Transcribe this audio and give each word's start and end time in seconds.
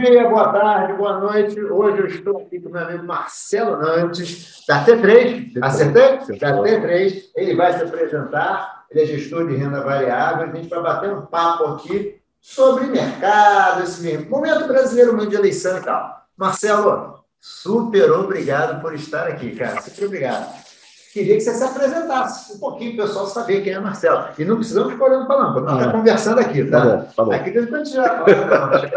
dia, 0.00 0.28
boa 0.28 0.50
tarde, 0.50 0.94
boa 0.94 1.20
noite. 1.20 1.60
Hoje 1.60 1.98
eu 1.98 2.06
estou 2.06 2.38
aqui 2.38 2.58
com 2.58 2.70
meu 2.70 2.80
amigo 2.80 3.04
Marcelo 3.04 3.76
Nantes, 3.76 4.64
da 4.66 4.82
T3. 4.84 5.58
Acertei? 5.60 6.38
Da 6.38 6.54
T3. 6.54 7.24
Ele 7.36 7.54
vai 7.54 7.72
se 7.74 7.84
apresentar. 7.84 8.86
Ele 8.90 9.02
é 9.02 9.06
gestor 9.06 9.46
de 9.46 9.56
renda 9.56 9.82
variável. 9.82 10.48
A 10.48 10.56
gente 10.56 10.68
vai 10.68 10.82
bater 10.82 11.12
um 11.12 11.26
papo 11.26 11.64
aqui 11.64 12.18
sobre 12.40 12.86
mercado, 12.86 13.82
esse 13.82 14.16
momento 14.30 14.66
brasileiro, 14.66 15.12
momento 15.12 15.30
de 15.30 15.36
eleição 15.36 15.76
e 15.76 15.82
tal. 15.82 16.24
Marcelo, 16.34 17.22
super 17.38 18.10
obrigado 18.12 18.80
por 18.80 18.94
estar 18.94 19.26
aqui, 19.26 19.54
cara. 19.54 19.82
Super 19.82 20.06
obrigado 20.06 20.69
queria 21.12 21.34
que 21.34 21.40
você 21.40 21.54
se 21.54 21.64
apresentasse 21.64 22.54
um 22.54 22.58
pouquinho, 22.58 22.94
o 22.94 22.96
pessoal 22.96 23.26
saber 23.26 23.62
quem 23.62 23.72
é 23.72 23.80
Marcelo. 23.80 24.28
E 24.38 24.44
não 24.44 24.56
precisamos 24.56 24.92
ficar 24.92 25.06
olhando 25.06 25.26
para 25.26 25.42
não, 25.42 25.52
para 25.52 25.62
não 25.62 25.78
ficar 25.78 25.92
conversando 25.92 26.40
aqui, 26.40 26.64
tá? 26.64 26.80
Tá 26.80 26.96
bom, 26.96 27.08
tá 27.16 27.24
bom. 27.24 27.32
Aqui 27.32 27.50
depois 27.50 27.74
a 27.74 27.84
gente 27.84 27.94
já 27.94 28.24
fala. 28.24 28.90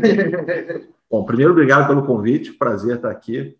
bom, 1.10 1.24
primeiro, 1.24 1.52
obrigado 1.52 1.86
pelo 1.86 2.04
convite, 2.04 2.52
prazer 2.52 2.96
estar 2.96 3.10
aqui. 3.10 3.56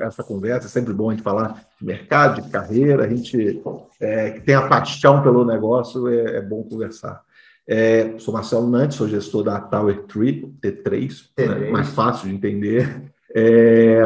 Essa 0.00 0.24
conversa 0.24 0.66
é 0.66 0.70
sempre 0.70 0.94
bom 0.94 1.10
a 1.10 1.12
gente 1.12 1.22
falar 1.22 1.62
de 1.78 1.86
mercado, 1.86 2.40
de 2.40 2.48
carreira, 2.48 3.04
a 3.04 3.08
gente 3.08 3.62
é, 4.00 4.30
que 4.30 4.40
tem 4.40 4.54
a 4.54 4.66
paixão 4.66 5.22
pelo 5.22 5.44
negócio, 5.44 6.08
é, 6.08 6.38
é 6.38 6.40
bom 6.40 6.62
conversar. 6.62 7.22
É, 7.68 8.18
sou 8.18 8.34
Marcelo 8.34 8.68
Nantes, 8.68 8.96
sou 8.96 9.08
gestor 9.08 9.44
da 9.44 9.60
Tower 9.60 10.04
Tree, 10.04 10.52
T3, 10.60 11.28
T3. 11.36 11.46
Né, 11.46 11.70
mais 11.70 11.88
fácil 11.90 12.28
de 12.28 12.34
entender. 12.34 13.12
É, 13.34 14.02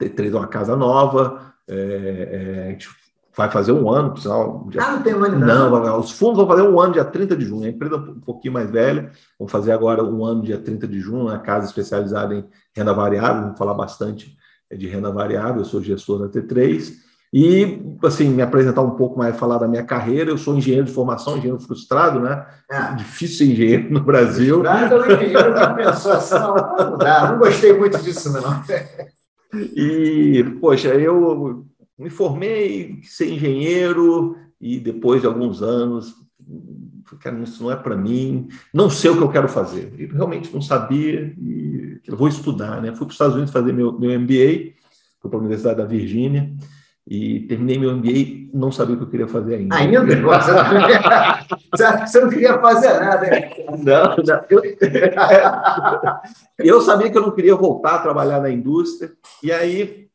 T3 0.00 0.32
é 0.32 0.36
uma 0.36 0.46
casa 0.46 0.74
nova, 0.76 1.52
é, 1.68 1.76
é, 1.76 2.66
a 2.66 2.70
gente 2.70 2.88
vai 3.36 3.50
fazer 3.50 3.72
um 3.72 3.90
ano, 3.90 4.14
pessoal. 4.14 4.68
Ah, 4.78 4.92
não 4.92 5.02
tem 5.02 5.14
um 5.14 5.24
ano 5.24 5.38
não. 5.38 5.70
não. 5.70 6.00
Os 6.00 6.10
fundos 6.10 6.36
vão 6.38 6.46
fazer 6.46 6.62
um 6.62 6.80
ano 6.80 6.92
dia 6.92 7.04
30 7.04 7.36
de 7.36 7.44
junho. 7.44 7.64
A 7.64 7.68
empresa 7.68 7.96
um 7.96 8.20
pouquinho 8.20 8.54
mais 8.54 8.70
velha, 8.70 9.10
vamos 9.38 9.52
fazer 9.52 9.72
agora 9.72 10.02
um 10.02 10.24
ano 10.24 10.42
dia 10.42 10.58
30 10.58 10.88
de 10.88 11.00
junho, 11.00 11.26
uma 11.26 11.38
casa 11.38 11.66
especializada 11.66 12.34
em 12.34 12.44
renda 12.74 12.92
variável, 12.92 13.42
vamos 13.42 13.58
falar 13.58 13.74
bastante 13.74 14.36
de 14.70 14.86
renda 14.86 15.10
variável, 15.10 15.58
eu 15.58 15.64
sou 15.64 15.82
gestor 15.82 16.18
da 16.18 16.28
T3. 16.28 16.92
E, 17.32 17.80
assim, 18.02 18.28
me 18.28 18.42
apresentar 18.42 18.82
um 18.82 18.90
pouco 18.90 19.16
mais, 19.16 19.36
falar 19.36 19.58
da 19.58 19.68
minha 19.68 19.84
carreira. 19.84 20.30
Eu 20.30 20.38
sou 20.38 20.56
engenheiro 20.56 20.86
de 20.86 20.92
formação, 20.92 21.34
engenheiro 21.36 21.60
frustrado, 21.60 22.18
né? 22.18 22.44
É. 22.68 22.94
Difícil 22.96 23.38
ser 23.38 23.52
engenheiro 23.52 23.92
no 23.92 24.00
Brasil. 24.00 24.60
Frustrado 24.60 24.96
ou 24.96 25.06
engenheiro 25.06 25.54
que 25.54 25.74
pensou 25.74 26.12
assim, 26.12 26.34
não, 26.34 26.54
não, 26.56 27.30
não 27.30 27.38
gostei 27.38 27.78
muito 27.78 27.98
disso, 28.02 28.32
não. 28.32 28.62
E, 29.54 30.44
poxa, 30.60 30.88
eu 30.94 31.66
me 31.98 32.10
formei, 32.10 33.00
ser 33.02 33.32
engenheiro, 33.32 34.36
e 34.60 34.78
depois 34.78 35.20
de 35.20 35.26
alguns 35.26 35.62
anos, 35.62 36.14
isso 37.42 37.62
não 37.62 37.70
é 37.72 37.76
para 37.76 37.96
mim, 37.96 38.48
não 38.72 38.88
sei 38.88 39.10
o 39.10 39.16
que 39.16 39.22
eu 39.22 39.30
quero 39.30 39.48
fazer. 39.48 39.92
Eu 39.98 40.08
realmente 40.08 40.52
não 40.52 40.62
sabia, 40.62 41.34
e 41.38 42.00
eu 42.06 42.16
vou 42.16 42.28
estudar, 42.28 42.80
né? 42.80 42.88
Fui 42.90 42.98
para 42.98 43.08
os 43.08 43.14
Estados 43.14 43.34
Unidos 43.34 43.52
fazer 43.52 43.72
meu, 43.72 43.98
meu 43.98 44.18
MBA, 44.18 44.74
fui 45.20 45.28
para 45.28 45.36
a 45.36 45.40
Universidade 45.40 45.78
da 45.78 45.84
Virgínia, 45.84 46.52
e 47.06 47.40
terminei 47.40 47.78
meu 47.78 47.96
MBA, 47.96 48.50
não 48.52 48.70
sabia 48.70 48.94
o 48.94 48.98
que 48.98 49.04
eu 49.04 49.10
queria 49.10 49.28
fazer 49.28 49.56
ainda. 49.56 49.74
Ainda? 49.74 50.00
Você 50.40 50.52
não 50.52 50.70
queria, 50.70 52.06
você 52.06 52.20
não 52.20 52.28
queria 52.28 52.60
fazer 52.60 53.00
nada. 53.00 53.36
Hein? 53.36 53.50
Não, 53.82 54.16
não. 54.16 54.44
Eu, 54.48 54.62
eu 56.58 56.80
sabia 56.80 57.10
que 57.10 57.16
eu 57.16 57.22
não 57.22 57.30
queria 57.30 57.54
voltar 57.54 57.96
a 57.96 58.02
trabalhar 58.02 58.40
na 58.40 58.50
indústria, 58.50 59.12
e 59.42 59.52
aí 59.52 60.08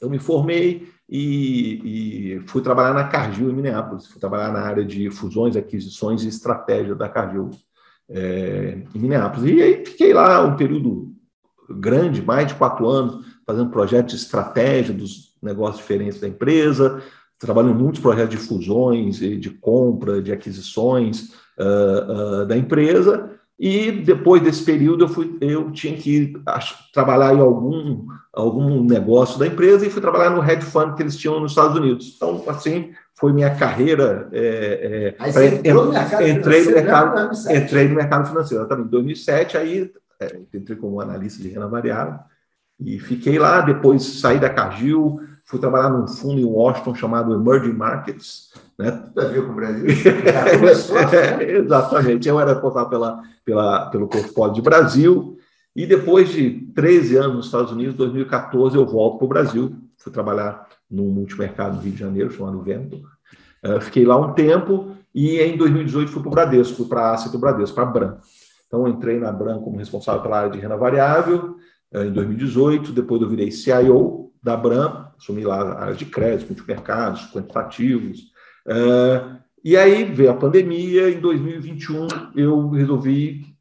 eu 0.00 0.08
me 0.08 0.18
formei 0.18 0.88
e, 1.08 2.36
e 2.36 2.40
fui 2.46 2.62
trabalhar 2.62 2.94
na 2.94 3.04
Cargill 3.04 3.50
em 3.50 3.54
Minneapolis. 3.54 4.06
Fui 4.06 4.20
trabalhar 4.20 4.52
na 4.52 4.60
área 4.60 4.84
de 4.84 5.10
fusões, 5.10 5.56
aquisições 5.56 6.24
e 6.24 6.28
estratégia 6.28 6.94
da 6.94 7.08
Cargill 7.08 7.50
é, 8.08 8.82
em 8.94 8.98
Minneapolis. 8.98 9.50
E 9.50 9.62
aí 9.62 9.84
fiquei 9.84 10.12
lá 10.12 10.42
um 10.42 10.56
período 10.56 11.12
grande, 11.70 12.22
mais 12.22 12.48
de 12.48 12.54
quatro 12.54 12.88
anos, 12.88 13.24
fazendo 13.46 13.70
projetos 13.70 14.14
de 14.14 14.20
estratégia 14.20 14.94
dos 14.94 15.31
negócios 15.42 15.78
diferentes 15.78 16.20
da 16.20 16.28
empresa, 16.28 17.02
trabalho 17.38 17.70
em 17.70 17.74
muitos 17.74 18.00
projetos 18.00 18.30
de 18.30 18.36
fusões, 18.36 19.16
de 19.16 19.50
compra, 19.50 20.22
de 20.22 20.32
aquisições 20.32 21.30
uh, 21.58 22.42
uh, 22.42 22.46
da 22.46 22.56
empresa, 22.56 23.30
e 23.58 23.92
depois 23.92 24.42
desse 24.42 24.64
período 24.64 25.04
eu, 25.04 25.08
fui, 25.08 25.36
eu 25.40 25.70
tinha 25.70 25.96
que 25.96 26.32
trabalhar 26.92 27.34
em 27.34 27.40
algum, 27.40 28.06
algum 28.32 28.82
negócio 28.82 29.38
da 29.38 29.46
empresa 29.46 29.86
e 29.86 29.90
fui 29.90 30.00
trabalhar 30.00 30.30
no 30.30 30.42
hedge 30.42 30.66
fund 30.66 30.96
que 30.96 31.02
eles 31.02 31.16
tinham 31.16 31.38
nos 31.38 31.52
Estados 31.52 31.76
Unidos. 31.76 32.14
Então, 32.16 32.42
assim, 32.48 32.90
foi 33.14 33.32
minha 33.32 33.54
carreira. 33.54 34.28
É, 34.32 35.14
é, 35.20 35.30
pra, 35.32 35.46
entrei, 35.46 36.64
no 36.64 36.72
mercado, 36.72 37.30
entrei 37.52 37.88
no 37.88 37.94
mercado 37.94 38.28
financeiro. 38.28 38.66
Também 38.66 38.86
em 38.86 38.88
2007, 38.88 39.56
aí 39.56 39.92
é, 40.20 40.40
entrei 40.52 40.76
como 40.76 41.00
analista 41.00 41.40
de 41.40 41.48
renda 41.48 41.68
variável 41.68 42.18
e 42.80 42.98
fiquei 42.98 43.38
lá. 43.38 43.60
Depois 43.60 44.02
saí 44.02 44.40
da 44.40 44.50
Cargill, 44.50 45.20
fui 45.44 45.58
trabalhar 45.58 45.90
num 45.90 46.06
fundo 46.06 46.40
em 46.40 46.44
Washington 46.44 46.94
chamado 46.94 47.34
Emerging 47.34 47.74
Markets. 47.74 48.52
Né? 48.78 48.90
Tudo 48.90 49.20
a 49.20 49.28
ver 49.28 49.46
com 49.46 49.52
o 49.52 49.54
Brasil. 49.54 49.86
é, 51.12 51.52
exatamente. 51.58 52.28
Eu 52.28 52.40
era 52.40 52.52
responsável 52.52 52.88
pela, 52.88 53.22
pela, 53.44 53.86
pelo 53.86 54.08
portfólio 54.08 54.54
de 54.54 54.62
Brasil. 54.62 55.36
E 55.74 55.86
depois 55.86 56.30
de 56.30 56.68
13 56.74 57.16
anos 57.16 57.36
nos 57.36 57.46
Estados 57.46 57.72
Unidos, 57.72 57.94
2014, 57.94 58.76
eu 58.76 58.86
volto 58.86 59.18
para 59.18 59.24
o 59.24 59.28
Brasil. 59.28 59.76
Fui 59.96 60.12
trabalhar 60.12 60.66
num 60.90 61.08
multimercado 61.08 61.76
no 61.76 61.82
Rio 61.82 61.92
de 61.92 61.98
Janeiro, 61.98 62.30
chamado 62.30 62.60
Vento. 62.62 62.96
Uh, 63.64 63.80
fiquei 63.80 64.04
lá 64.04 64.18
um 64.18 64.32
tempo 64.34 64.96
e 65.14 65.38
em 65.38 65.56
2018 65.56 66.10
fui 66.10 66.20
para 66.20 66.28
o 66.28 66.32
Bradesco, 66.32 66.76
fui 66.76 66.86
para 66.86 67.02
a 67.02 67.14
Asset 67.14 67.32
do 67.32 67.38
Bradesco, 67.38 67.74
para 67.74 67.84
a 67.84 67.90
Bran. 67.90 68.16
Então, 68.66 68.88
entrei 68.88 69.18
na 69.18 69.30
Bran 69.30 69.60
como 69.60 69.78
responsável 69.78 70.22
pela 70.22 70.40
área 70.40 70.50
de 70.50 70.58
renda 70.58 70.76
variável 70.76 71.56
uh, 71.94 72.02
em 72.02 72.12
2018. 72.12 72.92
Depois 72.92 73.22
eu 73.22 73.28
virei 73.28 73.50
CIO 73.50 74.30
da 74.42 74.56
Bram, 74.56 75.11
assumi 75.22 75.44
lá 75.44 75.62
a 75.62 75.82
área 75.82 75.94
de 75.94 76.04
crédito, 76.04 76.48
multimercados, 76.48 77.30
quantitativos. 77.32 78.32
Uh, 78.66 79.40
e 79.64 79.76
aí 79.76 80.04
veio 80.04 80.30
a 80.30 80.34
pandemia, 80.34 81.08
em 81.08 81.20
2021 81.20 82.08
eu 82.34 82.68
resolvi 82.70 83.52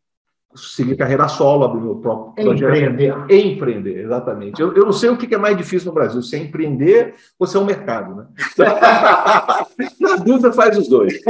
seguir 0.56 0.98
carreira 0.98 1.28
solo, 1.28 1.64
abrir 1.64 1.82
meu 1.82 1.96
próprio 1.96 2.44
projeto. 2.44 2.76
Empreender. 2.76 3.16
Empreender, 3.30 4.04
exatamente. 4.04 4.60
Eu, 4.60 4.74
eu 4.74 4.86
não 4.86 4.92
sei 4.92 5.10
o 5.10 5.18
que 5.18 5.34
é 5.34 5.38
mais 5.38 5.56
difícil 5.56 5.88
no 5.88 5.94
Brasil, 5.94 6.22
se 6.22 6.36
é 6.36 6.40
empreender 6.40 7.14
ou 7.40 7.46
se 7.46 7.56
é 7.56 7.60
o 7.60 7.64
um 7.64 7.66
mercado. 7.66 8.16
Né? 8.16 8.26
Na 10.02 10.16
dúvida, 10.18 10.52
faz 10.52 10.78
os 10.78 10.90
dois. 10.90 11.22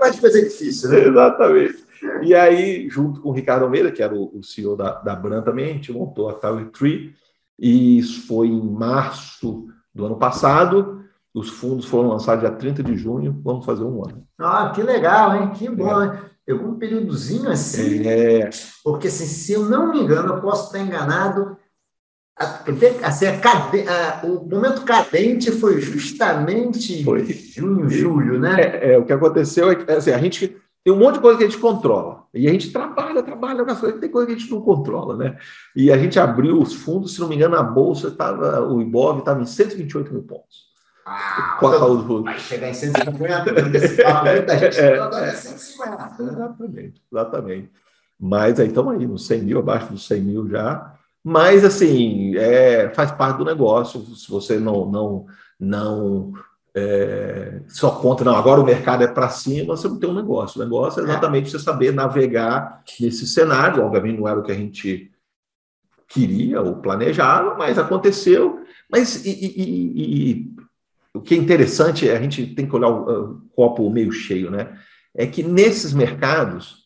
Mais 0.00 0.18
coisa 0.18 0.40
difícil, 0.40 0.90
né? 0.90 1.08
Exatamente. 1.08 1.84
E 2.22 2.34
aí, 2.34 2.88
junto 2.88 3.20
com 3.20 3.28
o 3.28 3.32
Ricardo 3.32 3.64
Almeida, 3.64 3.90
que 3.90 4.02
era 4.02 4.14
o, 4.14 4.40
CEO 4.42 4.76
da, 4.76 4.92
da 5.00 5.14
Bran 5.14 5.42
também, 5.42 5.70
a 5.70 5.72
gente 5.74 5.92
montou 5.92 6.30
a 6.30 6.34
Tower 6.34 6.70
Tree, 6.70 7.12
e 7.60 7.98
isso 7.98 8.26
foi 8.26 8.48
em 8.48 8.70
março 8.70 9.68
do 9.94 10.06
ano 10.06 10.16
passado. 10.16 11.04
Os 11.34 11.50
fundos 11.50 11.84
foram 11.84 12.08
lançados 12.08 12.40
dia 12.40 12.50
30 12.50 12.82
de 12.82 12.96
junho, 12.96 13.38
vamos 13.44 13.64
fazer 13.66 13.84
um 13.84 14.02
ano. 14.02 14.26
Ah, 14.38 14.72
que 14.74 14.82
legal, 14.82 15.36
hein? 15.36 15.50
Que 15.50 15.68
bom, 15.68 16.02
é. 16.02 16.06
hein? 16.06 16.12
Pegou 16.44 16.68
um 16.68 16.78
períodozinho 16.78 17.50
assim. 17.50 18.04
É. 18.06 18.50
Porque, 18.82 19.08
assim, 19.08 19.26
se 19.26 19.52
eu 19.52 19.66
não 19.66 19.92
me 19.92 20.00
engano, 20.00 20.34
eu 20.34 20.40
posso 20.40 20.66
estar 20.66 20.80
enganado. 20.84 21.56
Assim, 23.04 23.26
a 23.26 23.38
cade... 23.38 23.86
a... 23.86 24.26
o 24.26 24.48
momento 24.48 24.82
cadente 24.82 25.52
foi 25.52 25.80
justamente 25.80 27.04
foi. 27.04 27.26
junho, 27.26 27.88
julho, 27.88 28.40
né? 28.40 28.58
É, 28.58 28.92
é, 28.94 28.98
o 28.98 29.04
que 29.04 29.12
aconteceu 29.12 29.70
é 29.70 29.74
que 29.76 29.92
assim, 29.92 30.10
a 30.10 30.18
gente 30.18 30.56
tem 30.84 30.92
um 30.92 30.98
monte 30.98 31.14
de 31.14 31.20
coisa 31.20 31.38
que 31.38 31.44
a 31.44 31.48
gente 31.48 31.60
controla. 31.60 32.24
E 32.32 32.48
a 32.48 32.52
gente 32.52 32.72
trabalha, 32.72 33.22
trabalha 33.22 33.64
com 33.64 33.70
as 33.70 33.80
coisas, 33.80 34.00
tem 34.00 34.10
coisa 34.10 34.26
que 34.26 34.34
a 34.34 34.38
gente 34.38 34.50
não 34.50 34.60
controla, 34.62 35.16
né? 35.16 35.36
E 35.76 35.90
a 35.90 35.98
gente 35.98 36.18
abriu 36.18 36.60
os 36.60 36.74
fundos, 36.74 37.14
se 37.14 37.20
não 37.20 37.28
me 37.28 37.36
engano, 37.36 37.56
a 37.56 37.62
bolsa 37.62 38.08
estava, 38.08 38.60
o 38.62 38.80
Ibov 38.80 39.18
estava 39.18 39.42
em 39.42 39.46
128 39.46 40.12
mil 40.12 40.22
pontos. 40.22 40.70
Ah, 41.04 41.58
então, 41.58 42.22
vai 42.22 42.38
chegar 42.38 42.68
em 42.68 42.74
150, 42.74 43.52
muita 43.52 44.58
gente 44.58 44.78
é, 44.80 44.96
é, 44.96 45.32
150. 45.32 46.22
Exatamente, 46.22 47.02
exatamente. 47.10 47.70
Mas 48.18 48.60
aí 48.60 48.68
estamos 48.68 48.94
aí, 48.94 49.06
nos 49.06 49.26
100 49.26 49.42
mil, 49.42 49.58
abaixo 49.58 49.92
dos 49.92 50.06
100 50.06 50.20
mil 50.20 50.48
já. 50.48 50.94
Mas, 51.24 51.64
assim, 51.64 52.36
é, 52.36 52.90
faz 52.90 53.10
parte 53.10 53.38
do 53.38 53.44
negócio. 53.44 54.00
Se 54.14 54.30
você 54.30 54.58
não, 54.58 54.90
não, 54.90 55.26
não 55.58 56.32
é, 56.74 57.62
só 57.68 57.90
conta, 57.90 58.24
não, 58.24 58.34
agora 58.34 58.60
o 58.60 58.64
mercado 58.64 59.02
é 59.02 59.08
para 59.08 59.28
cima, 59.28 59.76
você 59.76 59.88
não 59.88 59.98
tem 59.98 60.08
um 60.08 60.14
negócio. 60.14 60.60
O 60.60 60.64
negócio 60.64 61.00
é 61.00 61.04
exatamente 61.04 61.50
você 61.50 61.58
saber 61.58 61.92
navegar 61.92 62.82
nesse 63.00 63.26
cenário. 63.26 63.82
Obviamente 63.82 64.18
não 64.18 64.28
era 64.28 64.38
o 64.38 64.42
que 64.42 64.52
a 64.52 64.56
gente 64.56 65.10
queria 66.08 66.60
ou 66.60 66.76
planejava, 66.76 67.56
mas 67.56 67.78
aconteceu. 67.78 68.64
Mas 68.90 69.24
e, 69.24 69.30
e, 69.30 70.30
e, 70.30 70.54
o 71.12 71.20
que 71.20 71.34
é 71.34 71.38
interessante, 71.38 72.08
a 72.08 72.20
gente 72.20 72.46
tem 72.54 72.68
que 72.68 72.74
olhar 72.74 72.88
o, 72.88 73.32
o 73.32 73.40
copo 73.54 73.90
meio 73.90 74.12
cheio, 74.12 74.50
né? 74.50 74.78
É 75.14 75.26
que 75.26 75.42
nesses 75.42 75.92
mercados 75.92 76.84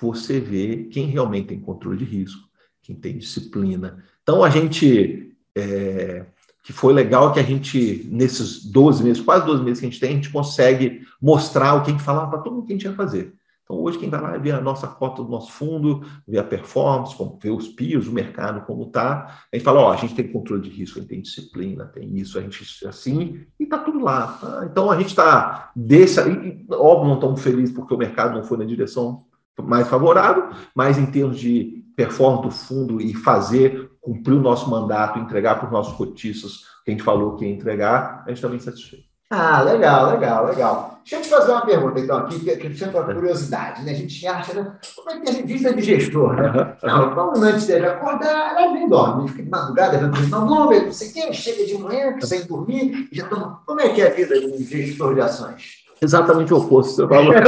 você 0.00 0.40
vê 0.40 0.88
quem 0.90 1.06
realmente 1.06 1.48
tem 1.48 1.60
controle 1.60 1.98
de 1.98 2.04
risco, 2.04 2.48
quem 2.82 2.96
tem 2.96 3.18
disciplina. 3.18 4.02
Então 4.22 4.42
a 4.42 4.48
gente 4.48 5.36
é, 5.54 6.24
que 6.68 6.72
foi 6.74 6.92
legal 6.92 7.32
que 7.32 7.40
a 7.40 7.42
gente, 7.42 8.06
nesses 8.12 8.62
12 8.62 9.02
meses, 9.02 9.22
quase 9.22 9.46
12 9.46 9.64
meses 9.64 9.80
que 9.80 9.86
a 9.86 9.88
gente 9.88 9.98
tem, 9.98 10.10
a 10.10 10.14
gente 10.16 10.28
consegue 10.28 11.00
mostrar 11.18 11.72
o 11.72 11.82
que 11.82 11.88
a 11.88 11.92
gente 11.92 12.04
falava 12.04 12.28
para 12.28 12.40
todo 12.40 12.56
mundo 12.56 12.66
que 12.66 12.74
a 12.74 12.76
gente 12.76 12.84
ia 12.84 12.92
fazer. 12.92 13.32
Então, 13.64 13.80
hoje, 13.80 13.96
quem 13.96 14.10
vai 14.10 14.20
lá 14.20 14.36
vê 14.36 14.50
a 14.50 14.60
nossa 14.60 14.86
cota 14.86 15.24
do 15.24 15.30
nosso 15.30 15.50
fundo, 15.50 16.02
vê 16.26 16.38
a 16.38 16.44
performance, 16.44 17.16
vê 17.42 17.48
os 17.48 17.68
PIOs, 17.68 18.06
o 18.06 18.12
mercado 18.12 18.66
como 18.66 18.82
está, 18.82 19.46
a 19.50 19.56
gente 19.56 19.64
fala, 19.64 19.80
ó, 19.80 19.90
a 19.90 19.96
gente 19.96 20.14
tem 20.14 20.30
controle 20.30 20.60
de 20.60 20.68
risco, 20.68 20.98
a 20.98 21.00
gente 21.00 21.08
tem 21.08 21.22
disciplina, 21.22 21.86
tem 21.86 22.14
isso, 22.18 22.38
a 22.38 22.42
gente 22.42 22.62
assim, 22.86 23.46
e 23.58 23.64
está 23.64 23.78
tudo 23.78 24.00
lá. 24.00 24.38
Tá? 24.38 24.68
Então, 24.70 24.90
a 24.90 24.98
gente 24.98 25.08
está 25.08 25.70
desse... 25.74 26.20
E, 26.20 26.66
óbvio, 26.70 27.08
não 27.08 27.14
estamos 27.14 27.40
felizes 27.40 27.74
porque 27.74 27.94
o 27.94 27.98
mercado 27.98 28.34
não 28.34 28.44
foi 28.44 28.58
na 28.58 28.66
direção 28.66 29.24
mais 29.62 29.88
favorável, 29.88 30.50
mas 30.74 30.98
em 30.98 31.06
termos 31.06 31.40
de 31.40 31.82
performance 31.96 32.42
do 32.42 32.50
fundo 32.50 33.00
e 33.00 33.14
fazer 33.14 33.90
cumprir 34.08 34.34
o 34.34 34.40
nosso 34.40 34.70
mandato, 34.70 35.18
entregar 35.18 35.56
para 35.56 35.66
os 35.66 35.72
nossos 35.72 35.94
cotistas 35.94 36.64
que 36.82 36.90
a 36.90 36.92
gente 36.92 37.02
falou 37.02 37.36
que 37.36 37.44
ia 37.44 37.52
entregar, 37.52 38.24
a 38.26 38.30
gente 38.30 38.40
também 38.40 38.58
satisfeito. 38.58 39.04
Ah, 39.30 39.60
legal, 39.60 40.12
legal, 40.12 40.46
legal. 40.46 41.00
Deixa 41.02 41.16
eu 41.16 41.22
te 41.22 41.28
fazer 41.28 41.52
uma 41.52 41.66
pergunta, 41.66 42.00
então, 42.00 42.16
aqui, 42.16 42.40
que, 42.40 42.56
que 42.56 42.74
sempre 42.74 42.96
uma 42.96 43.12
curiosidade, 43.12 43.84
né? 43.84 43.92
A 43.92 43.94
gente 43.94 44.26
acha, 44.26 44.54
né? 44.54 44.72
Como 44.96 45.10
é 45.10 45.20
que 45.20 45.28
a 45.28 45.32
vida 45.44 45.74
de 45.74 45.82
gestor, 45.82 46.34
né? 46.34 46.76
Não, 46.82 47.14
como 47.14 47.44
antes 47.44 47.66
dele 47.66 47.86
acordar, 47.86 48.56
ela 48.56 48.72
vem 48.72 48.88
dorme, 48.88 49.28
fica 49.28 49.42
de 49.42 49.50
madrugada, 49.50 49.98
vendo 49.98 50.28
não 50.30 50.46
Bloomberg, 50.46 50.86
não 50.86 50.92
sei 50.92 51.10
o 51.10 51.12
quê, 51.12 51.32
chega 51.34 51.66
de 51.66 51.76
manhã, 51.76 52.18
sem 52.22 52.46
dormir, 52.46 53.06
já 53.12 53.28
toma. 53.28 53.60
Como 53.66 53.80
é 53.82 53.90
que 53.90 54.00
é 54.00 54.06
a 54.06 54.14
vida 54.14 54.34
de 54.40 54.64
gestor 54.64 55.14
de 55.14 55.20
ações? 55.20 55.86
Exatamente 56.00 56.54
o 56.54 56.58
oposto, 56.58 56.94
você 56.94 57.06
falou. 57.06 57.34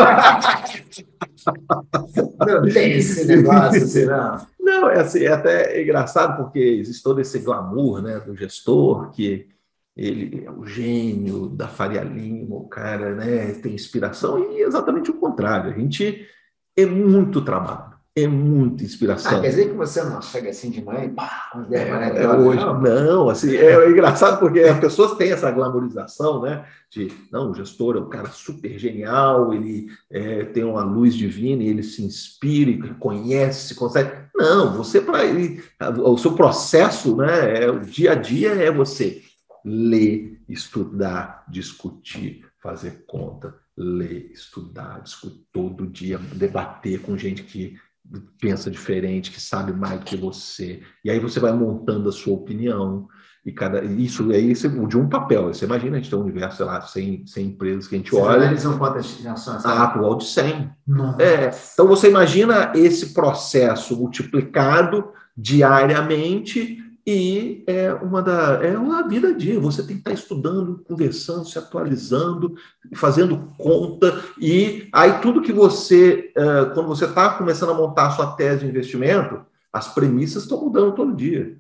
não 2.47 2.73
tem 2.73 2.93
esse 2.93 3.27
negócio, 3.27 3.83
assim, 3.83 4.05
não. 4.05 4.39
Não, 4.71 4.89
é, 4.89 5.01
assim, 5.01 5.25
é 5.25 5.33
até 5.33 5.83
engraçado, 5.83 6.37
porque 6.37 6.61
existe 6.61 7.03
todo 7.03 7.21
esse 7.21 7.41
glamour 7.41 8.01
né, 8.01 8.21
do 8.21 8.37
gestor, 8.37 9.11
que 9.11 9.49
ele 9.97 10.45
é 10.47 10.51
o 10.51 10.65
gênio 10.65 11.49
da 11.49 11.67
Faria 11.67 12.03
Lima, 12.03 12.55
o 12.55 12.69
cara 12.69 13.17
né, 13.17 13.53
tem 13.55 13.75
inspiração, 13.75 14.53
e 14.53 14.63
exatamente 14.63 15.11
o 15.11 15.19
contrário. 15.19 15.73
A 15.73 15.75
gente 15.77 16.25
é 16.77 16.87
muito 16.87 17.45
trabalho, 17.45 17.90
é 18.17 18.27
muita 18.27 18.83
inspiração. 18.83 19.39
Ah, 19.39 19.41
quer 19.41 19.51
dizer 19.51 19.71
que 19.71 19.77
você 19.77 20.03
não 20.03 20.21
chega 20.21 20.51
assim 20.51 20.71
de 20.71 20.83
manhã 20.83 21.05
e 21.05 21.11
pá, 21.11 21.51
é, 21.71 22.23
é, 22.23 22.29
hoje, 22.29 22.59
não, 22.59 22.81
não 22.81 23.29
assim, 23.29 23.55
é, 23.55 23.73
é 23.73 23.91
engraçado 23.91 24.41
porque 24.41 24.61
as 24.61 24.79
pessoas 24.81 25.17
têm 25.17 25.31
essa 25.31 25.51
glamorização, 25.51 26.43
né? 26.43 26.65
De, 26.91 27.13
não, 27.31 27.51
o 27.51 27.55
gestor 27.55 27.97
é 27.97 28.01
um 28.01 28.09
cara 28.09 28.29
super 28.31 28.77
genial, 28.79 29.55
ele 29.55 29.87
é, 30.11 30.45
tem 30.45 30.65
uma 30.65 30.83
luz 30.83 31.15
divina 31.15 31.63
e 31.63 31.69
ele 31.69 31.85
se 31.85 32.03
inspira, 32.03 32.95
conhece, 32.95 33.77
consegue. 33.77 34.11
Não, 34.35 34.77
você 34.77 35.01
para 35.01 35.23
o 36.03 36.19
seu 36.19 36.33
processo, 36.33 37.17
né? 37.17 37.65
É, 37.65 37.71
o 37.71 37.81
dia 37.81 38.13
a 38.13 38.15
dia 38.17 38.51
é 38.55 38.73
você 38.73 39.23
ler, 39.65 40.41
estudar, 40.49 41.45
discutir, 41.49 42.45
fazer 42.61 43.05
conta, 43.07 43.55
ler, 43.77 44.31
estudar, 44.33 45.01
discutir 45.01 45.47
todo 45.53 45.87
dia, 45.87 46.19
debater 46.19 47.01
com 47.01 47.17
gente 47.17 47.45
que 47.45 47.77
pensa 48.41 48.71
diferente, 48.71 49.31
que 49.31 49.41
sabe 49.41 49.73
mais 49.73 49.99
do 50.01 50.05
que 50.05 50.17
você. 50.17 50.83
E 51.05 51.11
aí 51.11 51.19
você 51.19 51.39
vai 51.39 51.53
montando 51.53 52.09
a 52.09 52.13
sua 52.13 52.35
opinião. 52.35 53.09
E 53.45 53.53
cada, 53.53 53.83
isso 53.83 54.31
aí 54.31 54.53
de 54.53 54.99
um 54.99 55.09
papel. 55.09 55.47
Você 55.49 55.65
imagina, 55.65 55.97
a 55.97 56.01
gente 56.01 56.11
tem 56.11 56.19
um 56.19 56.23
universo, 56.23 56.59
sei 56.59 56.67
lá, 56.67 56.81
100, 56.81 57.27
100 57.27 57.47
empresas 57.47 57.89
que 57.89 57.95
a 57.95 57.99
gente 57.99 58.11
Vocês 58.11 58.23
olha. 58.23 58.43
analisam 58.43 58.77
quantas 58.77 59.27
ações? 59.27 59.65
Ah, 59.65 59.85
atual 59.85 60.17
de 60.17 60.25
100. 60.25 60.71
É, 61.19 61.51
então 61.73 61.87
você 61.87 62.11
imagina 62.11 62.73
esse 62.75 63.15
processo 63.15 63.97
multiplicado 63.97 65.11
diariamente 65.35 66.90
e 67.11 67.65
é 67.67 67.93
uma 67.93 68.23
da 68.23 68.61
é 68.63 68.79
uma 68.79 69.07
vida 69.09 69.29
a 69.29 69.33
dia. 69.33 69.59
Você 69.59 69.83
tem 69.83 69.97
que 69.97 70.01
estar 70.03 70.13
estudando, 70.13 70.85
conversando, 70.87 71.45
se 71.45 71.59
atualizando, 71.59 72.55
fazendo 72.95 73.53
conta 73.59 74.23
e 74.41 74.89
aí 74.93 75.21
tudo 75.21 75.43
que 75.43 75.53
você 75.53 76.31
é, 76.37 76.67
quando 76.73 76.87
você 76.87 77.07
está 77.07 77.31
começando 77.31 77.71
a 77.71 77.75
montar 77.75 78.07
a 78.07 78.11
sua 78.11 78.33
tese 78.33 78.61
de 78.61 78.69
investimento, 78.69 79.41
as 79.73 79.93
premissas 79.93 80.45
estão 80.45 80.63
mudando 80.63 80.95
todo 80.95 81.17
dia. 81.17 81.59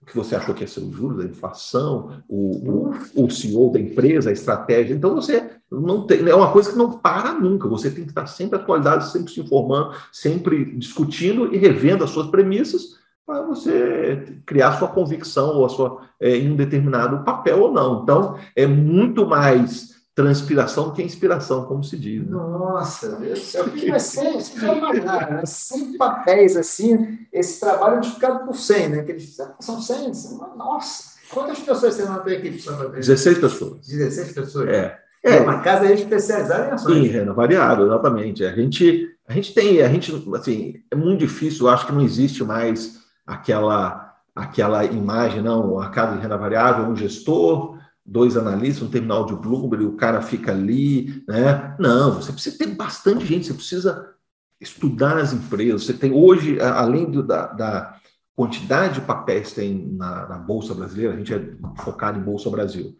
O 0.00 0.06
que 0.06 0.16
você 0.16 0.34
achou 0.34 0.54
que 0.54 0.62
ia 0.62 0.68
ser 0.68 0.80
o 0.80 0.92
juros, 0.92 1.24
a 1.24 1.28
inflação, 1.28 2.22
o, 2.28 2.90
o, 3.14 3.24
o 3.24 3.30
CEO 3.30 3.72
da 3.72 3.80
empresa, 3.80 4.30
a 4.30 4.32
estratégia. 4.32 4.94
Então 4.94 5.14
você 5.14 5.50
não 5.70 6.06
tem, 6.06 6.28
é 6.28 6.34
uma 6.34 6.52
coisa 6.52 6.70
que 6.70 6.78
não 6.78 6.98
para 6.98 7.34
nunca. 7.34 7.68
Você 7.68 7.90
tem 7.90 8.04
que 8.04 8.10
estar 8.10 8.26
sempre 8.26 8.58
atualizado, 8.58 9.04
sempre 9.04 9.32
se 9.32 9.40
informando, 9.40 9.94
sempre 10.12 10.76
discutindo 10.76 11.52
e 11.52 11.58
revendo 11.58 12.04
as 12.04 12.10
suas 12.10 12.28
premissas 12.28 13.01
para 13.26 13.42
você 13.42 14.40
criar 14.44 14.78
sua 14.78 14.88
convicção 14.88 15.56
ou 15.56 15.64
a 15.64 15.68
sua, 15.68 16.02
é, 16.20 16.36
em 16.36 16.50
um 16.50 16.56
determinado 16.56 17.24
papel 17.24 17.60
ou 17.60 17.72
não. 17.72 18.02
Então, 18.02 18.38
é 18.56 18.66
muito 18.66 19.26
mais 19.26 19.92
transpiração 20.14 20.88
do 20.88 20.92
que 20.92 21.02
inspiração, 21.02 21.64
como 21.64 21.82
se 21.82 21.96
diz. 21.96 22.22
Né? 22.22 22.30
Nossa, 22.30 23.16
Deus 23.16 23.40
céu, 23.40 23.64
que 23.64 23.90
vai 23.90 24.00
ser, 24.00 24.30
imaginar, 24.76 25.30
né? 25.30 25.42
100 25.44 25.96
papéis 25.96 26.56
assim, 26.56 27.18
esse 27.32 27.60
trabalho 27.60 27.94
multiplicado 27.94 28.44
por 28.44 28.54
100, 28.54 28.88
né? 28.88 29.02
Que 29.02 29.12
eles, 29.12 29.36
são 29.60 29.80
100, 29.80 30.12
nossa, 30.56 31.14
quantas 31.32 31.60
pessoas 31.60 31.94
você 31.94 32.04
não 32.04 32.20
tem 32.20 32.36
aqui? 32.36 32.50
16 32.50 33.38
pessoas. 33.38 33.86
16 33.86 34.32
pessoas? 34.32 34.68
É. 34.68 34.98
É, 35.24 35.38
uma 35.38 35.60
casa 35.60 35.90
especializada 35.92 36.68
em 36.68 36.70
ações. 36.72 36.94
Sim, 36.94 37.06
renda 37.06 37.32
variável, 37.32 37.86
exatamente. 37.86 38.44
A 38.44 38.52
gente, 38.52 39.08
a 39.26 39.32
gente 39.32 39.54
tem, 39.54 39.80
a 39.80 39.88
gente, 39.88 40.12
assim, 40.34 40.82
é 40.90 40.96
muito 40.96 41.20
difícil, 41.20 41.66
eu 41.66 41.72
acho 41.72 41.86
que 41.86 41.92
não 41.92 42.02
existe 42.02 42.42
mais 42.42 43.01
aquela 43.26 44.12
aquela 44.34 44.84
imagem, 44.84 45.42
não, 45.42 45.78
a 45.78 45.90
casa 45.90 46.16
de 46.16 46.22
renda 46.22 46.38
variável, 46.38 46.86
um 46.86 46.96
gestor, 46.96 47.78
dois 48.04 48.36
analistas, 48.36 48.82
um 48.82 48.90
terminal 48.90 49.26
de 49.26 49.34
Bloomberg, 49.34 49.84
o 49.84 49.96
cara 49.96 50.22
fica 50.22 50.52
ali, 50.52 51.22
né? 51.28 51.76
Não, 51.78 52.14
você 52.14 52.32
precisa 52.32 52.58
ter 52.58 52.68
bastante 52.68 53.26
gente, 53.26 53.46
você 53.46 53.54
precisa 53.54 54.14
estudar 54.60 55.18
as 55.18 55.32
empresas. 55.32 55.84
Você 55.84 55.92
tem 55.92 56.12
hoje, 56.12 56.60
além 56.60 57.10
do, 57.10 57.22
da, 57.22 57.46
da, 57.48 57.96
quantidade 58.34 58.94
de 58.94 59.00
papéis 59.02 59.50
que 59.50 59.56
tem 59.56 59.92
na, 59.92 60.26
na, 60.26 60.38
Bolsa 60.38 60.74
Brasileira, 60.74 61.12
a 61.12 61.16
gente 61.16 61.34
é 61.34 61.54
focado 61.76 62.18
em 62.18 62.22
Bolsa 62.22 62.48
Brasil, 62.48 62.96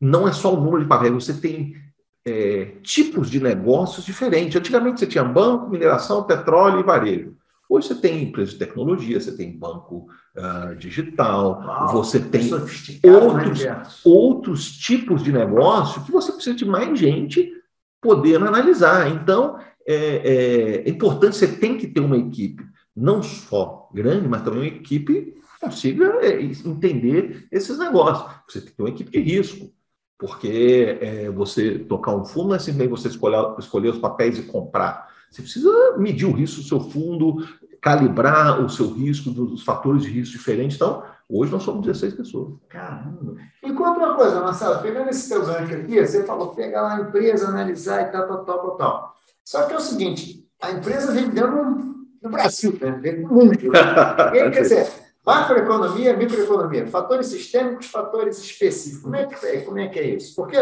não 0.00 0.26
é 0.26 0.32
só 0.32 0.54
o 0.54 0.60
número 0.60 0.82
de 0.82 0.88
papéis, 0.88 1.12
você 1.12 1.34
tem 1.34 1.76
é, 2.24 2.76
tipos 2.82 3.30
de 3.30 3.38
negócios 3.38 4.04
diferentes. 4.04 4.56
Antigamente 4.56 4.98
você 4.98 5.06
tinha 5.06 5.22
banco, 5.22 5.68
mineração, 5.68 6.24
petróleo 6.24 6.80
e 6.80 6.82
varejo. 6.82 7.36
Hoje 7.72 7.88
você 7.88 7.94
tem 7.94 8.24
empresa 8.24 8.52
de 8.52 8.58
tecnologia, 8.58 9.18
você 9.18 9.34
tem 9.34 9.50
banco 9.50 10.06
uh, 10.36 10.76
digital, 10.76 11.62
Uau, 11.64 11.88
você 11.88 12.20
tem 12.20 12.50
né, 12.50 12.60
outros, 13.02 13.64
né, 13.64 13.82
outros 14.04 14.72
tipos 14.72 15.24
de 15.24 15.32
negócio 15.32 16.04
que 16.04 16.12
você 16.12 16.32
precisa 16.32 16.54
de 16.54 16.66
mais 16.66 16.98
gente 16.98 17.50
podendo 17.98 18.44
analisar. 18.44 19.10
Então, 19.10 19.58
é, 19.86 19.94
é, 19.94 20.82
é 20.86 20.90
importante, 20.90 21.34
você 21.34 21.48
tem 21.48 21.78
que 21.78 21.86
ter 21.86 22.00
uma 22.00 22.18
equipe, 22.18 22.62
não 22.94 23.22
só 23.22 23.88
grande, 23.94 24.28
mas 24.28 24.42
também 24.42 24.60
uma 24.60 24.66
equipe 24.66 25.32
que 25.32 25.58
consiga 25.58 26.18
é, 26.20 26.42
entender 26.42 27.48
esses 27.50 27.78
negócios. 27.78 28.30
Você 28.46 28.60
tem 28.60 28.68
que 28.68 28.76
ter 28.76 28.82
uma 28.82 28.90
equipe 28.90 29.10
de 29.10 29.18
risco, 29.18 29.72
porque 30.18 30.98
é, 31.00 31.30
você 31.30 31.78
tocar 31.78 32.14
um 32.14 32.26
fundo 32.26 32.48
não 32.48 32.56
é 32.56 32.58
simplesmente 32.58 32.90
você 32.90 33.08
escolher, 33.08 33.54
escolher 33.58 33.88
os 33.88 33.98
papéis 33.98 34.38
e 34.38 34.42
comprar. 34.42 35.10
Você 35.32 35.40
precisa 35.40 35.96
medir 35.96 36.26
o 36.26 36.32
risco 36.32 36.60
do 36.60 36.68
seu 36.68 36.78
fundo, 36.78 37.38
calibrar 37.82 38.64
o 38.64 38.70
seu 38.70 38.92
risco 38.92 39.28
dos 39.30 39.64
fatores 39.64 40.04
de 40.04 40.08
risco 40.08 40.38
diferentes. 40.38 40.76
Então, 40.76 41.02
hoje 41.28 41.50
nós 41.50 41.64
somos 41.64 41.84
16 41.84 42.14
pessoas. 42.14 42.54
Caramba! 42.68 43.36
E 43.60 43.72
conta 43.72 43.98
uma 43.98 44.14
coisa, 44.14 44.40
Marcelo, 44.40 44.80
pegando 44.80 45.10
esse 45.10 45.28
teu 45.28 45.44
gancho 45.44 45.74
aqui, 45.74 46.00
você 46.00 46.24
falou 46.24 46.54
pegar 46.54 46.82
lá 46.82 46.96
a 46.96 47.00
empresa, 47.00 47.48
analisar 47.48 48.02
e 48.02 48.12
tal, 48.12 48.28
tal, 48.28 48.44
tal, 48.44 48.58
tal, 48.60 48.76
tal. 48.76 49.16
Só 49.44 49.66
que 49.66 49.74
é 49.74 49.76
o 49.76 49.80
seguinte, 49.80 50.48
a 50.62 50.70
empresa 50.70 51.12
vendendo 51.12 52.06
no 52.22 52.30
Brasil, 52.30 52.78
né? 52.80 52.92
Vende 53.02 53.22
no 53.22 53.28
mundo. 53.28 53.58
e 53.60 53.68
aí, 54.38 54.50
quer 54.52 54.62
dizer, 54.62 54.88
macroeconomia, 55.26 56.16
microeconomia, 56.16 56.86
fatores 56.86 57.26
sistêmicos, 57.26 57.86
fatores 57.86 58.38
específicos. 58.38 59.02
Como 59.02 59.16
é 59.16 59.26
que 59.26 59.44
é, 59.44 59.60
como 59.62 59.78
é, 59.80 59.88
que 59.88 59.98
é 59.98 60.06
isso? 60.14 60.36
Porque, 60.36 60.56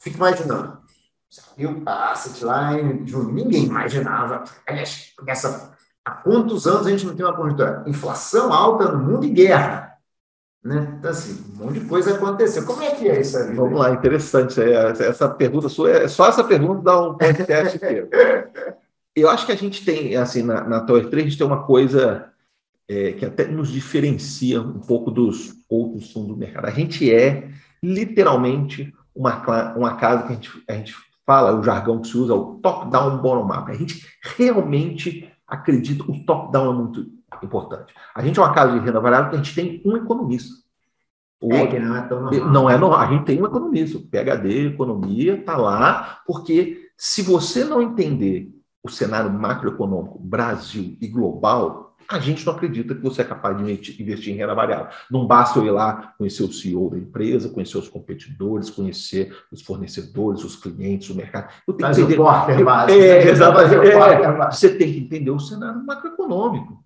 fico 0.00 0.16
imaginando, 0.16 0.78
viu 1.56 1.80
a 1.86 2.10
Asset 2.10 2.44
Line, 2.44 3.04
ninguém 3.32 3.66
imaginava, 3.66 4.42
aliás, 4.66 5.12
essa 5.28 5.75
Há 6.06 6.12
quantos 6.12 6.68
anos 6.68 6.86
a 6.86 6.90
gente 6.90 7.04
não 7.04 7.16
tem 7.16 7.26
uma 7.26 7.34
conjuntura? 7.34 7.82
Inflação 7.84 8.52
alta 8.52 8.92
no 8.92 9.02
mundo 9.02 9.26
e 9.26 9.30
guerra. 9.30 9.98
Né? 10.62 10.94
Então, 10.96 11.10
assim, 11.10 11.44
um 11.52 11.64
monte 11.64 11.80
de 11.80 11.86
coisa 11.86 12.14
aconteceu. 12.14 12.64
Como 12.64 12.80
é 12.80 12.92
que 12.92 13.08
é 13.08 13.20
isso 13.20 13.36
aí? 13.36 13.52
Vamos 13.52 13.76
lá, 13.76 13.90
interessante. 13.90 14.60
É, 14.62 14.90
essa 14.90 15.28
pergunta 15.28 15.68
sua, 15.68 15.90
é 15.90 16.06
só 16.06 16.28
essa 16.28 16.44
pergunta 16.44 16.80
dá 16.80 17.00
um 17.00 17.14
podcast 17.14 17.76
inteiro. 17.76 18.08
Eu 19.16 19.28
acho 19.28 19.46
que 19.46 19.52
a 19.52 19.56
gente 19.56 19.84
tem, 19.84 20.14
assim, 20.14 20.44
na, 20.44 20.62
na 20.62 20.80
Tower 20.80 21.08
3, 21.08 21.24
a 21.24 21.28
gente 21.28 21.38
tem 21.38 21.46
uma 21.46 21.64
coisa 21.64 22.30
é, 22.88 23.12
que 23.12 23.24
até 23.24 23.44
nos 23.48 23.68
diferencia 23.72 24.60
um 24.60 24.78
pouco 24.78 25.10
dos 25.10 25.54
outros 25.68 26.12
fundos 26.12 26.28
do 26.28 26.36
mercado. 26.36 26.66
A 26.66 26.70
gente 26.70 27.12
é 27.12 27.48
literalmente 27.82 28.94
uma, 29.12 29.74
uma 29.74 29.96
casa 29.96 30.22
que 30.22 30.32
a 30.32 30.34
gente, 30.36 30.50
a 30.68 30.72
gente 30.74 30.94
fala, 31.26 31.58
o 31.58 31.64
jargão 31.64 32.00
que 32.00 32.06
se 32.06 32.16
usa, 32.16 32.32
o 32.32 32.60
top-down, 32.60 33.18
bottom-up. 33.18 33.68
A 33.70 33.74
gente 33.74 34.06
realmente 34.36 35.32
acredito, 35.46 36.10
o 36.10 36.24
top-down 36.24 36.72
é 36.72 36.74
muito 36.74 37.06
importante. 37.42 37.94
A 38.14 38.22
gente 38.22 38.38
é 38.38 38.42
uma 38.42 38.52
casa 38.52 38.78
de 38.78 38.84
renda 38.84 39.00
variável 39.00 39.30
que 39.30 39.36
a 39.36 39.38
gente 39.38 39.54
tem 39.54 39.82
um 39.84 39.96
economista. 39.96 40.54
O 41.40 41.52
é, 41.52 41.62
outro, 41.62 41.80
não 41.80 41.96
é 41.96 42.02
tão 42.02 42.20
normal. 42.22 42.50
Não 42.50 42.70
é 42.70 42.78
normal. 42.78 43.00
A 43.00 43.06
gente 43.06 43.24
tem 43.24 43.40
um 43.40 43.46
economista. 43.46 43.98
PHD, 43.98 44.68
economia, 44.68 45.34
está 45.34 45.56
lá, 45.56 46.20
porque 46.26 46.90
se 46.96 47.22
você 47.22 47.64
não 47.64 47.82
entender 47.82 48.50
o 48.82 48.88
cenário 48.88 49.30
macroeconômico 49.30 50.18
Brasil 50.18 50.96
e 51.00 51.06
global, 51.06 51.85
a 52.08 52.18
gente 52.18 52.44
não 52.46 52.52
acredita 52.52 52.94
que 52.94 53.02
você 53.02 53.22
é 53.22 53.24
capaz 53.24 53.56
de 53.56 54.02
investir 54.02 54.32
em 54.32 54.36
renda 54.36 54.54
variável. 54.54 54.88
Não 55.10 55.26
basta 55.26 55.58
eu 55.58 55.66
ir 55.66 55.70
lá 55.70 56.14
conhecer 56.16 56.42
o 56.42 56.52
CEO 56.52 56.90
da 56.90 56.98
empresa, 56.98 57.48
conhecer 57.48 57.78
os 57.78 57.88
competidores, 57.88 58.70
conhecer 58.70 59.36
os 59.50 59.62
fornecedores, 59.62 60.44
os 60.44 60.56
clientes, 60.56 61.10
o 61.10 61.14
mercado. 61.14 61.52
Eu 61.66 61.74
tenho 61.74 61.86
Faz 61.86 61.96
que 61.96 62.02
entender... 62.02 62.20
o 62.20 62.24
porter 62.24 62.64
básico. 62.64 62.98
É, 63.00 63.24
né? 63.24 63.30
exatamente. 63.30 63.88
É, 63.88 64.50
você 64.50 64.76
tem 64.76 64.92
que 64.92 64.98
entender 65.00 65.30
o 65.30 65.40
cenário 65.40 65.84
macroeconômico. 65.84 66.84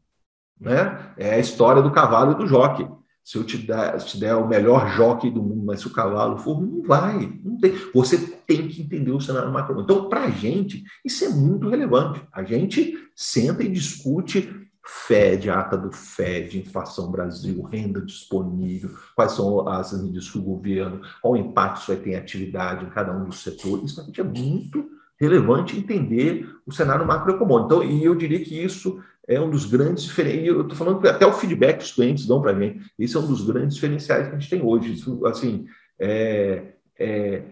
Né? 0.60 0.98
É 1.16 1.34
a 1.34 1.38
história 1.38 1.82
do 1.82 1.90
cavalo 1.90 2.32
e 2.32 2.34
do 2.36 2.46
jockey. 2.46 2.88
Se 3.22 3.36
eu 3.36 3.44
te 3.44 3.58
der, 3.58 3.96
te 3.98 4.18
der 4.18 4.34
o 4.34 4.48
melhor 4.48 4.90
jockey 4.96 5.30
do 5.30 5.42
mundo, 5.42 5.64
mas 5.64 5.80
se 5.80 5.86
o 5.86 5.92
cavalo 5.92 6.38
for, 6.38 6.60
não 6.60 6.82
vai. 6.82 7.38
Não 7.44 7.58
tem. 7.58 7.72
Você 7.94 8.18
tem 8.18 8.66
que 8.66 8.82
entender 8.82 9.12
o 9.12 9.20
cenário 9.20 9.52
macroeconômico. 9.52 9.92
Então, 9.92 10.08
para 10.08 10.24
a 10.24 10.30
gente, 10.30 10.82
isso 11.04 11.24
é 11.24 11.28
muito 11.28 11.68
relevante. 11.68 12.20
A 12.32 12.42
gente 12.42 12.94
senta 13.14 13.62
e 13.62 13.68
discute 13.68 14.69
FED, 14.92 15.50
ata 15.50 15.76
do 15.76 15.92
FED, 15.92 16.58
inflação 16.58 17.10
Brasil, 17.10 17.62
renda 17.62 18.00
disponível, 18.00 18.90
quais 19.14 19.32
são 19.32 19.68
as 19.68 19.92
medidas 19.92 20.28
do 20.30 20.42
governo, 20.42 21.00
qual 21.22 21.36
impacto 21.36 21.78
isso 21.78 21.92
vai 21.92 21.96
ter 21.96 22.10
em 22.10 22.16
atividade 22.16 22.84
em 22.84 22.90
cada 22.90 23.16
um 23.16 23.24
dos 23.24 23.40
setores. 23.40 23.92
Isso 23.92 24.20
é 24.20 24.24
muito 24.24 24.90
relevante 25.18 25.78
entender 25.78 26.48
o 26.66 26.72
cenário 26.72 27.06
macroeconômico. 27.06 27.66
Então, 27.66 27.84
e 27.84 28.04
eu 28.04 28.14
diria 28.14 28.42
que 28.42 28.60
isso 28.60 29.00
é 29.28 29.40
um 29.40 29.48
dos 29.48 29.64
grandes 29.64 30.04
diferenciais. 30.04 30.48
Eu 30.48 30.62
estou 30.62 30.76
falando 30.76 31.00
que 31.00 31.08
até 31.08 31.24
o 31.24 31.32
feedback 31.32 31.78
que 31.78 31.84
os 31.84 31.92
clientes 31.92 32.26
dão 32.26 32.42
para 32.42 32.52
mim. 32.52 32.80
Isso 32.98 33.16
é 33.16 33.20
um 33.20 33.26
dos 33.26 33.46
grandes 33.46 33.76
diferenciais 33.76 34.28
que 34.28 34.34
a 34.34 34.38
gente 34.38 34.50
tem 34.50 34.62
hoje. 34.62 34.94
Isso, 34.94 35.24
assim, 35.24 35.66
é, 36.00 36.74
é 36.98 37.44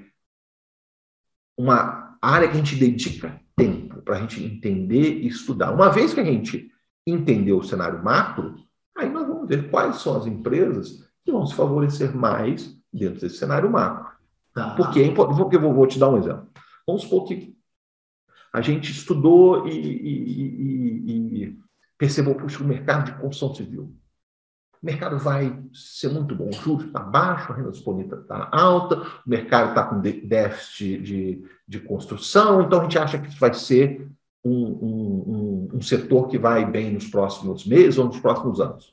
uma 1.57 2.19
área 2.21 2.49
que 2.49 2.55
a 2.55 2.59
gente 2.59 2.75
dedica 2.75 3.41
tempo 3.57 4.03
para 4.03 4.17
a 4.17 4.21
gente 4.21 4.43
entender 4.43 5.21
e 5.23 5.29
estudar. 5.29 5.73
Uma 5.73 5.89
vez 5.89 6.13
que 6.13 6.21
a 6.21 6.25
gente 6.25 6.73
entendeu 7.11 7.59
o 7.59 7.65
cenário 7.65 8.03
macro, 8.03 8.57
aí 8.97 9.09
nós 9.09 9.27
vamos 9.27 9.49
ver 9.49 9.71
quais 9.71 9.97
são 9.97 10.17
as 10.17 10.27
empresas 10.27 11.05
que 11.25 11.33
vão 11.33 11.47
se 11.47 11.55
favorecer 11.55 12.15
mais 12.17 12.77
dentro 12.93 13.21
desse 13.21 13.37
cenário 13.37 13.71
macro. 13.71 14.17
Tá. 14.55 14.75
Porque, 14.75 15.11
porque 15.11 15.57
eu 15.57 15.75
vou 15.75 15.87
te 15.87 15.99
dar 15.99 16.09
um 16.09 16.19
exemplo. 16.19 16.49
Vamos 16.87 17.03
supor 17.03 17.25
que 17.27 17.57
a 18.53 18.61
gente 18.61 18.91
estudou 18.91 19.69
e, 19.69 19.73
e, 19.73 20.33
e, 21.07 21.45
e 21.45 21.59
percebeu, 21.97 22.35
puxa, 22.35 22.63
o 22.63 22.67
mercado 22.67 23.05
de 23.05 23.19
construção 23.21 23.55
civil. 23.55 23.95
O 24.83 24.87
mercado 24.87 25.19
vai 25.19 25.61
ser 25.73 26.09
muito 26.09 26.35
bom. 26.35 26.49
O 26.49 26.53
juros 26.53 26.87
está 26.87 27.01
baixo, 27.01 27.53
a 27.53 27.57
renda 27.57 27.71
disponível 27.71 28.21
está 28.21 28.49
alta, 28.53 29.03
o 29.27 29.29
mercado 29.29 29.71
está 29.71 29.85
com 29.85 30.01
déficit 30.01 31.03
de, 31.03 31.45
de 31.67 31.81
construção, 31.81 32.63
então 32.63 32.81
a 32.81 32.83
gente 32.85 32.99
acha 32.99 33.19
que 33.19 33.29
isso 33.29 33.39
vai 33.39 33.53
ser 33.53 34.09
um, 34.45 34.53
um, 34.53 35.69
um, 35.75 35.83
setor 35.83 36.29
que 36.29 36.39
vai 36.39 36.65
bem 36.65 36.93
nos 36.93 37.07
próximos 37.07 37.67
meses 37.67 37.99
ou 37.99 38.07
nos 38.07 38.21
próximos 38.21 38.61
anos. 38.61 38.93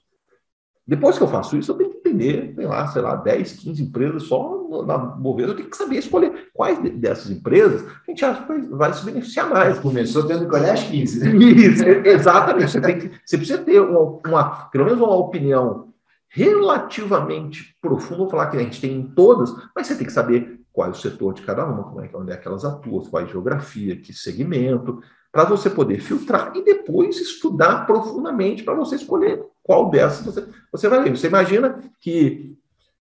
Depois 0.88 1.18
que 1.18 1.24
eu 1.24 1.28
faço 1.28 1.58
isso, 1.58 1.72
eu 1.72 1.78
tenho 1.78 1.90
que 1.90 1.98
entender, 1.98 2.54
sei 2.56 2.66
lá, 2.66 2.88
sei 2.88 3.02
lá, 3.02 3.16
10, 3.16 3.54
15 3.54 3.84
empresas 3.84 4.24
só 4.24 4.84
na 4.86 4.98
Bovespa, 4.98 5.52
eu 5.52 5.56
tenho 5.56 5.70
que 5.70 5.78
saber 5.78 5.98
escolher 5.98 6.50
quais 6.54 6.80
dessas 6.98 7.32
empresas 7.32 7.84
a 8.08 8.12
gente 8.12 8.24
acha 8.24 8.44
que 8.44 8.62
vai, 8.70 8.94
se 8.94 9.06
beneficiar 9.06 9.50
mais. 9.50 9.80
Começou 9.80 10.28
tendo 10.28 10.48
que 10.48 10.56
olhar 10.56 10.74
as 10.74 10.84
15, 10.84 11.20
né? 11.20 11.36
Isso, 11.46 11.84
exatamente. 11.84 12.72
Você, 12.72 12.82
tem 12.82 13.00
que, 13.00 13.12
você 13.26 13.38
precisa 13.38 13.60
ter 13.60 13.80
uma, 13.80 14.20
uma, 14.28 14.70
pelo 14.70 14.86
menos 14.86 15.00
uma 15.00 15.16
opinião 15.16 15.94
relativamente 16.30 17.76
profunda, 17.82 18.18
vou 18.18 18.30
falar 18.30 18.48
que 18.48 18.58
a 18.58 18.60
gente 18.60 18.82
tem 18.82 18.94
em 18.94 19.08
todas, 19.08 19.56
mas 19.74 19.88
você 19.88 19.96
tem 19.96 20.06
que 20.06 20.12
saber 20.12 20.60
qual 20.74 20.90
é 20.90 20.92
o 20.92 20.96
setor 20.96 21.34
de 21.34 21.42
cada 21.42 21.66
uma, 21.66 21.84
como 21.84 22.02
é, 22.02 22.10
onde 22.14 22.34
é 22.34 22.38
que 22.38 22.46
elas 22.46 22.66
atuam, 22.66 23.06
qual 23.06 23.24
é 23.24 23.26
a 23.26 23.30
geografia, 23.30 23.96
que 23.96 24.14
segmento, 24.14 25.00
para 25.36 25.44
você 25.44 25.70
poder 25.70 26.00
filtrar 26.00 26.56
e 26.56 26.64
depois 26.64 27.20
estudar 27.20 27.86
profundamente 27.86 28.64
para 28.64 28.74
você 28.74 28.96
escolher 28.96 29.46
qual 29.62 29.90
dessas 29.90 30.26
você, 30.26 30.48
você 30.72 30.88
vai 30.88 31.04
ler. 31.04 31.10
Você 31.10 31.28
imagina 31.28 31.84
que 32.00 32.58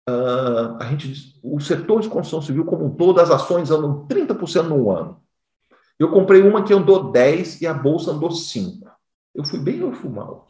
uh, 0.10 0.75
a 0.79 0.86
gente, 0.89 1.39
o 1.44 1.60
setor 1.60 2.01
de 2.01 2.10
construção 2.10 2.41
civil 2.41 2.65
como 2.65 2.84
um 2.84 2.89
todo, 2.89 3.22
as 3.22 3.29
ações 3.29 3.70
andam 3.70 4.08
30% 4.08 4.63
no 4.63 4.89
ano. 4.89 5.22
Eu 6.00 6.10
comprei 6.10 6.41
uma 6.41 6.63
que 6.63 6.74
andou 6.74 7.12
10 7.12 7.62
e 7.62 7.67
a 7.67 7.74
bolsa 7.75 8.10
andou 8.10 8.32
5. 8.32 8.89
Eu 9.36 9.46
fui 9.46 9.60
bem 9.60 9.84
ou 9.84 9.94
fui 9.94 10.10
mal? 10.10 10.48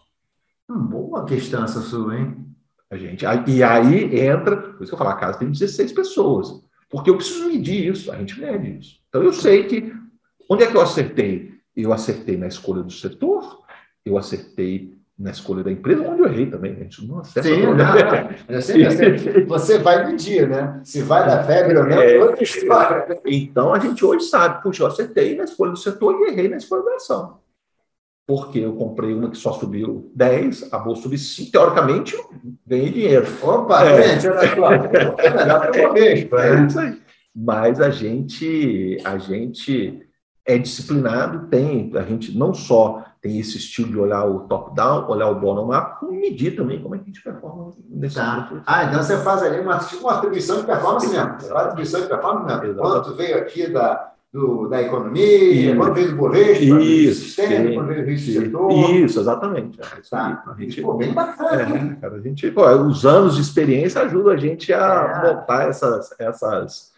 Hum, 0.70 0.80
boa 0.80 1.26
questão 1.26 1.66
essa 1.66 1.82
sua, 1.82 2.18
hein? 2.18 2.56
A 2.90 2.96
gente, 2.96 3.26
e 3.48 3.62
aí 3.62 4.18
entra, 4.18 4.56
por 4.56 4.82
isso 4.82 4.92
que 4.92 4.94
eu 4.94 4.98
falo, 4.98 5.10
a 5.10 5.18
casa 5.18 5.40
tem 5.40 5.52
16 5.52 5.92
pessoas. 5.92 6.64
Porque 6.90 7.10
eu 7.10 7.18
preciso 7.18 7.50
medir 7.50 7.92
isso, 7.92 8.14
a 8.14 8.16
gente 8.16 8.40
mede 8.40 8.80
isso. 8.80 9.02
Então 9.10 9.22
eu 9.22 9.34
sei 9.34 9.66
que. 9.66 9.94
Onde 10.50 10.64
é 10.64 10.68
que 10.68 10.78
eu 10.78 10.82
acertei? 10.82 11.55
Eu 11.76 11.92
acertei 11.92 12.38
na 12.38 12.48
escolha 12.48 12.82
do 12.82 12.92
setor, 12.92 13.64
eu 14.06 14.18
acertei 14.18 14.96
na 15.18 15.32
escolha 15.32 15.64
da 15.64 15.72
empresa, 15.72 16.02
onde 16.02 16.22
eu 16.22 16.28
errei 16.28 16.46
também, 16.46 16.76
gente. 16.76 17.06
Não 17.08 17.20
acerta 17.20 17.48
Sim, 17.48 17.62
não, 17.62 17.76
não. 17.76 18.62
Sempre, 18.62 19.46
você 19.46 19.80
vai 19.80 20.06
medir, 20.06 20.48
né? 20.48 20.82
Se 20.84 21.02
vai 21.02 21.26
dar 21.26 21.44
febre 21.46 21.78
ou 21.78 21.86
não, 21.86 22.02
é 22.02 22.18
outra 22.22 22.44
história. 22.44 23.22
Então 23.26 23.74
a 23.74 23.80
gente 23.80 24.04
hoje 24.04 24.26
sabe, 24.26 24.62
puxa, 24.62 24.84
eu 24.84 24.88
acertei 24.88 25.36
na 25.36 25.46
escolha 25.46 25.72
do 25.72 25.78
setor 25.78 26.20
e 26.20 26.32
errei 26.32 26.50
na 26.50 26.58
escolha 26.58 26.84
da 26.84 26.96
ação. 26.96 27.40
Porque 28.28 28.60
eu 28.60 28.74
comprei 28.74 29.14
uma 29.14 29.30
que 29.30 29.38
só 29.38 29.54
subiu 29.54 30.12
10, 30.16 30.74
a 30.74 30.80
bolsa 30.80 31.04
subiu 31.04 31.20
5, 31.20 31.52
teoricamente 31.52 32.18
ganhei 32.66 32.92
dinheiro. 32.92 33.28
Opa, 33.42 33.86
é. 33.86 34.20
gente, 34.20 34.28
olha 34.28 34.56
só. 34.56 34.72
É 35.22 35.36
melhor 35.36 35.72
que 35.72 35.80
eu 35.80 35.96
É 36.40 36.66
isso 36.66 36.80
aí. 36.80 37.02
Mas 37.34 37.80
a 37.80 37.90
gente, 37.90 38.98
a 39.04 39.18
gente 39.18 40.05
é 40.46 40.58
disciplinado, 40.58 41.48
tem, 41.48 41.92
a 41.96 42.04
gente 42.04 42.38
não 42.38 42.54
só 42.54 43.04
tem 43.20 43.40
esse 43.40 43.58
estilo 43.58 43.90
de 43.90 43.98
olhar 43.98 44.24
o 44.26 44.42
top-down, 44.42 45.10
olhar 45.10 45.30
o 45.30 45.40
bottom-up, 45.40 46.00
como 46.00 46.12
medir 46.12 46.56
também 46.56 46.80
como 46.80 46.94
é 46.94 47.00
que 47.00 47.06
a 47.06 47.08
gente 47.08 47.24
performa 47.24 47.72
nesse 47.90 48.16
tá. 48.16 48.52
Ah, 48.68 48.84
então 48.84 49.02
você 49.02 49.18
faz 49.18 49.42
ali 49.42 49.60
uma, 49.60 49.80
tipo 49.80 50.04
uma 50.04 50.18
atribuição 50.18 50.60
de 50.60 50.68
performance 50.68 51.08
mesmo. 51.08 51.40
Você 51.40 51.50
faz 51.50 51.66
atribuição 51.66 52.02
de 52.02 52.08
performance 52.08 52.62
mesmo. 52.62 52.80
Quanto 52.80 53.16
veio 53.16 53.38
aqui 53.40 53.68
da, 53.72 54.12
do, 54.32 54.68
da 54.68 54.80
economia, 54.84 55.72
isso. 55.72 55.76
quanto 55.76 55.94
veio 55.96 56.10
do 56.12 56.16
Bovespa, 56.18 56.64
isso, 56.64 57.20
do 57.20 57.26
sistema, 57.26 57.74
quanto 57.74 57.88
veio 57.88 58.06
do 58.06 58.20
setor. 58.20 58.72
Isso, 58.72 59.20
exatamente. 59.20 59.82
É 59.82 60.02
tá. 60.08 60.44
A 60.46 60.62
gente, 60.62 60.82
pô, 60.84 60.94
bem 60.94 61.12
bacana. 61.12 61.62
É, 61.62 62.02
cara, 62.02 62.16
a 62.18 62.22
gente, 62.22 62.52
pô, 62.52 62.70
os 62.70 63.08
anos 63.08 63.36
de 63.36 63.42
experiência 63.42 64.02
ajudam 64.02 64.34
a 64.34 64.38
gente 64.38 64.72
a 64.72 65.24
é. 65.24 65.34
montar 65.34 65.68
essas, 65.68 66.14
essas 66.20 66.94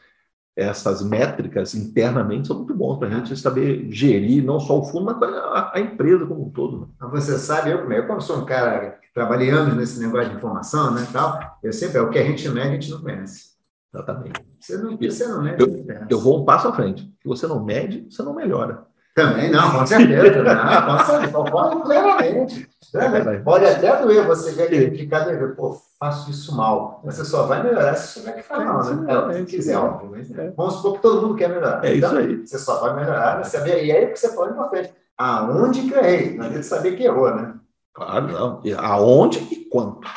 essas 0.57 1.03
métricas 1.03 1.75
internamente 1.75 2.47
são 2.47 2.57
muito 2.57 2.73
bons 2.73 2.97
para 2.97 3.07
a 3.07 3.11
gente 3.11 3.37
saber 3.37 3.87
gerir 3.91 4.43
não 4.43 4.59
só 4.59 4.79
o 4.79 4.83
fundo, 4.83 5.05
mas 5.05 5.21
a, 5.21 5.71
a 5.75 5.79
empresa 5.79 6.25
como 6.25 6.47
um 6.47 6.49
todo. 6.49 6.79
Né? 6.79 6.87
Você 7.11 7.37
sabe, 7.37 7.69
eu, 7.69 7.89
eu 7.91 8.07
como 8.07 8.19
sou 8.19 8.39
um 8.39 8.45
cara 8.45 8.97
que 8.99 9.13
trabalhei 9.13 9.51
anos 9.51 9.75
nesse 9.75 9.99
negócio 9.99 10.31
de 10.31 10.35
informação, 10.35 10.91
né, 10.95 11.07
tal, 11.13 11.59
eu 11.61 11.71
sempre, 11.71 11.99
é 11.99 12.01
o 12.01 12.09
que 12.09 12.17
a 12.17 12.23
gente 12.23 12.49
mede, 12.49 12.67
a 12.67 12.71
gente 12.71 12.89
não 12.89 13.01
conhece. 13.01 13.55
Exatamente. 13.93 14.43
Você 14.59 14.77
não, 14.77 14.97
você 14.97 15.27
não 15.27 15.43
mede, 15.43 15.63
eu, 15.63 15.85
eu 16.09 16.19
vou 16.19 16.41
um 16.41 16.45
passo 16.45 16.67
à 16.67 16.73
frente. 16.73 17.03
Se 17.03 17.27
você 17.27 17.45
não 17.45 17.63
mede, 17.63 18.07
você 18.09 18.23
não 18.23 18.33
melhora. 18.33 18.83
Também 19.17 19.50
não, 19.50 19.71
com 19.71 19.83
certeza. 19.83 20.43
não, 20.43 21.00
certeza, 21.00 21.31
concordo 21.31 21.81
plenamente. 21.81 22.69
É 22.93 23.38
Pode 23.39 23.65
até 23.65 24.00
doer 24.00 24.27
você 24.27 24.51
ver 24.51 24.65
aquele 24.65 24.91
picado 24.91 25.31
e 25.31 25.36
ver, 25.36 25.55
pô, 25.55 25.75
faço 26.00 26.29
isso 26.29 26.55
mal. 26.55 27.01
Você 27.03 27.25
só 27.25 27.47
vai 27.47 27.63
melhorar 27.63 27.95
se 27.95 28.13
souber 28.13 28.36
que 28.36 28.43
faz 28.43 28.63
mal, 28.63 28.83
né? 28.83 29.31
É, 29.31 29.33
se 29.33 29.45
quiser, 29.45 29.75
óbvio. 29.75 30.12
Mas, 30.12 30.29
é. 30.38 30.51
Vamos 30.51 30.75
supor 30.75 30.93
que 30.93 31.01
todo 31.01 31.24
mundo 31.24 31.36
quer 31.36 31.50
melhorar. 31.50 31.83
É 31.83 31.95
então, 31.95 32.12
isso 32.12 32.19
aí. 32.19 32.45
Você 32.45 32.59
só 32.59 32.79
vai 32.79 32.95
melhorar, 32.95 33.43
saber. 33.43 33.86
E 33.86 33.91
aí 33.91 34.05
o 34.05 34.13
que 34.13 34.19
você 34.19 34.29
falou 34.29 34.50
é 34.50 34.51
importante. 34.51 34.93
Aonde 35.17 35.81
que 35.81 35.95
errei? 35.95 36.38
Não 36.38 36.45
adianta 36.45 36.63
saber 36.63 36.95
que 36.95 37.03
errou, 37.03 37.36
né? 37.36 37.55
Claro, 37.95 38.27
não. 38.27 38.62
E 38.63 38.71
aonde 38.71 39.39
e 39.51 39.65
quanto. 39.65 40.07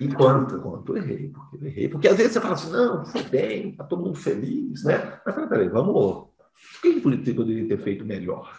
E 0.00 0.08
quanto? 0.12 0.60
Quanto 0.60 0.96
eu 0.96 1.02
errei, 1.02 1.28
porque 1.28 1.64
errei. 1.64 1.88
Porque 1.88 2.08
às 2.08 2.16
vezes 2.16 2.32
você 2.32 2.40
fala 2.40 2.54
assim, 2.54 2.72
não, 2.72 3.06
foi 3.06 3.22
bem, 3.22 3.68
está 3.68 3.84
todo 3.84 4.02
mundo 4.02 4.18
feliz, 4.18 4.82
né? 4.82 5.20
Mas 5.24 5.48
peraí 5.48 5.68
vamos. 5.68 6.31
O 6.78 6.80
que 6.82 7.32
poderia 7.32 7.68
ter 7.68 7.78
feito 7.78 8.04
melhor? 8.04 8.52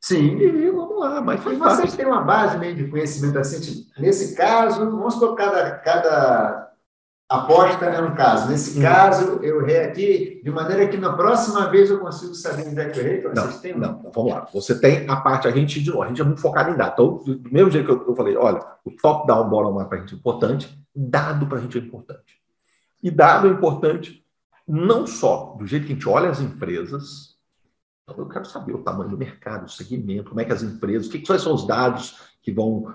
Sim, 0.00 0.38
e 0.38 0.70
vamos 0.70 0.98
lá, 1.00 1.20
mas 1.20 1.42
fácil. 1.42 1.58
Vocês 1.58 1.96
têm 1.96 2.06
uma 2.06 2.22
base 2.22 2.56
meio 2.58 2.74
de 2.74 2.86
conhecimento 2.86 3.38
assim, 3.38 3.60
tipo, 3.60 4.00
nesse 4.00 4.36
caso, 4.36 4.78
vamos 4.78 5.14
supor 5.14 5.34
cada, 5.34 5.72
cada 5.78 6.72
aposta 7.28 7.84
é 7.84 8.00
um 8.00 8.14
caso. 8.14 8.48
Nesse 8.48 8.78
hum. 8.78 8.82
caso, 8.82 9.40
eu 9.42 9.60
errei 9.62 9.84
aqui, 9.84 10.40
de 10.42 10.50
maneira 10.50 10.86
que 10.88 10.96
na 10.96 11.12
próxima 11.14 11.68
vez 11.68 11.90
eu 11.90 11.98
consigo 11.98 12.34
saber 12.34 12.68
onde 12.68 12.80
é 12.80 12.88
que 12.88 12.98
eu 12.98 13.04
errei. 13.04 13.22
Não, 13.24 13.42
vocês 13.42 13.60
têm, 13.60 13.74
não, 13.76 14.02
não, 14.02 14.10
vamos 14.10 14.32
lá. 14.32 14.46
Você 14.52 14.78
tem 14.80 15.08
a 15.08 15.16
parte, 15.16 15.48
a 15.48 15.50
gente, 15.50 15.82
de 15.82 15.90
novo, 15.90 16.02
a 16.02 16.08
gente 16.08 16.20
é 16.20 16.24
muito 16.24 16.40
focado 16.40 16.70
em 16.70 16.76
dados. 16.76 16.94
Então, 16.94 17.36
do 17.36 17.52
mesmo 17.52 17.70
jeito 17.70 17.86
que 17.86 17.92
eu, 17.92 18.08
eu 18.08 18.16
falei, 18.16 18.36
olha, 18.36 18.60
o 18.84 18.90
top-down 18.90 19.48
bottom 19.48 19.80
up 19.80 19.88
para 19.88 19.98
a 19.98 20.00
gente 20.00 20.14
é 20.14 20.16
importante, 20.16 20.86
dado 20.94 21.46
para 21.46 21.58
a 21.58 21.60
gente 21.60 21.76
é 21.76 21.80
importante. 21.80 22.38
E 23.02 23.10
dado 23.10 23.48
é 23.48 23.50
importante 23.50 24.24
não 24.68 25.06
só 25.06 25.56
do 25.58 25.66
jeito 25.66 25.86
que 25.86 25.92
a 25.92 25.94
gente 25.94 26.08
olha 26.08 26.28
as 26.28 26.40
empresas, 26.40 27.38
então, 28.08 28.24
eu 28.24 28.28
quero 28.28 28.46
saber 28.46 28.74
o 28.74 28.82
tamanho 28.82 29.10
do 29.10 29.18
mercado, 29.18 29.66
o 29.66 29.70
segmento, 29.70 30.30
como 30.30 30.40
é 30.40 30.44
que 30.44 30.52
as 30.52 30.62
empresas, 30.62 31.08
o 31.08 31.10
que, 31.10 31.20
quais 31.20 31.42
são 31.42 31.52
os 31.52 31.66
dados 31.66 32.16
que 32.42 32.50
vão 32.50 32.94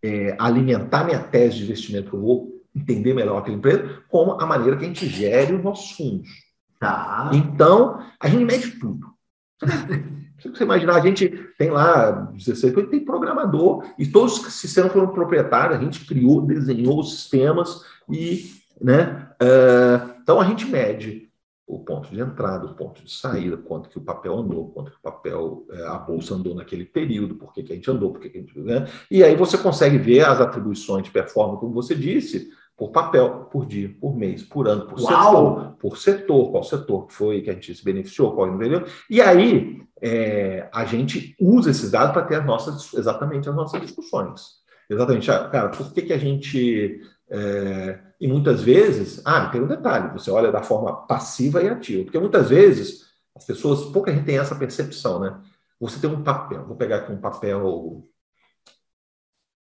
é, 0.00 0.36
alimentar 0.38 1.04
minha 1.04 1.18
tese 1.18 1.56
de 1.56 1.64
investimento, 1.64 2.10
que 2.10 2.16
eu 2.16 2.20
vou 2.20 2.62
entender 2.74 3.12
melhor 3.12 3.38
aquela 3.38 3.56
empresa, 3.56 4.02
como 4.08 4.40
a 4.40 4.46
maneira 4.46 4.76
que 4.76 4.84
a 4.84 4.88
gente 4.88 5.06
gere 5.06 5.54
os 5.54 5.64
nossos 5.64 5.90
fundos. 5.92 6.30
Tá. 6.78 7.30
Então, 7.32 8.00
a 8.20 8.28
gente 8.28 8.44
mede 8.44 8.70
tudo. 8.78 9.12
você 10.42 10.64
imaginar, 10.64 10.96
a 10.96 11.00
gente 11.00 11.28
tem 11.58 11.70
lá 11.70 12.10
16, 12.32 12.88
tem 12.88 13.04
programador, 13.04 13.84
e 13.98 14.06
todos 14.06 14.38
os 14.38 14.54
sistemas 14.54 14.92
foram 14.92 15.08
proprietários, 15.08 15.78
a 15.78 15.82
gente 15.82 16.04
criou, 16.04 16.46
desenhou 16.46 17.00
os 17.00 17.16
sistemas, 17.16 17.84
e, 18.08 18.52
né, 18.80 19.28
uh, 19.42 20.11
então 20.22 20.40
a 20.40 20.44
gente 20.44 20.66
mede 20.66 21.32
o 21.66 21.78
ponto 21.78 22.10
de 22.10 22.20
entrada, 22.20 22.66
o 22.66 22.74
ponto 22.74 23.02
de 23.02 23.10
saída, 23.10 23.56
quanto 23.56 23.88
que 23.88 23.98
o 23.98 24.02
papel 24.02 24.38
andou, 24.38 24.70
quanto 24.70 24.90
que 24.90 24.96
o 24.98 25.02
papel, 25.02 25.64
é, 25.70 25.86
a 25.86 25.96
bolsa 25.96 26.34
andou 26.34 26.54
naquele 26.54 26.84
período, 26.84 27.36
por 27.36 27.52
que, 27.52 27.62
que 27.62 27.72
a 27.72 27.76
gente 27.76 27.90
andou, 27.90 28.12
por 28.12 28.20
que, 28.20 28.28
que 28.28 28.38
a 28.38 28.40
gente. 28.40 28.58
Né? 28.58 28.86
E 29.10 29.22
aí 29.22 29.34
você 29.36 29.56
consegue 29.56 29.96
ver 29.96 30.24
as 30.24 30.40
atribuições 30.40 31.04
de 31.04 31.10
performance, 31.10 31.60
como 31.60 31.72
você 31.72 31.94
disse, 31.94 32.50
por 32.76 32.90
papel, 32.90 33.48
por 33.50 33.64
dia, 33.64 33.94
por 34.00 34.16
mês, 34.16 34.42
por 34.42 34.66
ano, 34.68 34.86
por 34.86 35.00
Uau! 35.00 35.08
setor, 35.08 35.76
por 35.78 35.96
setor, 35.96 36.50
qual 36.50 36.64
setor 36.64 37.06
foi 37.10 37.40
que 37.40 37.50
a 37.50 37.54
gente 37.54 37.74
se 37.74 37.84
beneficiou, 37.84 38.34
qual 38.34 38.48
não 38.48 38.56
entendeu. 38.56 38.84
E 39.08 39.20
aí 39.20 39.80
é, 40.00 40.68
a 40.74 40.84
gente 40.84 41.34
usa 41.40 41.70
esses 41.70 41.90
dados 41.90 42.12
para 42.12 42.26
ter 42.26 42.36
as 42.36 42.44
nossas, 42.44 42.92
exatamente 42.94 43.48
as 43.48 43.54
nossas 43.54 43.80
discussões. 43.80 44.62
Exatamente, 44.90 45.30
ah, 45.30 45.48
cara, 45.48 45.68
por 45.70 45.92
que, 45.92 46.02
que 46.02 46.12
a 46.12 46.18
gente 46.18 47.00
é, 47.30 47.98
e 48.22 48.28
muitas 48.28 48.62
vezes, 48.62 49.20
ah, 49.24 49.48
tem 49.48 49.60
um 49.60 49.66
detalhe, 49.66 50.12
você 50.12 50.30
olha 50.30 50.52
da 50.52 50.62
forma 50.62 50.94
passiva 51.08 51.60
e 51.60 51.68
ativa, 51.68 52.04
porque 52.04 52.20
muitas 52.20 52.50
vezes 52.50 53.10
as 53.34 53.44
pessoas, 53.44 53.86
pouca 53.86 54.12
gente 54.12 54.24
tem 54.24 54.38
essa 54.38 54.54
percepção, 54.54 55.18
né? 55.18 55.40
Você 55.80 55.98
tem 55.98 56.08
um 56.08 56.22
papel, 56.22 56.64
vou 56.64 56.76
pegar 56.76 56.98
aqui 56.98 57.10
um 57.10 57.20
papel 57.20 58.06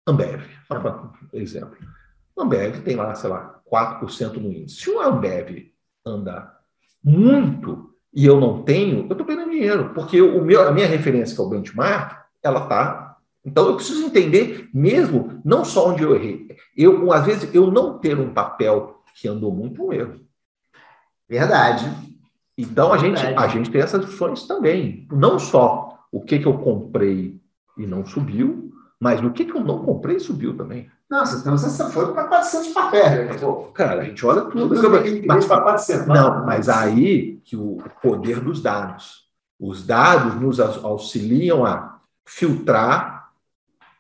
Ambev, 0.05 0.43
exemplo. 1.33 1.79
Ambev 2.37 2.83
tem 2.83 2.97
lá, 2.97 3.15
sei 3.15 3.31
lá, 3.31 3.61
4% 3.71 4.41
no 4.41 4.53
índice. 4.53 4.81
Se 4.81 4.91
o 4.91 5.01
Ambev 5.01 5.71
andar 6.05 6.59
muito 7.05 7.95
e 8.13 8.27
eu 8.27 8.41
não 8.41 8.65
tenho, 8.65 9.07
eu 9.07 9.13
estou 9.13 9.25
perdendo 9.25 9.53
dinheiro, 9.53 9.95
porque 9.95 10.21
o 10.21 10.43
meu, 10.43 10.67
a 10.67 10.73
minha 10.73 10.89
referência, 10.89 11.37
que 11.37 11.41
é 11.41 11.45
o 11.45 11.49
benchmark, 11.49 12.25
ela 12.43 12.65
está 12.65 13.08
então 13.49 13.67
eu 13.67 13.77
preciso 13.77 14.05
entender 14.05 14.69
mesmo 14.75 15.41
não 15.43 15.65
só 15.65 15.89
onde 15.89 16.03
eu 16.03 16.15
errei. 16.15 16.55
Eu, 16.77 17.11
às 17.11 17.25
vezes, 17.25 17.49
eu 17.55 17.71
não 17.71 17.99
ter 17.99 18.19
um 18.19 18.35
papel 18.35 19.03
que 19.15 19.27
andou 19.27 19.51
muito 19.51 19.87
um 19.87 19.91
erro. 19.91 20.21
Verdade. 21.27 21.91
Então 22.57 22.93
a 22.93 22.99
gente, 22.99 23.21
a 23.21 23.49
gente 23.49 23.71
tem 23.71 23.81
essas 23.81 24.01
discussões 24.01 24.47
também. 24.47 25.09
Não 25.11 25.39
só 25.39 25.99
o 26.13 26.21
que, 26.21 26.39
que 26.39 26.47
eu 26.47 26.59
comprei 26.59 27.41
e 27.77 27.87
não 27.87 28.05
subiu, 28.05 28.71
mas 29.01 29.25
o 29.25 29.31
que, 29.31 29.47
que 29.47 29.57
eu 29.57 29.65
não 29.65 29.83
comprei 29.83 30.17
e 30.17 30.21
subiu 30.21 30.55
também. 30.55 30.91
Nossa, 31.09 31.39
então 31.39 31.57
você 31.57 31.91
foi 31.91 32.13
para 32.13 32.25
400 32.25 32.69
papéis. 32.69 33.41
Né? 33.41 33.49
Cara, 33.73 34.03
a 34.03 34.05
gente 34.05 34.27
olha 34.27 34.43
tudo. 34.43 34.75
Mas, 35.27 35.47
para 35.47 35.63
400. 35.63 36.07
Não, 36.07 36.45
mas 36.45 36.69
aí 36.69 37.41
que 37.45 37.57
o 37.57 37.79
poder 38.03 38.41
dos 38.41 38.61
dados. 38.61 39.27
Os 39.59 39.87
dados 39.87 40.39
nos 40.39 40.61
auxiliam 40.61 41.65
a 41.65 41.99
filtrar 42.27 43.18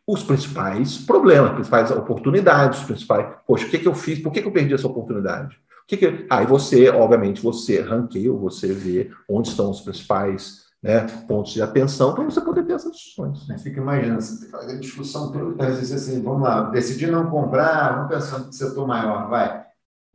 os 0.08 0.22
principais 0.22 0.96
problemas, 0.96 1.50
as 1.50 1.54
principais 1.56 1.90
oportunidades, 1.90 2.80
os 2.80 2.86
principais. 2.86 3.26
Poxa, 3.46 3.66
o 3.66 3.68
que, 3.68 3.78
que 3.78 3.86
eu 3.86 3.94
fiz? 3.94 4.18
Por 4.20 4.32
que, 4.32 4.40
que 4.40 4.48
eu 4.48 4.52
perdi 4.52 4.72
essa 4.72 4.86
oportunidade? 4.86 5.56
O 5.84 5.86
que 5.86 5.98
que... 5.98 6.26
Aí 6.30 6.46
você, 6.46 6.88
obviamente, 6.88 7.42
você 7.42 7.82
ranqueia, 7.82 8.32
você 8.32 8.72
vê 8.72 9.10
onde 9.28 9.50
estão 9.50 9.70
os 9.70 9.82
principais 9.82 10.66
né, 10.82 11.06
pontos 11.28 11.52
de 11.52 11.60
atenção 11.60 12.14
para 12.14 12.24
você 12.24 12.40
poder 12.40 12.64
ter 12.64 12.72
essas 12.72 12.92
discussões. 12.92 13.40
Fica 13.62 13.80
imaginando, 13.80 14.22
você 14.22 14.48
fazer 14.48 14.78
discussão 14.78 15.30
toda, 15.30 15.66
vezes 15.66 15.92
assim, 15.92 16.22
vamos 16.22 16.40
lá, 16.40 16.70
decidir 16.70 17.10
não 17.10 17.28
comprar, 17.28 17.96
vamos 17.96 18.08
pensar 18.08 18.38
no 18.38 18.52
setor 18.52 18.86
maior, 18.86 19.28
vai. 19.28 19.62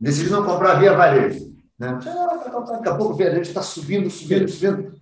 Decidir 0.00 0.30
não 0.30 0.44
comprar 0.44 0.74
via 0.74 0.96
varejo. 0.96 1.54
Né? 1.78 1.98
Daqui 2.02 2.88
a 2.88 2.94
pouco 2.96 3.14
o 3.14 3.16
varejo 3.16 3.42
está 3.42 3.62
subindo, 3.62 4.10
subindo, 4.10 4.48
subindo. 4.48 4.93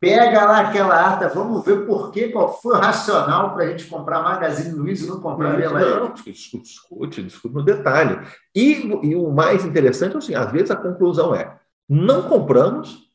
Pega 0.00 0.44
lá 0.44 0.60
aquela 0.60 1.12
ata, 1.12 1.28
vamos 1.28 1.64
ver 1.64 1.84
por 1.84 2.12
que, 2.12 2.28
qual 2.28 2.60
foi 2.60 2.76
o 2.76 2.78
racional 2.78 3.52
para 3.52 3.64
a 3.64 3.66
gente 3.68 3.86
comprar 3.86 4.22
Magazine 4.22 4.78
Luiza 4.78 5.04
e 5.04 5.08
não 5.08 5.20
comprar 5.20 5.56
Via 5.56 5.70
Não, 5.70 6.12
discute, 6.14 7.22
discute, 7.22 7.52
no 7.52 7.64
detalhe. 7.64 8.20
E, 8.54 8.86
e 9.02 9.16
o 9.16 9.30
mais 9.30 9.64
interessante 9.64 10.14
é 10.14 10.18
assim, 10.18 10.34
às 10.36 10.52
vezes 10.52 10.70
a 10.70 10.76
conclusão 10.76 11.34
é, 11.34 11.58
não 11.88 12.28
compramos 12.28 13.08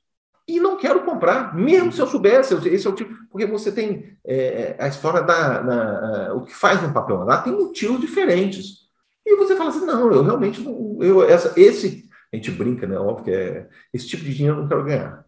e 0.46 0.60
não 0.60 0.76
quero 0.76 1.06
comprar, 1.06 1.56
mesmo 1.56 1.91
se 1.93 2.02
eu 2.02 2.08
soubesse, 2.08 2.54
esse 2.67 2.86
é 2.86 2.89
o 2.89 2.93
tipo, 2.93 3.15
porque 3.32 3.46
você 3.46 3.72
tem 3.72 4.17
é, 4.26 4.76
a 4.78 4.89
história 4.89 5.22
da, 5.22 6.34
o 6.36 6.41
que 6.41 6.54
faz 6.54 6.82
no 6.82 6.91
papel 6.91 7.24
lá 7.24 7.41
tem 7.41 7.54
motivos 7.54 8.02
diferentes. 8.02 8.84
E 9.26 9.38
você 9.38 9.56
fala 9.56 9.69
assim, 9.69 9.86
não, 9.86 10.12
eu 10.12 10.22
realmente 10.22 10.60
não, 10.60 10.98
eu, 11.02 11.24
essa, 11.24 11.54
esse, 11.58 12.10
a 12.32 12.36
gente 12.36 12.52
brinca, 12.52 12.86
né? 12.86 12.98
Óbvio 12.98 13.24
que 13.24 13.32
é, 13.32 13.69
esse 13.93 14.06
tipo 14.06 14.24
de 14.26 14.34
dinheiro 14.34 14.58
eu 14.58 14.62
não 14.63 14.67
quero 14.67 14.84
ganhar. 14.84 15.23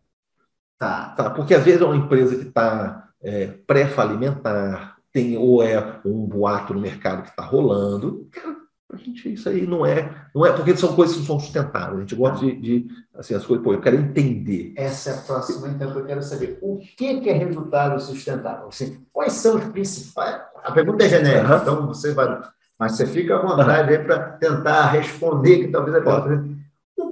Tá. 0.77 1.09
tá. 1.09 1.29
Porque 1.29 1.53
às 1.53 1.63
vezes 1.63 1.81
é 1.81 1.85
uma 1.85 1.95
empresa 1.95 2.35
que 2.35 2.47
está 2.47 3.09
é, 3.21 3.47
pré-falimentar, 3.65 4.97
tem, 5.11 5.37
ou 5.37 5.63
é 5.63 5.99
um 6.05 6.25
boato 6.25 6.73
no 6.73 6.81
mercado 6.81 7.23
que 7.23 7.29
está 7.29 7.43
rolando. 7.43 8.27
Cara, 8.31 8.55
a 8.91 8.97
gente, 8.97 9.33
isso 9.33 9.49
aí 9.49 9.65
não 9.65 9.85
é, 9.85 10.13
não 10.33 10.45
é, 10.45 10.51
porque 10.51 10.75
são 10.75 10.95
coisas 10.95 11.15
que 11.15 11.21
não 11.21 11.27
são 11.27 11.39
sustentáveis. 11.39 11.97
A 11.97 12.01
gente 12.01 12.15
gosta 12.15 12.45
de, 12.45 12.55
de 12.59 12.87
assim, 13.13 13.33
as 13.33 13.45
coisas, 13.45 13.63
pô, 13.63 13.73
eu 13.73 13.81
quero 13.81 13.95
entender. 13.95 14.73
Essa 14.75 15.11
é 15.11 15.13
a 15.13 15.21
próxima, 15.21 15.67
então, 15.67 15.91
que 15.91 15.97
eu 15.97 16.05
quero 16.05 16.21
saber. 16.21 16.59
O 16.61 16.77
que, 16.77 17.21
que 17.21 17.29
é 17.29 17.33
resultado 17.33 17.99
sustentável? 18.01 18.67
Assim, 18.67 19.05
quais 19.11 19.33
são 19.33 19.57
os 19.57 19.65
principais? 19.65 20.41
A 20.63 20.71
pergunta 20.71 21.05
é 21.05 21.09
genérica, 21.09 21.55
uhum. 21.55 21.61
então 21.61 21.87
você 21.87 22.13
vai. 22.13 22.41
Mas 22.77 22.93
você 22.93 23.05
fica 23.07 23.37
à 23.37 23.41
vontade 23.41 23.93
uhum. 23.93 23.99
aí 23.99 24.03
para 24.03 24.19
tentar 24.33 24.87
responder, 24.87 25.65
que 25.65 25.67
talvez 25.69 25.95
a 25.95 26.01
pergunta. 26.01 26.55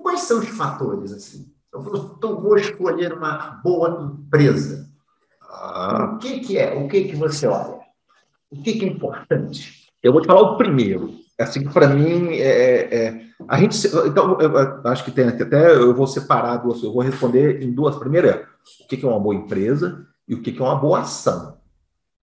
Quais 0.01 0.21
são 0.21 0.39
os 0.39 0.49
fatores, 0.49 1.13
assim? 1.13 1.52
Eu 1.73 1.81
vou 2.39 2.55
escolher 2.55 3.13
uma 3.13 3.59
boa 3.63 4.13
empresa. 4.13 4.87
Ah. 5.41 6.13
O 6.13 6.17
que, 6.19 6.39
que 6.39 6.57
é? 6.57 6.75
O 6.75 6.87
que, 6.87 7.05
que 7.05 7.15
você 7.15 7.47
olha? 7.47 7.79
O 8.51 8.61
que, 8.61 8.73
que 8.73 8.85
é 8.85 8.87
importante? 8.89 9.89
Eu 10.01 10.13
vou 10.13 10.21
te 10.21 10.27
falar 10.27 10.41
o 10.41 10.57
primeiro. 10.57 11.11
Assim, 11.39 11.63
para 11.63 11.87
mim, 11.87 12.29
é, 12.33 12.41
é, 12.43 12.95
é, 12.95 13.21
a 13.47 13.57
gente. 13.57 13.87
Então, 13.87 14.37
acho 14.85 15.03
que 15.03 15.11
tem 15.11 15.27
até. 15.27 15.73
Eu 15.73 15.95
vou 15.95 16.05
separar 16.05 16.57
duas. 16.57 16.83
Eu 16.83 16.93
vou 16.93 17.01
responder 17.01 17.63
em 17.63 17.71
duas. 17.71 17.95
Primeiro 17.95 18.27
é 18.27 18.45
o 18.83 18.87
que, 18.87 18.97
que 18.97 19.05
é 19.05 19.09
uma 19.09 19.19
boa 19.19 19.33
empresa 19.33 20.05
e 20.27 20.35
o 20.35 20.43
que, 20.43 20.51
que 20.51 20.61
é 20.61 20.65
uma 20.65 20.75
boa 20.75 20.99
ação. 20.99 21.57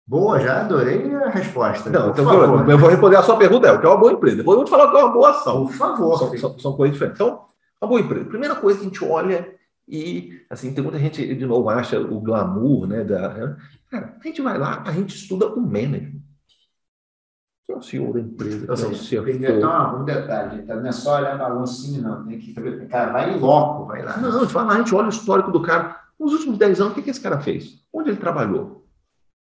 Boa, 0.06 0.39
já 0.39 0.62
adorei 0.62 1.15
a 1.15 1.30
resposta. 1.30 1.89
Não, 1.89 2.10
então 2.10 2.25
favor. 2.25 2.69
eu 2.69 2.77
vou 2.77 2.89
responder 2.89 3.15
a 3.15 3.23
sua 3.23 3.38
pergunta, 3.38 3.67
é 3.67 3.71
o 3.71 3.80
que 3.80 3.86
é 3.86 3.89
uma 3.89 3.97
boa 3.97 4.12
empresa. 4.12 4.38
Depois 4.38 4.56
eu 4.56 4.60
vou 4.60 4.65
te 4.65 4.69
falar 4.69 4.89
o 4.89 4.91
que 4.91 4.97
é 4.97 5.04
uma 5.04 5.13
boa 5.13 5.30
ação. 5.30 5.65
Por 5.65 5.73
favor. 5.73 6.17
São, 6.17 6.38
são, 6.38 6.60
são 6.60 6.73
coisas 6.73 6.93
diferentes. 6.93 7.19
Então, 7.19 7.39
uma 7.82 7.89
boa 7.89 8.02
empresa. 8.02 8.26
Primeira 8.26 8.56
coisa 8.56 8.80
que 8.80 8.86
a 8.86 8.88
gente 8.88 9.04
olha 9.04 9.56
e, 9.88 10.46
assim, 10.50 10.74
tem 10.74 10.84
muita 10.84 11.00
gente, 11.00 11.36
de 11.36 11.46
novo, 11.46 11.70
acha 11.70 12.00
o 12.00 12.20
glamour, 12.22 12.88
né? 12.88 13.04
Da, 13.04 13.34
né? 13.34 13.58
Cara, 13.89 14.17
a 14.20 14.28
gente 14.28 14.41
vai 14.41 14.58
lá, 14.58 14.84
a 14.86 14.91
gente 14.91 15.15
estuda 15.15 15.48
o 15.48 15.60
manager. 15.60 16.13
Que 17.65 17.74
é 17.74 17.76
o 17.76 17.82
senhor 17.82 18.13
da 18.13 18.20
empresa, 18.20 18.65
que 18.65 18.72
é 18.72 18.74
o 18.74 18.96
senhor. 18.96 19.26
Tem 19.26 19.39
que 19.39 19.52
um 19.52 20.06
detalhe, 20.06 20.63
tá? 20.63 20.76
não 20.76 20.88
é 20.88 20.91
só 20.91 21.17
olhar 21.17 21.38
balancinho, 21.38 22.02
não. 22.02 22.26
Tem 22.26 22.39
que 22.39 22.54
saber, 22.54 22.88
cara, 22.88 23.12
vai 23.12 23.34
em 23.34 23.39
loco, 23.39 23.86
vai 23.86 24.02
lá. 24.04 24.17
Não, 24.17 24.38
a 24.38 24.39
gente, 24.44 24.54
vai 24.54 24.65
lá, 24.65 24.74
a 24.74 24.78
gente 24.78 24.96
olha 24.96 25.08
o 25.08 25.10
histórico 25.10 25.52
do 25.52 25.62
cara. 25.62 26.00
Nos 26.20 26.34
últimos 26.34 26.58
10 26.58 26.80
anos, 26.80 26.94
o 26.94 26.96
que, 26.96 27.02
que 27.02 27.10
esse 27.10 27.20
cara 27.20 27.41
fez? 27.41 27.84
Onde 27.91 28.12
ele 28.12 28.17
trabalhou? 28.17 28.88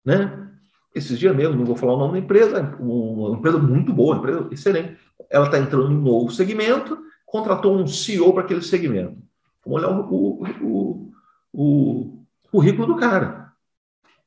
Né? 0.05 0.49
Esses 0.95 1.19
dias 1.19 1.35
mesmo, 1.35 1.57
não 1.57 1.65
vou 1.65 1.77
falar 1.77 1.95
o 1.95 1.99
nome 1.99 2.15
da 2.15 2.25
empresa, 2.25 2.77
uma 2.79 3.37
empresa 3.37 3.59
muito 3.59 3.93
boa, 3.93 4.15
uma 4.15 4.19
empresa 4.19 4.49
excelente. 4.51 4.99
Ela 5.31 5.47
está 5.47 5.59
entrando 5.59 5.93
em 5.93 5.97
um 5.97 6.03
novo 6.03 6.31
segmento, 6.31 6.99
contratou 7.27 7.77
um 7.77 7.87
CEO 7.87 8.33
para 8.33 8.45
aquele 8.45 8.63
segmento. 8.63 9.19
Vamos 9.65 9.83
olhar 9.83 9.99
o, 9.99 10.15
o, 10.15 10.45
o, 10.63 11.13
o 11.53 12.27
currículo 12.51 12.87
do 12.87 12.97
cara. 12.97 13.53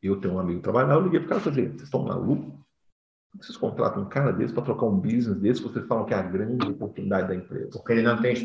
Eu 0.04 0.18
tenho 0.18 0.36
um 0.36 0.40
amigo 0.40 0.62
trabalhar, 0.62 0.94
eu 0.94 1.02
liguei 1.02 1.20
para 1.20 1.26
o 1.26 1.30
cara 1.30 1.42
e 1.42 1.44
falei, 1.44 1.68
vocês 1.70 1.84
estão 1.84 2.04
malucos? 2.04 2.60
Vocês 3.38 3.58
contratam 3.58 4.04
um 4.04 4.10
cara 4.10 4.34
desse 4.34 4.54
para 4.54 4.64
trocar 4.64 4.88
um 4.88 5.00
business 5.00 5.38
desse, 5.38 5.62
vocês 5.62 5.86
falam 5.86 6.06
que 6.06 6.14
é 6.14 6.18
a 6.18 6.22
grande 6.22 6.68
oportunidade 6.68 7.28
da 7.28 7.36
empresa. 7.36 7.70
Porque 7.72 7.94
ele 7.94 8.02
não 8.02 8.20
tem, 8.20 8.36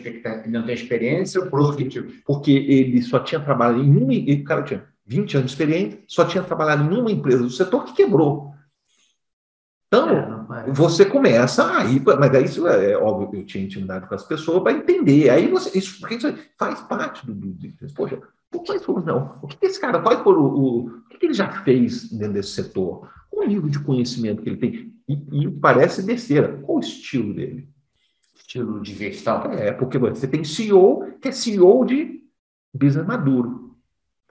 não 0.47 0.64
tem 0.64 0.75
experiência 0.75 1.40
ou 1.40 1.49
por 1.49 1.77
que 1.77 1.88
tipo? 1.88 2.12
Porque 2.25 2.53
ele 2.53 3.03
só 3.03 3.19
tinha 3.19 3.40
trabalhado 3.40 3.83
em 3.83 3.97
uma. 3.97 4.40
O 4.40 4.45
cara 4.45 4.62
tinha 4.62 4.87
20 5.07 5.37
anos 5.38 5.51
de 5.51 5.53
experiência, 5.53 6.03
só 6.07 6.25
tinha 6.25 6.45
trabalhado 6.45 6.95
em 6.95 6.99
uma 6.99 7.11
empresa 7.11 7.43
do 7.43 7.51
setor 7.51 7.85
que 7.85 7.95
quebrou. 7.95 8.54
Então, 9.95 10.57
é, 10.57 10.73
você 10.73 11.05
começa 11.05 11.79
aí, 11.79 12.03
mas 12.19 12.35
aí 12.35 12.45
isso 12.45 12.67
é, 12.67 12.93
é 12.93 12.97
óbvio, 12.97 13.41
eu 13.41 13.47
tinha 13.47 13.65
intimidade 13.65 14.09
com 14.09 14.15
as 14.15 14.25
pessoas 14.25 14.63
para 14.63 14.73
entender. 14.73 15.31
Aí 15.31 15.47
você, 15.47 15.79
isso, 15.79 16.05
isso 16.11 16.35
faz 16.59 16.81
parte 16.81 17.25
do, 17.25 17.33
do, 17.33 17.55
poxa, 17.95 18.21
quais 18.67 18.85
foram, 18.85 19.05
não? 19.05 19.39
O 19.41 19.47
que, 19.47 19.57
que 19.57 19.67
esse 19.67 19.81
cara, 19.81 20.01
qual 20.01 20.23
foi 20.25 20.35
o, 20.35 20.45
o, 20.45 20.91
que, 21.11 21.19
que, 21.19 21.27
ele 21.27 21.35
já 21.35 21.51
fez 21.63 22.11
dentro 22.11 22.35
desse 22.35 22.51
setor? 22.51 23.09
Qual 23.31 23.47
o 23.47 23.49
nível 23.49 23.69
de 23.69 23.79
conhecimento 23.79 24.43
que 24.43 24.49
ele 24.49 24.57
tem? 24.57 24.95
E, 25.09 25.45
e 25.45 25.51
parece 25.51 26.03
besteira. 26.03 26.61
Qual 26.63 26.79
o 26.79 26.81
estilo 26.81 27.33
dele? 27.33 27.69
Estilo 28.35 28.81
de 28.81 28.95
gestão? 28.95 29.45
É, 29.53 29.73
porque 29.73 29.99
você 29.99 30.27
tem 30.27 30.43
CEO 30.43 31.05
que 31.21 31.29
é 31.29 31.33
CEO 31.33 31.85
de 31.85 32.21
business 32.73 33.07
maduro. 33.07 33.77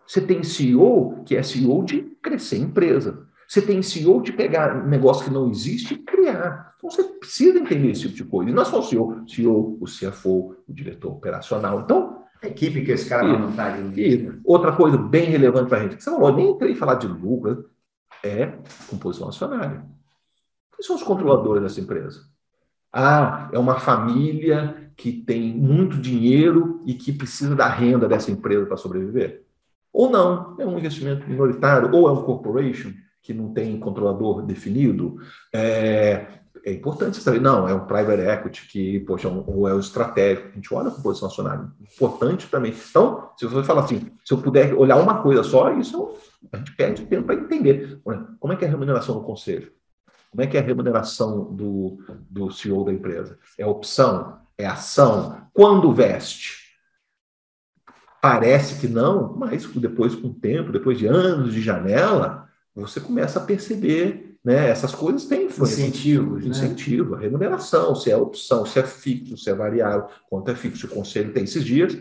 Você 0.06 0.20
tem 0.20 0.44
CEO 0.44 1.24
que 1.26 1.36
é 1.36 1.44
CEO 1.44 1.84
de 1.84 2.02
crescer 2.22 2.58
empresa. 2.58 3.28
Você 3.54 3.62
tem 3.62 3.84
CEO 3.84 4.20
de 4.24 4.34
pegar 4.34 4.76
um 4.76 4.88
negócio 4.88 5.26
que 5.26 5.30
não 5.30 5.48
existe 5.48 5.94
e 5.94 5.98
criar. 6.00 6.74
Então 6.76 6.90
você 6.90 7.04
precisa 7.04 7.60
entender 7.60 7.92
esse 7.92 8.02
tipo 8.02 8.16
de 8.16 8.24
coisa. 8.24 8.50
E 8.50 8.54
não 8.54 8.64
é 8.64 8.66
só 8.66 8.80
o 8.80 8.82
CEO, 8.82 9.24
CEO, 9.28 9.78
o 9.80 9.86
CFO, 9.86 10.56
o 10.68 10.74
diretor 10.74 11.12
operacional. 11.12 11.82
Então, 11.82 12.24
A 12.42 12.48
equipe 12.48 12.84
que 12.84 12.92
esse 12.92 13.08
cara 13.08 13.28
vai 13.28 13.38
montar. 13.38 13.80
E 13.96 14.40
outra 14.44 14.72
coisa 14.72 14.98
bem 14.98 15.26
relevante 15.26 15.70
para 15.70 15.78
a 15.78 15.82
gente, 15.84 15.98
que 15.98 16.04
você 16.04 16.10
falou, 16.10 16.36
nem 16.36 16.50
entrei 16.50 16.74
falar 16.74 16.96
de 16.96 17.06
lucro, 17.06 17.70
é 18.24 18.58
composição 18.88 19.30
acionária. 19.30 19.86
Quem 20.76 20.84
são 20.84 20.96
os 20.96 21.04
controladores 21.04 21.62
dessa 21.62 21.80
empresa? 21.80 22.24
Ah, 22.92 23.52
é 23.54 23.60
uma 23.60 23.80
família 23.80 24.92
que 24.98 25.12
tem 25.12 25.54
muito 25.56 25.98
dinheiro 25.98 26.82
e 26.88 26.96
que 26.96 27.14
precisa 27.14 27.56
da 27.56 27.68
renda 27.68 28.08
dessa 28.08 28.32
empresa 28.32 28.66
para 28.66 28.78
sobreviver. 28.78 29.44
Ou 29.94 30.10
não, 30.10 30.56
é 30.60 30.66
um 30.66 30.80
investimento 30.80 31.30
minoritário, 31.30 31.94
ou 31.94 32.10
é 32.10 32.12
um 32.12 32.24
corporation 32.24 32.92
que 33.24 33.34
não 33.34 33.54
tem 33.54 33.80
controlador 33.80 34.44
definido. 34.44 35.18
É, 35.52 36.28
é 36.66 36.74
importante 36.74 37.18
saber, 37.18 37.42
não, 37.42 37.68
é 37.68 37.74
um 37.74 37.86
private 37.86 38.22
equity 38.22 38.68
que, 38.68 39.00
poxa, 39.02 39.30
um, 39.30 39.44
ou 39.48 39.68
é 39.68 39.74
o 39.74 39.80
estratégico. 39.80 40.50
A 40.50 40.52
gente 40.52 40.74
olha 40.74 40.90
a 40.90 40.92
composição 40.92 41.30
acionária, 41.30 41.72
importante 41.82 42.48
também. 42.48 42.74
Então, 42.90 43.32
se 43.38 43.46
você 43.46 43.66
falar 43.66 43.86
assim, 43.86 44.12
se 44.24 44.34
eu 44.34 44.38
puder 44.38 44.74
olhar 44.74 44.98
uma 44.98 45.24
coisa 45.24 45.42
só, 45.42 45.74
isso 45.74 46.16
a 46.52 46.58
gente 46.58 46.76
perde 46.76 47.06
tempo 47.06 47.26
para 47.26 47.36
entender. 47.36 48.02
Como 48.40 48.54
é 48.54 48.56
que 48.58 48.66
é 48.66 48.68
a 48.68 48.72
remuneração 48.72 49.16
do 49.16 49.22
conselho? 49.22 49.72
Como 50.30 50.42
é 50.42 50.48
que 50.48 50.58
é 50.58 50.60
a 50.60 50.64
remuneração 50.64 51.54
do, 51.54 52.00
do 52.30 52.52
CEO 52.52 52.84
da 52.84 52.92
empresa? 52.92 53.38
É 53.58 53.66
opção? 53.66 54.40
É 54.58 54.66
ação? 54.66 55.48
Quando 55.54 55.94
veste? 55.94 56.64
Parece 58.22 58.80
que 58.80 58.88
não, 58.88 59.36
mas 59.36 59.66
depois, 59.66 60.16
com 60.16 60.30
o 60.30 60.34
tempo, 60.34 60.72
depois 60.72 60.98
de 60.98 61.06
anos 61.06 61.54
de 61.54 61.62
janela, 61.62 62.50
você 62.76 63.00
começa 63.00 63.40
a 63.40 63.44
perceber 63.44 64.34
né? 64.44 64.70
Essas 64.70 64.94
coisas 64.94 65.26
têm 65.26 65.46
influência. 65.46 65.84
Incentivos. 65.84 66.44
Né? 66.44 66.50
Incentivo, 66.50 67.16
a 67.16 67.20
remuneração, 67.20 67.96
se 67.96 68.12
é 68.12 68.18
opção, 68.18 68.66
se 68.66 68.78
é 68.78 68.84
fixo, 68.84 69.38
se 69.38 69.50
é 69.50 69.56
variável, 69.56 70.10
quanto 70.30 70.52
é 70.52 70.56
fixo. 70.56 70.88
O 70.88 70.90
conselho 70.90 71.32
tem 71.32 71.46
esses 71.46 71.64
dias. 71.64 71.98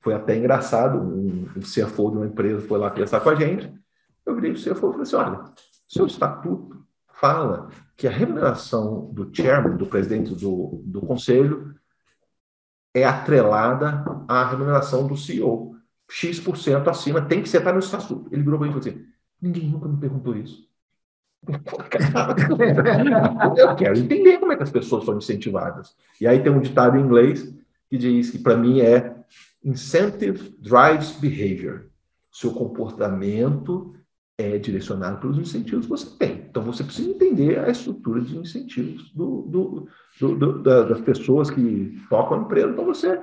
Foi 0.00 0.12
até 0.14 0.36
engraçado, 0.36 0.98
um, 0.98 1.48
um 1.56 1.60
CFO 1.60 2.10
de 2.10 2.16
uma 2.18 2.26
empresa 2.26 2.66
foi 2.66 2.78
lá 2.78 2.90
conversar 2.90 3.20
com 3.20 3.30
a 3.30 3.34
gente. 3.34 3.72
Eu 4.24 4.34
virei 4.34 4.52
para 4.52 4.60
o 4.60 4.62
CFO 4.62 4.70
e 4.70 4.92
falei 4.92 5.02
assim: 5.02 5.16
olha, 5.16 5.44
seu 5.88 6.06
estatuto 6.06 6.84
fala 7.14 7.70
que 7.96 8.06
a 8.06 8.10
remuneração 8.10 9.10
do 9.12 9.34
chairman, 9.34 9.76
do 9.76 9.86
presidente 9.86 10.34
do, 10.34 10.82
do 10.84 11.00
conselho, 11.00 11.74
é 12.94 13.04
atrelada 13.04 14.04
à 14.28 14.44
remuneração 14.44 15.06
do 15.06 15.16
CEO. 15.16 15.74
X% 16.10 16.88
acima 16.88 17.22
tem 17.22 17.42
que 17.42 17.48
ser 17.48 17.60
para 17.60 17.72
no 17.72 17.80
estatuto. 17.80 18.28
Ele 18.30 18.42
virou 18.42 18.58
para 18.58 18.68
mim 18.68 18.76
e 18.76 18.80
falou 18.80 18.88
assim: 18.88 19.06
ninguém 19.40 19.70
nunca 19.70 19.88
me 19.88 19.98
perguntou 19.98 20.36
isso. 20.36 20.68
Eu 23.56 23.76
quero 23.76 23.98
entender 23.98 24.38
como 24.38 24.52
é 24.52 24.56
que 24.56 24.62
as 24.62 24.70
pessoas 24.70 25.04
são 25.04 25.18
incentivadas. 25.18 25.94
E 26.20 26.26
aí 26.26 26.42
tem 26.42 26.50
um 26.50 26.60
ditado 26.60 26.96
em 26.96 27.02
inglês 27.02 27.54
que 27.88 27.96
diz 27.96 28.30
que, 28.30 28.38
para 28.38 28.56
mim, 28.56 28.80
é 28.80 29.16
incentive 29.64 30.56
drives 30.58 31.12
behavior. 31.12 31.86
Seu 32.30 32.52
comportamento 32.52 33.94
é 34.36 34.58
direcionado 34.58 35.20
pelos 35.20 35.38
incentivos 35.38 35.86
que 35.86 35.90
você 35.90 36.16
tem. 36.16 36.46
Então, 36.48 36.62
você 36.62 36.84
precisa 36.84 37.10
entender 37.10 37.58
a 37.58 37.70
estrutura 37.70 38.20
de 38.20 38.36
incentivos 38.36 39.10
do, 39.12 39.42
do, 39.42 39.88
do, 40.20 40.62
das 40.62 41.00
pessoas 41.00 41.50
que 41.50 42.00
tocam 42.08 42.38
a 42.38 42.42
empresa 42.42 42.72
para 42.72 42.84
você 42.84 43.20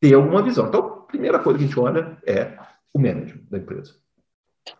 ter 0.00 0.14
alguma 0.14 0.42
visão. 0.42 0.68
Então, 0.68 0.80
a 0.80 1.00
primeira 1.02 1.38
coisa 1.38 1.58
que 1.58 1.64
a 1.64 1.68
gente 1.68 1.78
olha 1.78 2.18
é 2.26 2.58
o 2.92 2.98
manager 2.98 3.40
da 3.48 3.58
empresa. 3.58 3.94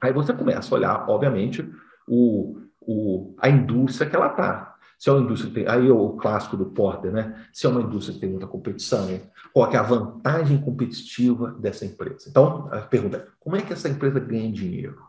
Aí 0.00 0.12
você 0.12 0.32
começa 0.32 0.74
a 0.74 0.78
olhar, 0.78 1.08
obviamente, 1.08 1.68
o, 2.06 2.58
o, 2.80 3.34
a 3.38 3.48
indústria 3.48 4.08
que 4.08 4.16
ela 4.16 4.28
está. 4.28 4.76
Se 4.98 5.08
é 5.08 5.12
uma 5.12 5.22
indústria 5.22 5.52
tem, 5.52 5.68
aí 5.68 5.88
é 5.88 5.92
o 5.92 6.10
clássico 6.14 6.56
do 6.56 6.66
Porter, 6.66 7.12
né? 7.12 7.46
Se 7.52 7.66
é 7.66 7.68
uma 7.68 7.80
indústria 7.80 8.14
que 8.14 8.20
tem 8.20 8.30
muita 8.30 8.48
competição, 8.48 9.08
qual 9.52 9.72
é 9.72 9.76
a 9.76 9.82
vantagem 9.82 10.60
competitiva 10.60 11.52
dessa 11.52 11.84
empresa? 11.84 12.28
Então, 12.28 12.68
a 12.72 12.78
pergunta 12.78 13.18
é, 13.18 13.26
como 13.38 13.54
é 13.54 13.62
que 13.62 13.72
essa 13.72 13.88
empresa 13.88 14.18
ganha 14.18 14.50
dinheiro? 14.50 15.00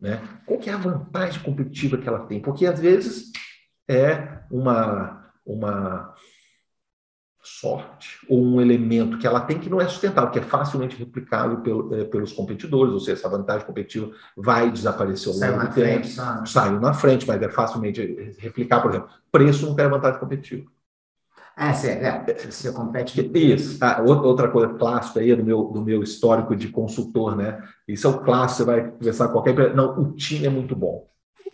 Né? 0.00 0.22
Qual 0.46 0.60
é 0.64 0.70
a 0.70 0.76
vantagem 0.76 1.42
competitiva 1.42 1.98
que 1.98 2.06
ela 2.06 2.26
tem? 2.26 2.40
Porque, 2.40 2.64
às 2.64 2.78
vezes, 2.78 3.32
é 3.88 4.38
uma, 4.50 5.32
uma 5.44 6.14
sorte 7.44 8.18
ou 8.28 8.42
um 8.42 8.60
elemento 8.60 9.18
que 9.18 9.26
ela 9.26 9.40
tem 9.40 9.58
que 9.58 9.68
não 9.68 9.80
é 9.80 9.86
sustentável, 9.86 10.30
que 10.30 10.38
é 10.38 10.42
facilmente 10.42 10.96
replicável 10.96 11.58
pelo, 11.58 11.94
é, 11.94 12.04
pelos 12.04 12.32
competidores, 12.32 12.92
ou 12.92 13.00
seja, 13.00 13.12
essa 13.12 13.28
vantagem 13.28 13.66
competitiva 13.66 14.10
vai 14.36 14.70
desaparecer 14.70 15.32
ao 15.32 15.38
longo 15.38 15.68
do 15.68 15.74
tempo. 15.74 16.06
Saiu 16.46 16.80
na 16.80 16.94
frente, 16.94 17.26
mas 17.26 17.40
é 17.40 17.48
facilmente 17.48 18.34
replicar, 18.38 18.80
por 18.80 18.90
exemplo, 18.90 19.08
preço 19.30 19.66
não 19.66 19.74
tem 19.74 19.88
vantagem 19.88 20.18
competitiva. 20.18 20.66
É, 21.56 21.72
sério, 21.72 22.04
é, 22.04 22.50
você 22.50 22.72
compete. 22.72 23.30
Isso. 23.32 23.78
Ah, 23.80 24.02
outra 24.02 24.48
coisa 24.48 24.74
clássica 24.74 25.20
aí 25.20 25.34
do 25.36 25.44
meu, 25.44 25.64
do 25.64 25.82
meu 25.82 26.02
histórico 26.02 26.56
de 26.56 26.68
consultor, 26.68 27.36
né? 27.36 27.62
Isso 27.86 28.06
é 28.08 28.10
o 28.10 28.18
clássico, 28.20 28.58
você 28.58 28.64
vai 28.64 28.90
conversar 28.90 29.28
com 29.28 29.34
qualquer 29.34 29.74
Não, 29.74 30.00
o 30.00 30.12
time 30.12 30.46
é 30.46 30.50
muito 30.50 30.74
bom. 30.74 31.08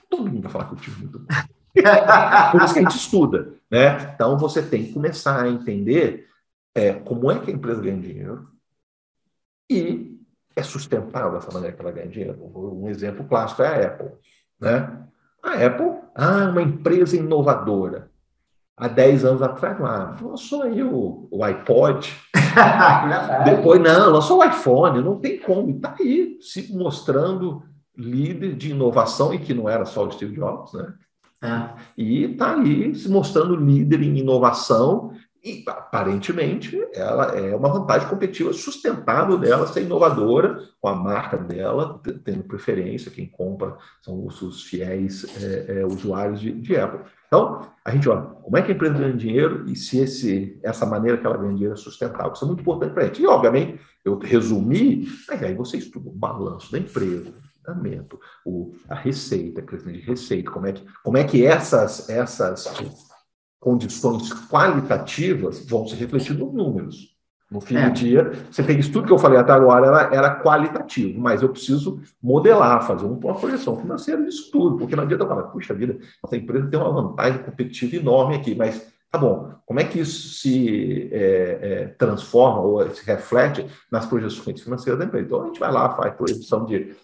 Todo 0.08 0.30
mundo 0.30 0.42
vai 0.42 0.50
falar 0.50 0.64
que 0.66 0.74
o 0.74 0.76
time 0.76 0.96
é 0.96 1.00
muito 1.00 1.18
bom. 1.18 1.26
Por 2.52 2.62
isso 2.62 2.74
que 2.74 2.80
a 2.80 2.82
gente 2.82 2.96
estuda. 2.96 3.54
Né? 3.70 4.12
Então, 4.14 4.36
você 4.36 4.62
tem 4.62 4.84
que 4.84 4.92
começar 4.92 5.42
a 5.42 5.48
entender 5.48 6.26
é, 6.74 6.92
como 6.92 7.30
é 7.30 7.38
que 7.38 7.50
a 7.50 7.54
empresa 7.54 7.80
ganha 7.80 8.00
dinheiro 8.00 8.48
e 9.68 10.18
é 10.56 10.62
sustentável 10.62 11.38
essa 11.38 11.52
maneira 11.52 11.74
que 11.74 11.80
ela 11.80 11.92
ganha 11.92 12.08
dinheiro. 12.08 12.38
Um 12.54 12.88
exemplo 12.88 13.24
clássico 13.24 13.62
é 13.62 13.68
a 13.68 13.86
Apple. 13.86 14.10
Né? 14.60 14.98
A 15.42 15.52
Apple, 15.52 15.92
ah, 16.14 16.48
uma 16.50 16.62
empresa 16.62 17.16
inovadora. 17.16 18.10
Há 18.76 18.88
10 18.88 19.24
anos 19.24 19.42
atrás, 19.42 19.78
ah, 19.82 20.16
lançou 20.20 20.62
aí 20.62 20.82
o, 20.82 21.28
o 21.30 21.44
iPod. 21.44 22.12
Depois, 23.44 23.80
não, 23.80 24.10
lançou 24.10 24.40
o 24.40 24.44
iPhone, 24.44 25.02
não 25.02 25.20
tem 25.20 25.38
como. 25.38 25.70
Está 25.70 25.94
aí, 26.00 26.38
se 26.40 26.74
mostrando 26.74 27.62
líder 27.96 28.56
de 28.56 28.70
inovação, 28.70 29.34
e 29.34 29.38
que 29.38 29.52
não 29.52 29.68
era 29.68 29.84
só 29.84 30.06
o 30.06 30.10
Steve 30.10 30.34
Jobs, 30.34 30.72
né? 30.72 30.94
É. 31.42 31.70
E 31.96 32.24
está 32.24 32.52
ali 32.52 32.94
se 32.94 33.08
mostrando 33.08 33.56
líder 33.56 34.02
em 34.02 34.18
inovação 34.18 35.12
e, 35.42 35.64
aparentemente, 35.66 36.78
ela 36.92 37.34
é 37.34 37.56
uma 37.56 37.70
vantagem 37.70 38.06
competitiva 38.08 38.52
sustentável 38.52 39.38
dela 39.38 39.66
ser 39.66 39.82
inovadora, 39.82 40.62
com 40.78 40.88
a 40.88 40.94
marca 40.94 41.38
dela, 41.38 41.98
tendo 42.24 42.44
preferência, 42.44 43.10
quem 43.10 43.26
compra 43.26 43.76
são 44.02 44.26
os, 44.26 44.42
os 44.42 44.62
fiéis 44.64 45.24
é, 45.42 45.80
é, 45.80 45.86
usuários 45.86 46.40
de, 46.40 46.52
de, 46.52 46.76
Apple. 46.76 47.00
Então, 47.26 47.66
a 47.82 47.90
gente 47.90 48.06
olha 48.06 48.20
como 48.20 48.56
é 48.58 48.62
que 48.62 48.72
a 48.72 48.74
empresa 48.74 48.98
ganha 48.98 49.16
dinheiro 49.16 49.64
e 49.66 49.74
se 49.76 49.98
esse, 49.98 50.58
essa 50.62 50.84
maneira 50.84 51.16
que 51.16 51.26
ela 51.26 51.38
ganha 51.38 51.54
dinheiro 51.54 51.72
é 51.72 51.76
sustentável. 51.76 52.32
Isso 52.32 52.44
é 52.44 52.48
muito 52.48 52.60
importante 52.60 52.92
para 52.92 53.04
a 53.04 53.06
gente. 53.06 53.22
E, 53.22 53.26
obviamente, 53.26 53.80
eu 54.04 54.18
resumi, 54.18 55.08
mas 55.26 55.42
aí 55.42 55.54
você 55.54 55.78
estuda 55.78 56.10
o 56.10 56.12
balanço 56.12 56.70
da 56.70 56.78
empresa, 56.78 57.32
comportamento, 57.60 58.18
o, 58.44 58.72
a 58.88 58.94
receita, 58.94 59.60
a 59.60 59.64
questão 59.64 59.92
de 59.92 60.00
receita, 60.00 60.50
como 60.50 60.66
é 60.66 60.72
que, 60.72 60.84
como 61.02 61.16
é 61.18 61.24
que 61.24 61.44
essas, 61.44 62.08
essas 62.08 62.68
condições 63.58 64.32
qualitativas 64.48 65.66
vão 65.66 65.86
se 65.86 65.94
refletir 65.94 66.36
nos 66.36 66.52
números. 66.52 67.10
No 67.50 67.60
fim 67.60 67.76
é. 67.76 67.88
do 67.88 67.92
dia, 67.92 68.32
você 68.48 68.62
tem 68.62 68.78
isso 68.78 68.92
tudo 68.92 69.08
que 69.08 69.12
eu 69.12 69.18
falei 69.18 69.36
até 69.36 69.50
agora 69.50 69.86
era, 69.86 70.14
era 70.14 70.40
qualitativo, 70.40 71.20
mas 71.20 71.42
eu 71.42 71.48
preciso 71.48 72.00
modelar, 72.22 72.86
fazer 72.86 73.04
uma 73.04 73.34
projeção 73.34 73.76
financeira 73.76 74.22
disso 74.24 74.50
tudo, 74.52 74.78
porque 74.78 74.94
não 74.94 75.02
adianta 75.02 75.24
eu 75.24 75.28
falar, 75.28 75.42
puxa 75.44 75.74
vida, 75.74 75.98
essa 76.24 76.36
empresa 76.36 76.68
tem 76.68 76.78
uma 76.78 76.92
vantagem 76.92 77.42
competitiva 77.42 77.96
enorme 77.96 78.36
aqui, 78.36 78.54
mas 78.54 78.86
tá 79.10 79.18
bom, 79.18 79.52
como 79.66 79.80
é 79.80 79.84
que 79.84 79.98
isso 79.98 80.28
se 80.34 81.10
é, 81.12 81.58
é, 81.60 81.86
transforma 81.98 82.60
ou 82.60 82.88
se 82.94 83.04
reflete 83.04 83.66
nas 83.90 84.06
projeções 84.06 84.60
financeiras 84.60 85.00
da 85.00 85.06
empresa? 85.06 85.26
Então 85.26 85.42
a 85.42 85.46
gente 85.46 85.58
vai 85.58 85.72
lá, 85.72 85.90
faz 85.90 86.14
projeção 86.14 86.64
de 86.64 86.94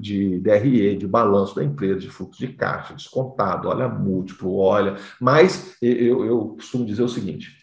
de 0.00 0.38
DRE, 0.40 0.96
de 0.96 1.06
balanço 1.06 1.56
da 1.56 1.64
empresa, 1.64 2.00
de 2.00 2.10
fluxo 2.10 2.38
de 2.38 2.52
caixa, 2.52 2.94
descontado, 2.94 3.68
olha 3.68 3.88
múltiplo, 3.88 4.56
olha. 4.56 4.96
Mas 5.20 5.76
eu, 5.82 6.24
eu 6.24 6.48
costumo 6.48 6.84
dizer 6.84 7.02
o 7.02 7.08
seguinte: 7.08 7.56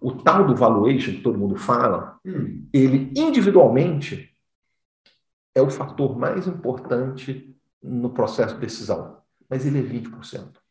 o 0.00 0.12
tal 0.12 0.46
do 0.46 0.54
valuation 0.54 1.12
que 1.12 1.22
todo 1.22 1.38
mundo 1.38 1.56
fala, 1.56 2.18
hum. 2.24 2.66
ele 2.72 3.12
individualmente 3.16 4.30
é 5.54 5.60
o 5.60 5.70
fator 5.70 6.18
mais 6.18 6.46
importante 6.46 7.54
no 7.82 8.10
processo 8.10 8.54
de 8.54 8.60
decisão, 8.60 9.18
mas 9.48 9.66
ele 9.66 9.78
é 9.78 9.82
20%. 9.82 10.61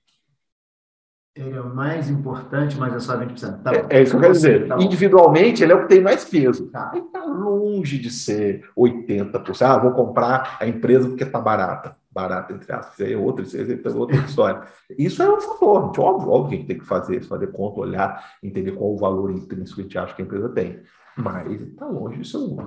Ele 1.34 1.56
é 1.56 1.62
o 1.62 1.74
mais 1.74 2.10
importante, 2.10 2.78
mas 2.78 2.94
é 2.94 3.00
só 3.00 3.18
20%. 3.18 3.62
Tá 3.64 3.74
é, 3.74 3.86
é, 3.90 4.04
isso 4.04 4.12
que 4.12 4.18
eu 4.18 4.22
quero 4.22 4.34
dizer. 4.34 4.68
Tá 4.68 4.78
Individualmente, 4.78 5.64
ele 5.64 5.72
é 5.72 5.76
o 5.76 5.84
que 5.84 5.88
tem 5.88 6.02
mais 6.02 6.26
peso. 6.26 6.68
Tá. 6.68 6.92
Ele 6.94 7.06
está 7.06 7.24
longe 7.24 7.98
de 7.98 8.10
ser 8.12 8.66
80%. 8.78 9.62
Ah, 9.62 9.78
vou 9.78 9.92
comprar 9.92 10.58
a 10.60 10.68
empresa 10.68 11.08
porque 11.08 11.24
está 11.24 11.40
barata. 11.40 11.96
Barata, 12.12 12.52
entre 12.52 12.74
aspas. 12.74 12.96
Isso 12.96 13.04
aí 13.04 13.14
é 13.14 13.18
outra, 13.18 13.46
isso 13.46 13.58
é 13.58 13.92
outra 13.94 14.18
história. 14.18 14.62
Isso 14.98 15.24
é 15.24 15.34
um 15.34 15.40
fator. 15.40 15.98
Óbvio, 15.98 16.30
óbvio 16.30 16.50
que 16.50 16.56
a 16.56 16.58
gente 16.58 16.68
tem 16.68 16.80
que 16.80 16.86
fazer, 16.86 17.22
fazer 17.22 17.48
conta, 17.48 17.80
olhar, 17.80 18.32
entender 18.44 18.74
qual 18.74 18.94
o 18.94 18.98
valor 18.98 19.32
intrínseco 19.32 19.76
que 19.76 19.82
a 19.82 19.84
gente 19.84 19.98
acha 19.98 20.14
que 20.14 20.22
a 20.22 20.26
empresa 20.26 20.50
tem. 20.50 20.82
Mas 21.16 21.62
está 21.62 21.86
longe 21.86 22.20
de 22.20 22.28
ser 22.28 22.38
um. 22.38 22.58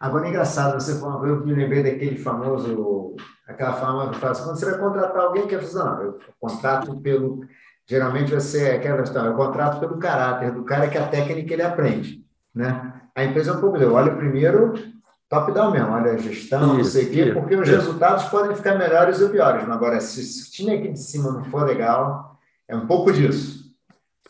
Agora 0.00 0.26
é 0.26 0.30
engraçado, 0.30 0.80
você 0.80 0.98
falou, 0.98 1.24
eu 1.24 1.44
me 1.46 1.54
lembrei 1.54 1.84
daquele 1.84 2.16
famoso, 2.16 3.16
aquela 3.46 3.74
famosa 3.74 4.12
frase, 4.14 4.42
quando 4.42 4.56
você 4.56 4.70
vai 4.70 4.80
contratar 4.80 5.20
alguém, 5.20 5.46
que 5.46 5.54
é 5.54 5.60
não, 5.60 6.02
eu 6.02 6.18
contrato 6.40 6.96
pelo 7.00 7.40
Geralmente 7.88 8.34
você 8.34 8.68
é 8.68 8.76
aquela 8.76 9.02
história, 9.02 9.30
o 9.30 9.36
contrato 9.36 9.80
pelo 9.80 9.98
caráter 9.98 10.52
do 10.52 10.62
cara 10.64 10.88
que 10.88 10.98
a 10.98 11.08
técnica 11.08 11.54
ele 11.54 11.62
aprende. 11.62 12.24
né? 12.54 12.92
A 13.14 13.24
empresa 13.24 13.52
é 13.52 13.54
um 13.54 13.60
pouco, 13.60 13.78
eu 13.78 13.94
olho 13.94 14.16
primeiro 14.16 14.74
top-down 15.28 15.70
mesmo, 15.70 15.90
olha 15.90 16.12
a 16.12 16.16
gestão, 16.16 16.74
não 16.76 16.84
sei 16.84 17.06
o 17.06 17.10
quê, 17.10 17.32
porque 17.32 17.56
os 17.56 17.68
resultados 17.68 18.24
podem 18.26 18.54
ficar 18.56 18.76
melhores 18.76 19.20
ou 19.20 19.30
piores. 19.30 19.62
Mas 19.62 19.76
agora, 19.76 20.00
se 20.00 20.20
o 20.20 20.50
time 20.50 20.74
aqui 20.74 20.92
de 20.92 21.00
cima 21.00 21.32
não 21.32 21.44
for 21.44 21.66
legal, 21.66 22.38
é 22.66 22.76
um 22.76 22.86
pouco 22.86 23.12
disso. 23.12 23.74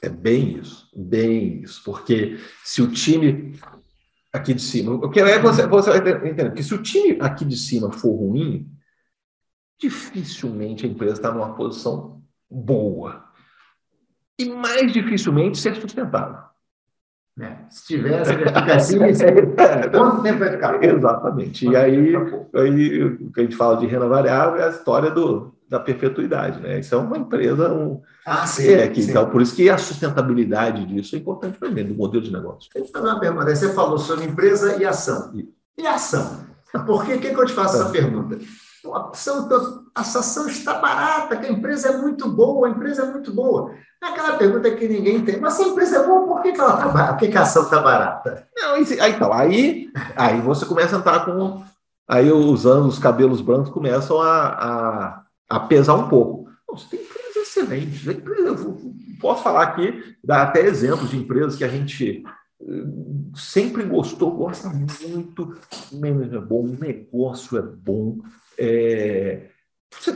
É 0.01 0.09
bem 0.09 0.59
isso, 0.59 0.89
bem 0.97 1.61
isso. 1.63 1.83
Porque 1.85 2.39
se 2.65 2.81
o 2.81 2.91
time 2.91 3.59
aqui 4.33 4.55
de 4.55 4.63
cima. 4.63 4.93
O 4.95 5.11
que 5.11 5.21
é 5.21 5.39
você, 5.39 5.67
você 5.67 5.91
vai 5.91 6.29
entender 6.31 6.53
que 6.53 6.63
se 6.63 6.75
o 6.75 6.83
time 6.83 7.19
aqui 7.21 7.45
de 7.45 7.57
cima 7.57 7.91
for 7.93 8.13
ruim, 8.13 8.71
dificilmente 9.81 10.87
a 10.87 10.89
empresa 10.89 11.15
está 11.15 11.33
numa 11.33 11.55
posição 11.55 12.23
boa. 12.51 13.28
E 14.39 14.49
mais 14.49 14.93
dificilmente 14.93 15.59
ser 15.59 15.75
sustentável. 15.77 16.39
É, 17.41 17.57
se 17.71 17.87
tivesse, 17.87 18.35
ficar 18.35 18.73
assim, 18.75 18.99
é, 19.01 19.89
quanto 19.91 20.23
tempo 20.23 20.41
vai 20.41 20.51
ficar? 20.51 20.83
Exatamente. 20.83 21.69
E 21.69 21.77
aí, 21.77 22.17
aí, 22.53 23.05
o 23.05 23.31
que 23.31 23.41
a 23.41 23.43
gente 23.45 23.55
fala 23.55 23.77
de 23.77 23.87
renda 23.87 24.09
variável 24.09 24.61
é 24.61 24.67
a 24.67 24.71
história 24.71 25.09
do, 25.09 25.55
da 25.69 25.79
perpetuidade, 25.79 26.59
né? 26.59 26.81
Isso 26.81 26.97
é 26.97 26.99
uma 26.99 27.17
empresa, 27.17 27.73
um, 27.73 28.03
ah, 28.27 28.47
sim, 28.47 28.73
é, 28.73 28.89
que, 28.89 29.03
sim. 29.03 29.11
Então, 29.11 29.31
por 29.31 29.41
isso 29.41 29.55
que 29.57 29.71
a 29.71 29.79
sustentabilidade 29.79 30.85
disso 30.85 31.17
é 31.17 31.19
importante 31.19 31.59
para 31.59 31.71
mim, 31.71 31.85
do 31.85 31.95
modelo 31.95 32.23
de 32.23 32.33
negócio. 32.33 32.69
Deixa 32.75 32.89
eu 32.89 32.93
fazer 32.93 33.07
uma 33.07 33.21
pergunta. 33.21 33.57
Você 33.57 33.73
falou 33.73 33.99
sobre 33.99 34.27
empresa 34.27 34.77
e 34.77 34.85
ação. 34.85 35.33
E 35.79 35.87
ação? 35.87 36.45
Por 36.85 37.07
que, 37.07 37.19
que, 37.19 37.29
eu 37.29 37.47
te 37.47 37.53
faço 37.53 37.77
essa 37.77 37.89
é. 37.89 37.93
pergunta? 37.93 38.39
A 38.93 39.11
ação, 39.11 39.49
a 39.99 40.21
ação 40.21 40.49
está 40.49 40.75
barata, 40.75 41.37
que 41.37 41.47
a 41.47 41.51
empresa 41.51 41.89
é 41.89 41.97
muito 41.97 42.29
boa, 42.31 42.69
a 42.69 42.71
empresa 42.71 43.03
é 43.03 43.07
muito 43.07 43.33
boa. 43.33 43.73
É 44.03 44.07
aquela 44.07 44.37
pergunta 44.37 44.71
que 44.71 44.89
ninguém 44.89 45.25
tem. 45.25 45.41
Mas 45.41 45.55
se 45.55 45.63
a 45.63 45.69
empresa 45.69 45.99
é 45.99 46.07
boa, 46.07 46.27
por 46.27 46.43
que, 46.43 46.53
que, 46.53 46.61
ela 46.61 46.77
tá 46.77 46.89
barata? 46.89 47.13
Por 47.15 47.19
que, 47.21 47.29
que 47.29 47.39
a 47.39 47.43
ação 47.43 47.65
está 47.65 47.81
barata? 47.81 48.47
Não, 48.57 48.77
então, 48.77 49.33
aí, 49.33 49.91
aí 50.17 50.41
você 50.41 50.65
começa 50.65 50.97
a 50.97 50.99
entrar 50.99 51.25
com. 51.25 51.65
Aí 52.07 52.33
os 52.33 52.65
anos, 52.65 52.95
os 52.95 52.99
cabelos 52.99 53.43
brancos 53.43 53.71
começam 53.71 54.21
a, 54.23 54.47
a 54.47 55.23
a 55.49 55.61
pesar 55.61 55.95
um 55.95 56.09
pouco. 56.09 56.51
Você 56.69 56.97
tem 56.97 57.01
empresas 57.01 57.37
excelentes. 57.37 58.07
Eu 58.07 58.79
posso 59.21 59.43
falar 59.43 59.63
aqui, 59.63 60.17
dar 60.23 60.43
até 60.43 60.61
exemplos 60.61 61.11
de 61.11 61.17
empresas 61.17 61.57
que 61.57 61.65
a 61.65 61.69
gente 61.69 62.23
eh, 62.61 62.85
sempre 63.35 63.85
gostou, 63.85 64.33
gosta 64.33 64.69
muito, 64.69 65.57
é 65.93 66.39
bom, 66.39 66.65
o 66.65 66.79
negócio 66.79 67.57
é 67.57 67.63
bom. 67.63 68.19
É... 68.59 69.49
Você, 69.93 70.13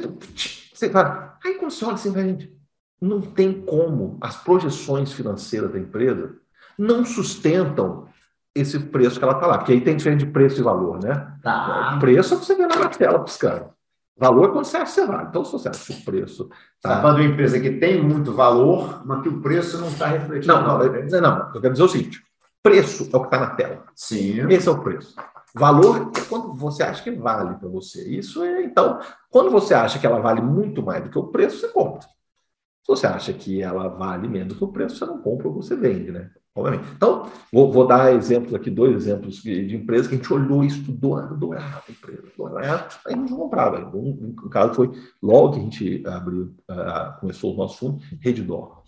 você 0.75 0.91
fala, 0.91 1.39
aí 1.45 1.55
quando 1.55 1.71
você 1.71 1.85
olha 1.85 1.95
assim, 1.95 2.13
gente, 2.13 2.53
não 3.01 3.21
tem 3.21 3.63
como 3.63 4.19
as 4.21 4.37
projeções 4.37 5.13
financeiras 5.13 5.73
da 5.73 5.79
empresa 5.79 6.37
não 6.79 7.05
sustentam 7.05 8.09
esse 8.55 8.79
preço 8.79 9.19
que 9.19 9.25
ela 9.25 9.35
está 9.35 9.47
lá, 9.47 9.59
porque 9.59 9.73
aí 9.73 9.81
tem 9.81 9.97
diferença 9.97 10.25
de 10.25 10.33
preço 10.33 10.61
e 10.61 10.63
valor, 10.63 11.03
né? 11.03 11.37
Tá. 11.43 11.95
O 11.97 12.01
preço 12.01 12.35
é 12.35 12.37
você 12.37 12.55
vê 12.55 12.67
na 12.67 12.89
tela 12.89 13.25
piscando. 13.25 13.71
Valor 14.17 14.51
é 14.51 14.53
quando 14.53 14.67
você 14.67 14.77
acha 14.77 15.07
lá. 15.07 15.25
Então, 15.29 15.45
se 15.45 15.53
você 15.53 15.69
acha 15.69 15.93
o 15.93 16.05
preço. 16.05 16.45
Tá... 16.45 16.55
Você 16.55 16.89
está 16.89 17.01
falando 17.01 17.17
de 17.17 17.23
uma 17.23 17.33
empresa 17.33 17.59
que 17.59 17.71
tem 17.71 18.03
muito 18.03 18.33
valor, 18.33 19.03
mas 19.07 19.23
que 19.23 19.29
o 19.29 19.41
preço 19.41 19.79
não 19.79 19.89
está 19.89 20.07
refletindo. 20.07 20.53
Não, 20.53 20.63
não, 20.63 20.79
não, 20.79 21.21
não. 21.21 21.51
Eu 21.55 21.61
quero 21.61 21.73
dizer 21.73 21.83
o 21.83 21.89
seguinte: 21.89 22.23
preço 22.63 23.09
é 23.13 23.17
o 23.17 23.21
que 23.21 23.27
está 23.27 23.41
na 23.41 23.51
tela. 23.51 23.85
Sim. 23.97 24.47
Esse 24.51 24.69
é 24.69 24.71
o 24.71 24.83
preço. 24.83 25.17
Valor 25.55 26.13
é 26.17 26.21
quando 26.29 26.55
você 26.55 26.83
acha 26.83 27.03
que 27.03 27.11
vale 27.11 27.57
para 27.57 27.69
você. 27.69 28.09
Isso 28.09 28.43
é, 28.43 28.65
então, 28.65 29.01
quando 29.31 29.51
você 29.51 29.75
acha 29.75 29.99
que 29.99 30.07
ela 30.07 30.21
vale 30.21 30.41
muito 30.41 30.83
mais 30.83 31.05
do 31.05 31.11
que 31.11 31.19
o 31.19 31.29
preço, 31.29 31.59
você 31.59 31.69
compra. 31.69 32.01
Se 32.01 32.89
você 32.89 33.07
acha 33.07 33.33
que 33.33 33.63
ela 33.63 33.89
vale 33.89 34.27
menos 34.29 34.55
do 34.55 34.59
que 34.59 34.65
o 34.65 34.73
preço, 34.73 34.97
você 34.97 35.05
não 35.05 35.21
compra 35.21 35.49
ou 35.49 35.55
você 35.55 35.77
vende, 35.77 36.11
né? 36.11 36.31
Obviamente. 36.55 36.91
Então, 36.95 37.31
vou, 37.53 37.73
vou, 37.73 37.87
dar 37.87 38.13
exemplos 38.13 38.53
aqui, 38.55 38.71
dois 38.71 38.95
exemplos 38.95 39.37
de, 39.37 39.75
empresas 39.75 40.07
que 40.07 40.15
a 40.15 40.19
gente 40.19 40.33
olhou 40.33 40.63
e 40.63 40.67
estudou, 40.67 41.19
estudou 41.19 41.55
errado 41.55 41.85
a 41.89 41.93
empresa, 41.93 42.27
estudou 42.27 42.61
errado, 42.61 43.01
aí 43.07 43.17
não 43.17 43.27
comprava. 43.27 43.97
Um, 43.97 44.35
um 44.45 44.49
caso 44.51 44.75
foi, 44.75 44.91
logo 45.23 45.53
que 45.53 45.61
a 45.61 45.63
gente 45.63 46.07
abriu, 46.07 46.55
uh, 46.71 47.21
começou 47.21 47.55
o 47.55 47.57
nosso 47.57 47.79
fundo, 47.79 48.03
Reddor. 48.21 48.83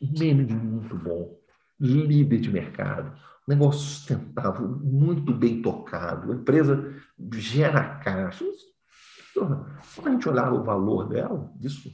Manager 0.00 0.56
muito 0.56 0.96
bom, 0.96 1.36
líder 1.78 2.40
de 2.40 2.50
mercado, 2.50 3.12
negócio 3.46 3.80
sustentável, 3.80 4.68
muito 4.68 5.32
bem 5.32 5.60
tocado, 5.62 6.32
a 6.32 6.34
empresa 6.34 6.94
gera 7.34 7.96
caixa. 7.96 8.44
Quando 9.34 10.08
a 10.08 10.10
gente 10.10 10.28
olhava 10.28 10.54
o 10.54 10.62
valor 10.62 11.08
dela, 11.08 11.50
isso 11.60 11.90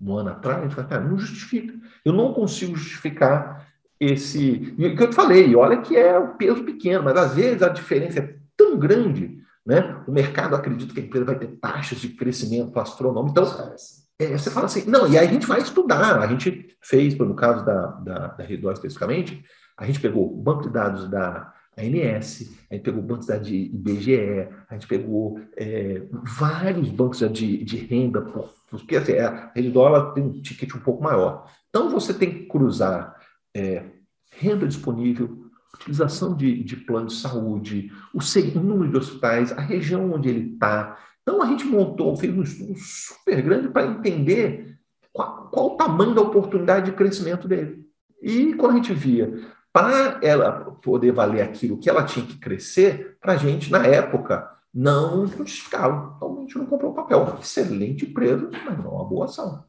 um 0.00 0.16
ano 0.16 0.30
atrás, 0.30 0.58
a 0.58 0.62
gente 0.62 0.74
fala, 0.74 0.88
cara, 0.88 1.04
não 1.04 1.18
justifica. 1.18 1.74
Eu 2.04 2.12
não 2.12 2.32
consigo 2.32 2.74
justificar 2.74 3.66
esse. 3.98 4.74
E 4.78 4.86
o 4.86 4.96
que 4.96 5.02
eu 5.02 5.10
te 5.10 5.14
falei, 5.14 5.54
olha 5.54 5.82
que 5.82 5.96
é 5.96 6.18
um 6.18 6.36
peso 6.36 6.64
pequeno, 6.64 7.04
mas 7.04 7.16
às 7.16 7.34
vezes 7.34 7.62
a 7.62 7.68
diferença 7.68 8.20
é 8.20 8.36
tão 8.56 8.78
grande, 8.78 9.38
né? 9.66 10.02
O 10.06 10.12
mercado 10.12 10.56
acredita 10.56 10.94
que 10.94 11.00
a 11.00 11.02
empresa 11.02 11.26
vai 11.26 11.38
ter 11.38 11.48
taxas 11.60 11.98
de 11.98 12.08
crescimento 12.08 12.78
astronômicas. 12.80 13.52
Então, 13.52 13.74
é, 14.18 14.36
você 14.36 14.50
fala 14.50 14.66
assim, 14.66 14.88
não, 14.88 15.06
e 15.06 15.18
aí 15.18 15.28
a 15.28 15.30
gente 15.30 15.46
vai 15.46 15.60
estudar. 15.60 16.18
A 16.18 16.26
gente 16.26 16.76
fez, 16.82 17.16
no 17.16 17.34
caso 17.34 17.64
da, 17.64 17.86
da, 17.86 18.26
da 18.28 18.44
Redor 18.44 18.72
especificamente, 18.72 19.44
a 19.80 19.86
gente 19.86 19.98
pegou 19.98 20.30
o 20.30 20.36
banco 20.36 20.64
de 20.64 20.68
dados 20.68 21.08
da 21.08 21.54
ANS, 21.76 22.52
a 22.70 22.74
gente 22.74 22.84
pegou 22.84 23.02
bancos 23.02 23.26
da 23.26 23.38
de 23.38 23.56
IBGE, 23.56 24.46
a 24.68 24.74
gente 24.74 24.86
pegou 24.86 25.40
é, 25.56 26.02
vários 26.22 26.90
bancos 26.90 27.20
de, 27.32 27.64
de 27.64 27.76
renda, 27.78 28.20
porque 28.68 28.96
assim, 28.96 29.14
a 29.14 29.50
rede 29.56 29.70
dólar 29.70 30.12
tem 30.12 30.22
um 30.22 30.40
ticket 30.42 30.74
um 30.74 30.80
pouco 30.80 31.02
maior. 31.02 31.50
Então 31.70 31.88
você 31.88 32.12
tem 32.12 32.30
que 32.30 32.44
cruzar 32.44 33.16
é, 33.56 33.84
renda 34.32 34.66
disponível, 34.66 35.46
utilização 35.74 36.36
de, 36.36 36.62
de 36.62 36.76
plano 36.76 37.06
de 37.06 37.14
saúde, 37.14 37.90
o 38.12 38.20
número 38.60 38.90
de 38.90 38.98
hospitais, 38.98 39.50
a 39.50 39.62
região 39.62 40.12
onde 40.12 40.28
ele 40.28 40.52
está. 40.52 40.98
Então 41.22 41.40
a 41.40 41.46
gente 41.46 41.64
montou, 41.64 42.14
fez 42.16 42.36
um 42.36 42.42
estudo 42.42 42.74
super 42.76 43.40
grande 43.40 43.68
para 43.68 43.86
entender 43.86 44.76
qual, 45.10 45.48
qual 45.48 45.66
o 45.68 45.76
tamanho 45.76 46.14
da 46.14 46.20
oportunidade 46.20 46.90
de 46.90 46.96
crescimento 46.96 47.48
dele. 47.48 47.80
E 48.20 48.52
quando 48.54 48.72
a 48.72 48.76
gente 48.76 48.92
via 48.92 49.32
para 49.72 50.18
ela 50.22 50.76
poder 50.82 51.12
valer 51.12 51.42
aquilo 51.42 51.78
que 51.78 51.88
ela 51.88 52.04
tinha 52.04 52.26
que 52.26 52.38
crescer, 52.38 53.16
para 53.20 53.34
a 53.34 53.36
gente, 53.36 53.70
na 53.70 53.86
época, 53.86 54.50
não 54.72 55.26
justificava. 55.26 56.14
Então, 56.16 56.38
a 56.38 56.40
gente 56.40 56.58
não 56.58 56.66
comprou 56.66 56.92
o 56.92 56.94
papel. 56.94 57.36
Excelente 57.40 58.04
empresa, 58.04 58.50
mas 58.64 58.78
não 58.78 58.94
uma 58.94 59.04
boa 59.04 59.26
ação. 59.26 59.64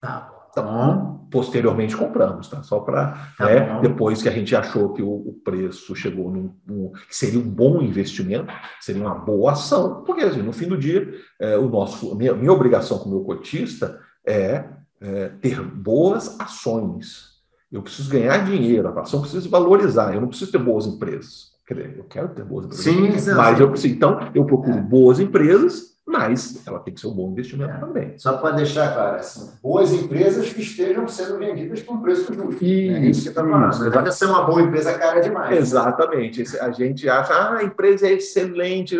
Tá 0.00 0.38
então, 0.50 1.26
posteriormente 1.30 1.96
compramos, 1.96 2.48
tá? 2.48 2.62
Só 2.62 2.80
para 2.80 3.30
tá 3.36 3.46
né, 3.46 3.80
depois 3.80 4.22
que 4.22 4.28
a 4.28 4.32
gente 4.32 4.54
achou 4.56 4.92
que 4.92 5.02
o, 5.02 5.10
o 5.10 5.40
preço 5.44 5.94
chegou 5.94 6.30
num, 6.30 6.54
num, 6.66 6.92
seria 7.10 7.38
um 7.38 7.48
bom 7.48 7.82
investimento, 7.82 8.52
seria 8.80 9.02
uma 9.02 9.14
boa 9.14 9.52
ação, 9.52 10.02
porque 10.04 10.22
assim, 10.22 10.42
no 10.42 10.52
fim 10.52 10.66
do 10.66 10.76
dia, 10.76 11.08
é, 11.38 11.56
o 11.58 11.68
nosso, 11.68 12.14
minha, 12.16 12.34
minha 12.34 12.52
obrigação 12.52 12.98
como 12.98 13.24
cotista 13.24 14.00
é, 14.26 14.64
é 15.00 15.28
ter 15.40 15.62
boas 15.62 16.38
ações 16.40 17.37
eu 17.70 17.82
preciso 17.82 18.10
ganhar 18.10 18.44
dinheiro, 18.44 18.88
a 18.88 19.00
ação 19.00 19.20
precisa 19.20 19.48
valorizar. 19.48 20.14
Eu 20.14 20.20
não 20.20 20.28
preciso 20.28 20.50
ter 20.50 20.58
boas 20.58 20.86
empresas. 20.86 21.52
Eu 21.70 22.04
quero 22.04 22.28
ter 22.28 22.44
boas 22.44 22.64
empresas. 22.64 22.84
Sim, 22.84 23.34
mas 23.34 23.56
sim. 23.56 23.62
eu 23.62 23.70
preciso. 23.70 23.94
Então, 23.94 24.30
eu 24.34 24.46
procuro 24.46 24.78
é. 24.78 24.80
boas 24.80 25.20
empresas, 25.20 25.98
mas 26.06 26.66
ela 26.66 26.78
tem 26.78 26.94
que 26.94 27.00
ser 27.00 27.08
um 27.08 27.12
bom 27.12 27.30
investimento 27.30 27.74
é. 27.74 27.78
também. 27.78 28.14
Só 28.16 28.38
para 28.38 28.56
deixar 28.56 28.94
claro, 28.94 29.16
assim, 29.16 29.50
boas 29.62 29.92
empresas 29.92 30.50
que 30.50 30.62
estejam 30.62 31.06
sendo 31.06 31.38
vendidas 31.38 31.82
com 31.82 32.00
preço 32.00 32.32
justo. 32.32 32.64
Isso, 32.64 32.96
é 32.96 33.00
isso 33.00 33.22
que 33.24 33.28
está 33.28 33.44
falando. 33.44 33.90
Não 33.90 34.10
ser 34.10 34.24
uma 34.24 34.44
boa 34.44 34.62
empresa 34.62 34.94
cara 34.94 35.20
demais. 35.20 35.58
Exatamente. 35.58 36.42
Né? 36.42 36.60
A 36.60 36.70
gente 36.70 37.06
acha, 37.06 37.34
ah, 37.34 37.58
a 37.58 37.64
empresa 37.64 38.06
é 38.06 38.14
excelente. 38.14 38.96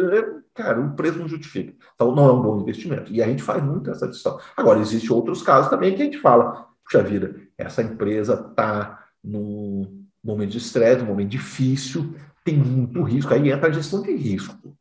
Cara, 0.54 0.78
o 0.78 0.90
preço 0.90 1.18
não 1.18 1.26
justifica. 1.26 1.72
Então, 1.94 2.14
não 2.14 2.28
é 2.28 2.32
um 2.32 2.42
bom 2.42 2.60
investimento. 2.60 3.10
E 3.10 3.22
a 3.22 3.26
gente 3.26 3.42
faz 3.42 3.62
muito 3.62 3.90
essa 3.90 4.06
discussão. 4.06 4.38
Agora, 4.54 4.78
existem 4.78 5.10
outros 5.10 5.40
casos 5.40 5.70
também 5.70 5.94
que 5.94 6.02
a 6.02 6.04
gente 6.04 6.18
fala, 6.18 6.66
puxa 6.84 7.02
vida, 7.02 7.34
essa 7.58 7.82
empresa 7.82 8.34
está 8.48 9.04
num 9.22 10.06
momento 10.22 10.52
de 10.52 10.58
estresse, 10.58 11.02
num 11.02 11.08
momento 11.08 11.30
difícil, 11.30 12.14
tem 12.44 12.56
muito 12.56 13.02
risco, 13.02 13.34
aí 13.34 13.50
entra 13.50 13.68
a 13.68 13.72
gestão 13.72 14.00
de 14.00 14.14
risco. 14.14 14.78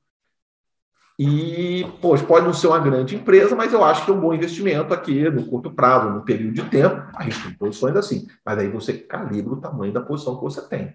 E, 1.19 1.83
poxa, 1.99 2.23
pode 2.23 2.45
não 2.45 2.53
ser 2.53 2.67
uma 2.67 2.77
grande 2.77 3.15
empresa, 3.15 3.55
mas 3.55 3.73
eu 3.73 3.83
acho 3.83 4.05
que 4.05 4.11
é 4.11 4.13
um 4.13 4.19
bom 4.19 4.33
investimento 4.35 4.93
aqui 4.93 5.27
no 5.31 5.47
curto 5.47 5.71
prazo, 5.71 6.11
no 6.11 6.23
período 6.23 6.53
de 6.53 6.69
tempo. 6.69 6.95
A 7.15 7.23
gente 7.23 7.41
tem 7.41 7.53
posições 7.55 7.95
assim, 7.95 8.27
mas 8.45 8.59
aí 8.59 8.69
você 8.69 8.93
calibra 8.93 9.53
o 9.53 9.59
tamanho 9.59 9.91
da 9.91 10.01
posição 10.01 10.35
que 10.35 10.43
você 10.43 10.61
tem. 10.67 10.93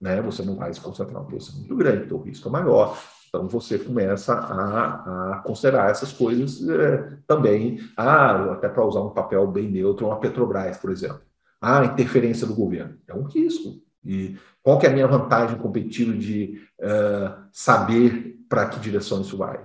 Né? 0.00 0.22
Você 0.22 0.42
não 0.42 0.56
vai 0.56 0.72
se 0.72 0.80
concentrar 0.80 1.18
numa 1.18 1.28
posição 1.28 1.58
muito 1.58 1.76
grande, 1.76 2.06
então 2.06 2.16
o 2.16 2.22
risco 2.22 2.48
é 2.48 2.50
maior. 2.50 2.98
Então 3.34 3.48
você 3.48 3.78
começa 3.78 4.34
a, 4.34 5.32
a 5.32 5.38
considerar 5.38 5.90
essas 5.90 6.12
coisas 6.12 6.68
é, 6.68 7.16
também, 7.26 7.80
ah, 7.96 8.52
até 8.52 8.68
para 8.68 8.84
usar 8.84 9.00
um 9.00 9.08
papel 9.08 9.46
bem 9.46 9.70
neutro, 9.70 10.06
uma 10.06 10.20
Petrobras, 10.20 10.76
por 10.76 10.92
exemplo. 10.92 11.22
Ah, 11.58 11.82
interferência 11.82 12.46
do 12.46 12.54
governo. 12.54 12.94
É 13.08 13.14
um 13.14 13.22
risco. 13.22 13.80
E 14.04 14.36
qual 14.62 14.78
que 14.78 14.86
é 14.86 14.90
a 14.90 14.92
minha 14.92 15.06
vantagem 15.06 15.56
competitiva 15.56 16.12
de 16.12 16.60
uh, 16.78 17.42
saber 17.50 18.36
para 18.50 18.66
que 18.66 18.78
direção 18.78 19.22
isso 19.22 19.38
vai? 19.38 19.64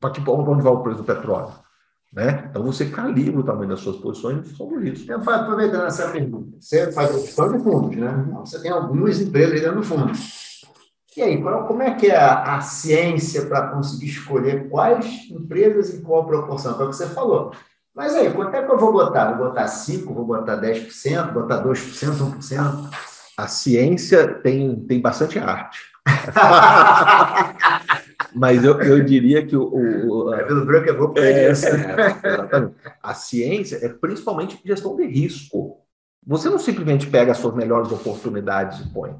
Para 0.00 0.10
que 0.10 0.20
onde 0.28 0.62
vai 0.62 0.72
o 0.72 0.82
preço 0.82 0.98
do 0.98 1.04
petróleo? 1.04 1.54
Né? 2.12 2.48
Então 2.50 2.64
você 2.64 2.86
calibra 2.86 3.40
o 3.40 3.44
tamanho 3.44 3.68
das 3.68 3.80
suas 3.80 3.98
posições 3.98 4.38
em 4.38 4.42
função 4.42 4.68
do 4.68 4.80
risco. 4.80 5.12
Aproveitando 5.12 5.86
essa 5.86 6.10
pergunta, 6.10 6.56
você 6.58 6.90
faz 6.90 7.12
gestão 7.12 7.52
de 7.52 7.62
fundos, 7.62 7.96
né? 7.96 8.26
Você 8.40 8.60
tem 8.60 8.70
algumas 8.70 9.20
empresas 9.20 9.60
dentro 9.60 9.76
do 9.76 9.82
fundo. 9.82 10.12
E 11.16 11.22
aí, 11.22 11.42
como 11.42 11.82
é 11.82 11.94
que 11.94 12.08
é 12.08 12.16
a, 12.16 12.56
a 12.56 12.60
ciência 12.60 13.46
para 13.46 13.68
conseguir 13.68 14.08
escolher 14.08 14.68
quais 14.68 15.30
empresas 15.30 15.94
e 15.94 16.02
qual 16.02 16.26
proporção? 16.26 16.76
Foi 16.76 16.86
o 16.86 16.90
que 16.90 16.96
você 16.96 17.06
falou. 17.06 17.52
Mas 17.94 18.14
aí, 18.14 18.30
quanto 18.30 18.54
é 18.54 18.62
que 18.62 18.70
eu 18.70 18.78
vou 18.78 18.92
botar? 18.92 19.32
Vou 19.32 19.46
botar 19.46 19.64
5%, 19.64 20.04
vou 20.04 20.26
botar 20.26 20.60
10%, 20.60 21.32
vou 21.32 21.42
botar 21.42 21.64
2%, 21.64 22.38
1%? 22.38 22.90
A 23.38 23.48
ciência 23.48 24.28
tem, 24.42 24.76
tem 24.80 25.00
bastante 25.00 25.38
arte. 25.38 25.78
Mas 28.34 28.62
eu, 28.62 28.78
eu 28.82 29.02
diria 29.02 29.46
que 29.46 29.56
o. 29.56 29.64
o 29.72 30.34
a, 30.34 30.44
pelo 30.44 30.66
branco 30.66 30.90
é 30.90 30.92
bom 30.92 31.08
para 31.08 31.24
é, 31.24 31.50
isso. 31.50 31.66
É, 31.66 32.70
a 33.02 33.14
ciência 33.14 33.78
é 33.82 33.88
principalmente 33.88 34.60
gestão 34.62 34.94
de 34.94 35.06
risco. 35.06 35.78
Você 36.26 36.50
não 36.50 36.58
simplesmente 36.58 37.06
pega 37.06 37.32
as 37.32 37.38
suas 37.38 37.54
melhores 37.54 37.90
oportunidades 37.90 38.80
e 38.80 38.92
põe. 38.92 39.16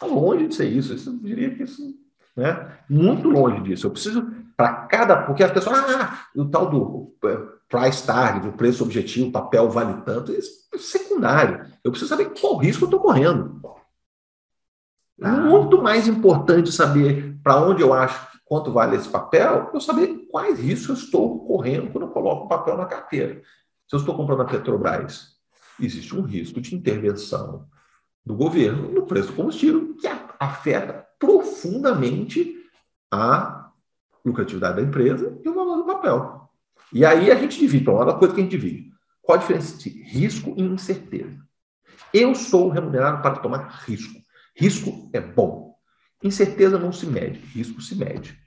Está 0.00 0.06
longe 0.06 0.48
de 0.48 0.54
ser 0.54 0.66
isso. 0.66 0.94
Eu 1.10 1.18
diria 1.18 1.54
que 1.54 1.62
isso. 1.62 1.94
Né? 2.34 2.78
Muito 2.88 3.28
longe 3.28 3.62
disso. 3.62 3.86
Eu 3.86 3.90
preciso, 3.90 4.26
para 4.56 4.72
cada. 4.86 5.22
Porque 5.24 5.44
as 5.44 5.52
pessoas. 5.52 5.78
Ah, 5.78 6.24
o 6.34 6.46
tal 6.46 6.70
do 6.70 7.14
é, 7.26 7.36
price 7.68 8.06
target, 8.06 8.48
o 8.48 8.52
preço 8.52 8.82
objetivo, 8.82 9.28
o 9.28 9.32
papel 9.32 9.68
vale 9.68 10.00
tanto. 10.02 10.32
Isso 10.32 10.66
é 10.72 10.78
secundário. 10.78 11.66
Eu 11.84 11.90
preciso 11.90 12.08
saber 12.08 12.32
qual 12.40 12.56
risco 12.56 12.84
eu 12.84 12.86
estou 12.86 13.00
correndo. 13.00 13.60
Ah. 15.22 15.32
Muito 15.32 15.82
mais 15.82 16.08
importante 16.08 16.72
saber 16.72 17.38
para 17.42 17.60
onde 17.60 17.82
eu 17.82 17.92
acho 17.92 18.30
quanto 18.46 18.72
vale 18.72 18.96
esse 18.96 19.08
papel, 19.08 19.70
eu 19.72 19.80
saber 19.80 20.26
quais 20.30 20.58
riscos 20.58 20.88
eu 20.88 20.94
estou 21.04 21.46
correndo 21.46 21.92
quando 21.92 22.04
eu 22.06 22.10
coloco 22.10 22.46
o 22.46 22.48
papel 22.48 22.76
na 22.76 22.86
carteira. 22.86 23.42
Se 23.86 23.94
eu 23.94 23.98
estou 23.98 24.16
comprando 24.16 24.42
a 24.42 24.44
Petrobras, 24.44 25.36
existe 25.78 26.16
um 26.16 26.22
risco 26.22 26.60
de 26.60 26.74
intervenção 26.74 27.68
do 28.24 28.34
governo 28.34 28.90
no 28.90 29.06
preço 29.06 29.28
do 29.28 29.34
combustível 29.34 29.94
que 29.96 30.06
afeta 30.38 31.06
profundamente 31.18 32.56
a 33.10 33.70
lucratividade 34.24 34.76
da 34.76 34.82
empresa 34.82 35.38
e 35.44 35.48
o 35.48 35.54
valor 35.54 35.76
do 35.78 35.84
papel. 35.84 36.48
E 36.92 37.04
aí 37.04 37.30
a 37.30 37.34
gente 37.36 37.58
divide, 37.58 37.82
então, 37.82 37.94
uma 37.94 38.18
coisa 38.18 38.34
que 38.34 38.40
a 38.40 38.42
gente 38.42 38.52
divide. 38.52 38.90
Qual 39.22 39.36
a 39.36 39.40
diferença 39.40 39.74
entre 39.74 40.02
risco 40.02 40.54
e 40.56 40.62
incerteza? 40.62 41.38
Eu 42.12 42.34
sou 42.34 42.68
remunerado 42.68 43.22
para 43.22 43.36
tomar 43.36 43.68
risco. 43.86 44.20
Risco 44.56 45.08
é 45.12 45.20
bom. 45.20 45.76
Incerteza 46.22 46.78
não 46.78 46.92
se 46.92 47.06
mede, 47.06 47.38
risco 47.38 47.80
se 47.80 47.94
mede. 47.94 48.38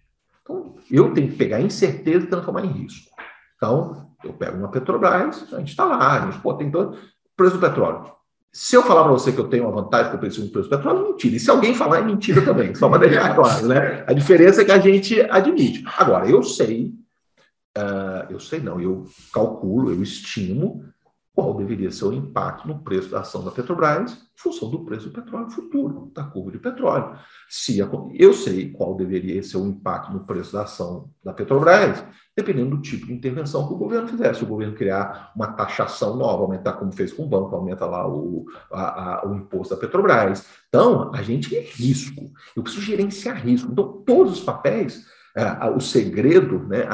Então, 0.42 0.76
eu 0.92 1.14
tenho 1.14 1.30
que 1.30 1.38
pegar 1.38 1.62
incerteza 1.62 2.26
e 2.26 2.30
transformar 2.30 2.66
em 2.66 2.72
risco. 2.72 3.10
Então, 3.56 4.14
eu 4.24 4.34
pego 4.34 4.58
uma 4.58 4.70
Petrobras, 4.70 5.54
a 5.54 5.60
gente 5.60 5.70
está 5.70 5.86
lá, 5.86 6.22
a 6.22 6.30
gente 6.30 6.42
pô, 6.42 6.54
tem 6.54 6.70
todo 6.70 6.98
preço 7.36 7.58
do 7.58 7.62
petróleo. 7.62 8.12
Se 8.56 8.76
eu 8.76 8.84
falar 8.84 9.04
para 9.04 9.14
você 9.14 9.32
que 9.32 9.40
eu 9.40 9.48
tenho 9.48 9.64
uma 9.64 9.82
vantagem 9.82 10.12
que 10.12 10.16
eu 10.16 10.20
preço 10.20 10.40
do 10.40 10.70
petróleo, 10.70 11.00
é 11.00 11.10
mentira. 11.10 11.36
E 11.36 11.40
se 11.40 11.50
alguém 11.50 11.74
falar, 11.74 11.98
é 11.98 12.02
mentira 12.04 12.40
também, 12.46 12.76
só 12.76 12.88
para 12.88 13.00
deixar 13.10 13.34
claro, 13.36 13.68
né? 13.68 14.04
A 14.06 14.14
diferença 14.14 14.62
é 14.62 14.66
que 14.66 14.72
a 14.72 14.80
gente 14.80 15.20
admite. 15.22 15.84
Agora, 15.98 16.30
eu 16.30 16.44
sei, 16.44 16.94
uh, 17.76 18.30
eu 18.30 18.40
sei 18.40 18.60
não, 18.60 18.80
eu 18.80 19.06
calculo, 19.34 19.90
eu 19.90 20.04
estimo 20.04 20.86
qual 21.34 21.56
deveria 21.56 21.92
ser 21.92 22.06
o 22.06 22.14
impacto 22.14 22.68
no 22.68 22.84
preço 22.84 23.10
da 23.10 23.22
ação 23.22 23.44
da 23.44 23.50
Petrobras 23.50 24.14
em 24.14 24.18
função 24.36 24.70
do 24.70 24.86
preço 24.86 25.10
do 25.10 25.14
petróleo 25.14 25.50
futuro, 25.50 26.12
da 26.14 26.24
curva 26.24 26.52
de 26.52 26.60
petróleo. 26.60 27.18
Se 27.50 27.80
eu 28.14 28.34
sei 28.34 28.72
qual 28.72 28.96
deveria 28.96 29.42
ser 29.42 29.58
o 29.58 29.66
impacto 29.66 30.14
no 30.14 30.26
preço 30.26 30.54
da 30.54 30.62
ação 30.62 31.10
da 31.24 31.34
Petrobras, 31.34 32.04
dependendo 32.38 32.76
do 32.76 32.82
tipo 32.82 33.08
de 33.08 33.14
intervenção 33.14 33.68
que 33.68 33.74
o 33.74 33.78
governo 33.78 34.08
fizer. 34.08 34.36
Se 34.36 34.44
o 34.44 34.48
governo 34.48 34.76
criar 34.76 35.32
uma 35.36 35.48
taxação 35.48 36.16
nova, 36.16 36.44
aumentar 36.44 36.74
como 36.74 36.92
fez 36.92 37.12
com 37.12 37.24
o 37.24 37.30
banco, 37.30 37.56
aumenta 37.56 37.86
lá 37.86 38.08
o, 38.08 38.46
a, 38.72 39.22
a, 39.22 39.28
o 39.28 39.36
imposto 39.36 39.74
da 39.74 39.82
Petrobras. 39.82 40.46
Então, 40.68 41.12
a 41.14 41.24
gente 41.24 41.56
é 41.56 41.62
risco. 41.62 42.32
Eu 42.56 42.62
preciso 42.62 42.86
gerenciar 42.86 43.44
risco. 43.44 43.72
Então, 43.72 44.04
todos 44.06 44.34
os 44.34 44.42
papéis 44.42 45.06
é, 45.36 45.66
o 45.76 45.80
segredo 45.80 46.60
né, 46.68 46.88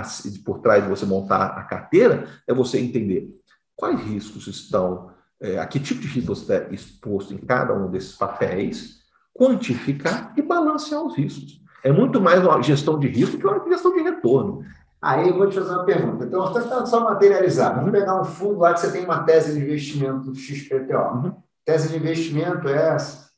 por 0.46 0.60
trás 0.60 0.84
de 0.84 0.90
você 0.90 1.06
montar 1.06 1.48
a 1.58 1.64
carteira 1.64 2.26
é 2.48 2.54
você 2.54 2.80
entender 2.80 3.30
quais 3.80 4.00
riscos 4.02 4.46
estão, 4.48 5.10
é, 5.40 5.58
a 5.58 5.66
que 5.66 5.80
tipo 5.80 6.02
de 6.02 6.08
risco 6.08 6.36
você 6.36 6.54
está 6.54 6.74
exposto 6.74 7.34
em 7.34 7.38
cada 7.38 7.74
um 7.74 7.90
desses 7.90 8.18
papéis, 8.18 9.00
quantificar 9.34 10.34
e 10.36 10.42
balancear 10.42 11.02
os 11.02 11.16
riscos. 11.16 11.62
É 11.82 11.92
muito 11.92 12.20
mais 12.20 12.44
uma 12.44 12.62
gestão 12.62 13.00
de 13.00 13.08
risco 13.08 13.38
que 13.38 13.48
uma 13.48 13.64
gestão 13.70 13.94
de 13.94 14.02
retorno. 14.02 14.66
Aí 15.02 15.30
eu 15.30 15.38
vou 15.38 15.48
te 15.48 15.56
fazer 15.56 15.72
uma 15.72 15.86
pergunta. 15.86 16.26
Então, 16.26 16.42
você 16.42 16.60
está 16.60 16.86
só 16.86 17.06
materializar. 17.06 17.74
Vamos 17.74 17.92
pegar 17.92 18.20
um 18.20 18.26
fundo 18.26 18.60
lá 18.60 18.74
que 18.74 18.82
você 18.82 18.92
tem 18.92 19.06
uma 19.06 19.24
tese 19.24 19.54
de 19.54 19.64
investimento 19.64 20.36
XPTO. 20.36 20.98
Uhum. 20.98 21.36
Tese 21.64 21.88
de 21.88 21.96
investimento 21.96 22.68
é 22.68 22.96
essa 22.96 23.29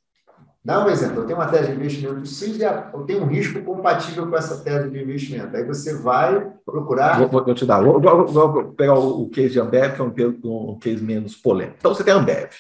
Dá 0.64 0.86
um 0.86 0.90
exemplo, 0.90 1.22
eu 1.22 1.26
tenho 1.26 1.40
uma 1.40 1.48
tese 1.48 1.72
de 1.72 1.76
investimento 1.76 2.24
X 2.24 2.42
e 2.42 2.62
eu 2.62 3.04
tenho 3.04 3.24
um 3.24 3.26
risco 3.26 3.64
compatível 3.64 4.28
com 4.28 4.38
essa 4.38 4.64
tese 4.64 4.92
de 4.92 5.02
investimento. 5.02 5.58
Aí 5.58 5.66
você 5.66 5.98
vai 5.98 6.52
procurar. 6.64 7.18
Vou, 7.18 7.44
vou 7.44 7.56
te 7.56 7.66
dar, 7.66 7.82
vou, 7.82 8.00
vou, 8.00 8.66
pegar 8.74 8.94
o 8.94 9.28
case 9.30 9.54
de 9.54 9.60
Ambev, 9.60 9.96
que 9.96 10.22
é 10.22 10.28
um, 10.28 10.72
um 10.72 10.80
case 10.80 11.04
menos 11.04 11.36
polêmico. 11.36 11.78
Então 11.80 11.96
você 11.96 12.04
tem 12.04 12.14
a 12.14 12.18
Ambev, 12.18 12.52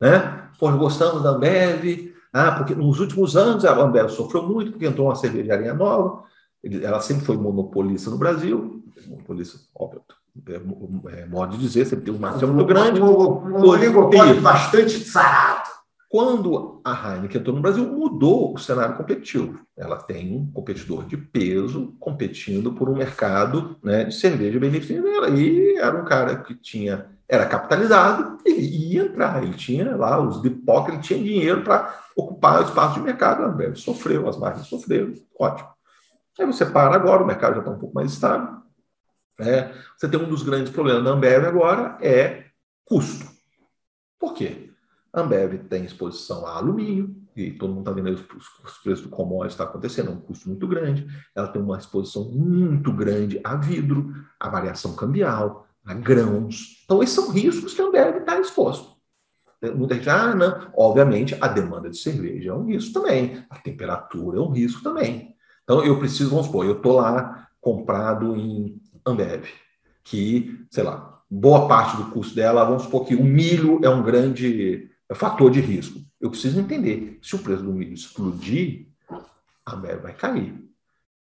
né? 0.00 0.44
Pô, 0.60 0.70
gostamos 0.72 1.24
da 1.24 1.30
Ambev, 1.30 2.14
ah, 2.32 2.52
porque 2.52 2.72
nos 2.72 3.00
últimos 3.00 3.36
anos 3.36 3.64
a 3.64 3.74
Ambev 3.74 4.10
sofreu 4.10 4.44
muito 4.44 4.70
porque 4.70 4.86
entrou 4.86 5.08
uma 5.08 5.16
cervejaria 5.16 5.74
nova, 5.74 6.22
ela 6.62 7.00
sempre 7.00 7.24
foi 7.24 7.36
monopolista 7.36 8.10
no 8.10 8.18
Brasil, 8.18 8.80
monopolista, 9.08 9.58
óbvio, 9.74 10.02
é, 10.46 11.20
é, 11.20 11.26
modo 11.26 11.56
de 11.56 11.58
dizer, 11.58 11.84
sempre 11.84 12.04
tem 12.04 12.14
um 12.14 12.18
marketing 12.18 12.52
muito 12.52 12.66
grande. 12.66 13.00
Um 13.00 13.66
oligopólio 13.66 14.40
bastante 14.40 15.00
sarado. 15.00 15.79
Quando 16.10 16.80
a 16.84 17.14
Heineken 17.14 17.40
entrou 17.40 17.54
no 17.54 17.62
Brasil, 17.62 17.86
mudou 17.86 18.52
o 18.52 18.58
cenário 18.58 18.96
competitivo. 18.96 19.60
Ela 19.76 19.96
tem 19.96 20.36
um 20.36 20.50
competidor 20.50 21.06
de 21.06 21.16
peso 21.16 21.94
competindo 22.00 22.72
por 22.72 22.88
um 22.88 22.96
mercado 22.96 23.76
né, 23.80 24.02
de 24.02 24.12
cerveja 24.12 24.58
bem 24.58 24.72
definido. 24.72 25.08
E 25.38 25.76
era 25.78 25.96
um 25.96 26.04
cara 26.04 26.42
que 26.42 26.52
tinha 26.56 27.08
era 27.28 27.46
capitalizado, 27.46 28.38
ele 28.44 28.60
ia 28.60 29.04
entrar, 29.04 29.40
ele 29.40 29.54
tinha 29.54 29.94
lá 29.94 30.20
os 30.20 30.42
depósitos, 30.42 30.94
ele 30.94 31.02
tinha 31.02 31.22
dinheiro 31.22 31.62
para 31.62 31.96
ocupar 32.16 32.60
o 32.60 32.64
espaço 32.64 32.94
de 32.94 33.02
mercado. 33.02 33.44
A 33.44 33.46
Ambev 33.46 33.76
sofreu, 33.76 34.28
as 34.28 34.36
marcas 34.36 34.66
sofreram, 34.66 35.14
ótimo. 35.38 35.68
Aí 36.40 36.44
você 36.44 36.66
para 36.66 36.96
agora, 36.96 37.22
o 37.22 37.26
mercado 37.26 37.54
já 37.54 37.60
está 37.60 37.70
um 37.70 37.78
pouco 37.78 37.94
mais 37.94 38.12
estável. 38.12 38.56
Né? 39.38 39.72
Você 39.96 40.08
tem 40.08 40.18
um 40.18 40.28
dos 40.28 40.42
grandes 40.42 40.72
problemas 40.72 41.04
da 41.04 41.10
Ambev 41.10 41.46
agora 41.46 41.96
é 42.02 42.46
custo. 42.84 43.30
Por 44.18 44.34
quê? 44.34 44.69
A 45.12 45.20
Ambev 45.20 45.64
tem 45.68 45.84
exposição 45.84 46.46
a 46.46 46.56
alumínio, 46.56 47.16
e 47.36 47.50
todo 47.52 47.70
mundo 47.70 47.80
está 47.80 47.92
vendo 47.92 48.12
os, 48.12 48.46
os, 48.64 48.78
preços 48.78 49.04
do 49.04 49.08
commodity 49.08 49.54
está 49.54 49.64
acontecendo, 49.64 50.10
é 50.10 50.14
um 50.14 50.20
custo 50.20 50.48
muito 50.48 50.66
grande. 50.66 51.06
Ela 51.34 51.48
tem 51.48 51.60
uma 51.60 51.78
exposição 51.78 52.30
muito 52.30 52.92
grande 52.92 53.40
a 53.42 53.56
vidro, 53.56 54.12
a 54.38 54.48
variação 54.48 54.94
cambial, 54.94 55.66
a 55.84 55.94
grãos. 55.94 56.82
Então, 56.84 57.02
esses 57.02 57.14
são 57.14 57.30
riscos 57.30 57.74
que 57.74 57.82
a 57.82 57.86
Ambev 57.86 58.18
está 58.18 58.38
exposto. 58.40 58.96
Muita 59.74 59.94
gente, 59.94 60.08
ah, 60.08 60.34
não. 60.34 60.70
Obviamente, 60.74 61.36
a 61.40 61.46
demanda 61.46 61.90
de 61.90 61.98
cerveja 61.98 62.50
é 62.50 62.54
um 62.54 62.66
risco 62.66 62.94
também, 62.94 63.44
a 63.50 63.58
temperatura 63.58 64.38
é 64.38 64.40
um 64.40 64.50
risco 64.50 64.82
também. 64.82 65.34
Então, 65.64 65.84
eu 65.84 65.98
preciso, 65.98 66.30
vamos 66.30 66.46
supor, 66.46 66.64
eu 66.64 66.76
estou 66.76 66.96
lá 66.96 67.48
comprado 67.60 68.34
em 68.34 68.80
Ambev, 69.06 69.44
que, 70.02 70.64
sei 70.70 70.82
lá, 70.82 71.22
boa 71.30 71.68
parte 71.68 71.96
do 71.96 72.10
custo 72.10 72.34
dela, 72.34 72.64
vamos 72.64 72.84
supor 72.84 73.04
que 73.04 73.14
o 73.14 73.22
milho 73.22 73.80
é 73.84 73.88
um 73.88 74.02
grande 74.02 74.89
é 75.10 75.14
fator 75.14 75.50
de 75.50 75.60
risco. 75.60 76.00
Eu 76.20 76.30
preciso 76.30 76.60
entender. 76.60 77.18
Se 77.20 77.34
o 77.34 77.40
preço 77.40 77.64
do 77.64 77.72
milho 77.72 77.92
explodir, 77.92 78.86
a 79.66 79.74
Ambev 79.74 80.02
vai 80.02 80.14
cair. 80.14 80.54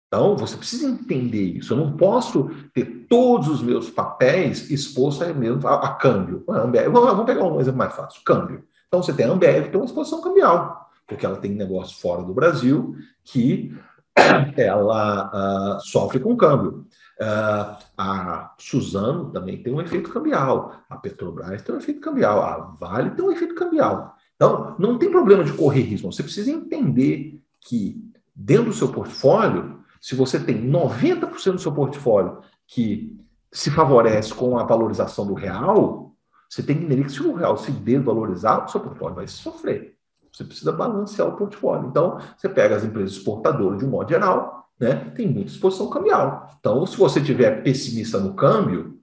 Então, 0.06 0.36
você 0.36 0.56
precisa 0.56 0.88
entender 0.88 1.42
isso. 1.42 1.72
Eu 1.72 1.76
não 1.76 1.96
posso 1.96 2.50
ter 2.72 3.06
todos 3.08 3.48
os 3.48 3.62
meus 3.62 3.90
papéis 3.90 4.70
expostos 4.70 5.28
a, 5.28 5.34
mesmo, 5.34 5.66
a, 5.66 5.74
a 5.74 5.94
câmbio. 5.94 6.44
A 6.48 6.62
Ambev, 6.62 6.90
vamos 6.90 7.26
pegar 7.26 7.44
um 7.44 7.60
exemplo 7.60 7.78
mais 7.78 7.94
fácil: 7.94 8.22
câmbio. 8.24 8.64
Então, 8.88 9.02
você 9.02 9.12
tem 9.12 9.26
a 9.26 9.32
Ambev, 9.32 9.64
que 9.64 9.70
tem 9.70 9.80
uma 9.80 9.86
exposição 9.86 10.22
cambial, 10.22 10.88
porque 11.06 11.26
ela 11.26 11.36
tem 11.36 11.50
negócio 11.50 12.00
fora 12.00 12.22
do 12.22 12.32
Brasil 12.32 12.96
que 13.24 13.76
ela 14.56 15.76
uh, 15.76 15.80
sofre 15.80 16.20
com 16.20 16.36
câmbio. 16.36 16.86
Uh, 17.20 17.76
a 17.96 18.54
Suzano 18.58 19.30
também 19.30 19.62
tem 19.62 19.72
um 19.72 19.80
efeito 19.80 20.10
cambial, 20.10 20.80
a 20.90 20.96
Petrobras 20.96 21.62
tem 21.62 21.74
um 21.74 21.78
efeito 21.78 22.00
cambial, 22.00 22.42
a 22.42 22.58
Vale 22.78 23.10
tem 23.10 23.24
um 23.24 23.30
efeito 23.30 23.54
cambial. 23.54 24.16
Então, 24.34 24.74
não 24.78 24.98
tem 24.98 25.10
problema 25.10 25.44
de 25.44 25.52
correr 25.52 25.82
risco, 25.82 26.10
você 26.10 26.24
precisa 26.24 26.50
entender 26.50 27.40
que 27.60 28.04
dentro 28.34 28.66
do 28.66 28.72
seu 28.72 28.88
portfólio, 28.88 29.78
se 30.00 30.14
você 30.14 30.40
tem 30.40 30.68
90% 30.68 31.52
do 31.52 31.60
seu 31.60 31.72
portfólio 31.72 32.40
que 32.66 33.16
se 33.52 33.70
favorece 33.70 34.34
com 34.34 34.58
a 34.58 34.64
valorização 34.64 35.24
do 35.24 35.34
real, 35.34 36.16
você 36.48 36.62
tem 36.62 36.76
que 36.76 36.84
entender 36.84 37.04
que 37.04 37.12
se 37.12 37.22
o 37.22 37.34
real 37.34 37.56
se 37.56 37.70
desvalorizar, 37.70 38.64
o 38.64 38.68
seu 38.68 38.80
portfólio 38.80 39.14
vai 39.14 39.28
sofrer. 39.28 39.96
Você 40.32 40.42
precisa 40.42 40.72
balancear 40.72 41.28
o 41.28 41.36
portfólio. 41.36 41.88
Então, 41.88 42.18
você 42.36 42.48
pega 42.48 42.74
as 42.74 42.82
empresas 42.82 43.12
exportadoras 43.12 43.78
de 43.78 43.84
um 43.84 43.90
modo 43.90 44.08
geral, 44.08 44.63
né, 44.80 45.10
tem 45.14 45.28
muita 45.28 45.50
exposição 45.50 45.88
cambial. 45.88 46.56
Então, 46.58 46.84
se 46.86 46.96
você 46.96 47.20
tiver 47.20 47.62
pessimista 47.62 48.18
no 48.18 48.34
câmbio, 48.34 48.94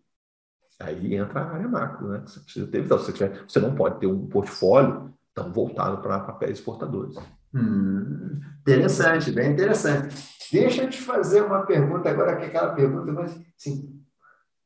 Aí 0.82 1.16
entra 1.16 1.42
a 1.42 1.52
área 1.54 1.68
macro, 1.68 2.10
né? 2.10 2.22
Você 2.26 2.40
precisa 2.40 2.68
ter 2.68 2.82
visão. 2.82 2.98
Você, 2.98 3.14
tiver, 3.14 3.44
você 3.48 3.60
não 3.60 3.76
pode 3.76 4.00
ter 4.00 4.08
um 4.08 4.28
portfólio 4.28 5.14
tão 5.34 5.52
voltado 5.52 6.02
para 6.02 6.20
papéis 6.20 6.58
exportadores. 6.58 7.16
Hum, 7.54 8.40
interessante, 8.62 9.32
bem 9.32 9.52
interessante. 9.52 10.16
Deixa 10.52 10.84
eu 10.84 10.90
te 10.90 11.00
fazer 11.00 11.42
uma 11.42 11.66
pergunta 11.66 12.10
agora, 12.10 12.36
que 12.36 12.44
é 12.44 12.48
aquela 12.48 12.74
pergunta, 12.74 13.12
mas 13.12 13.40
assim, 13.58 14.02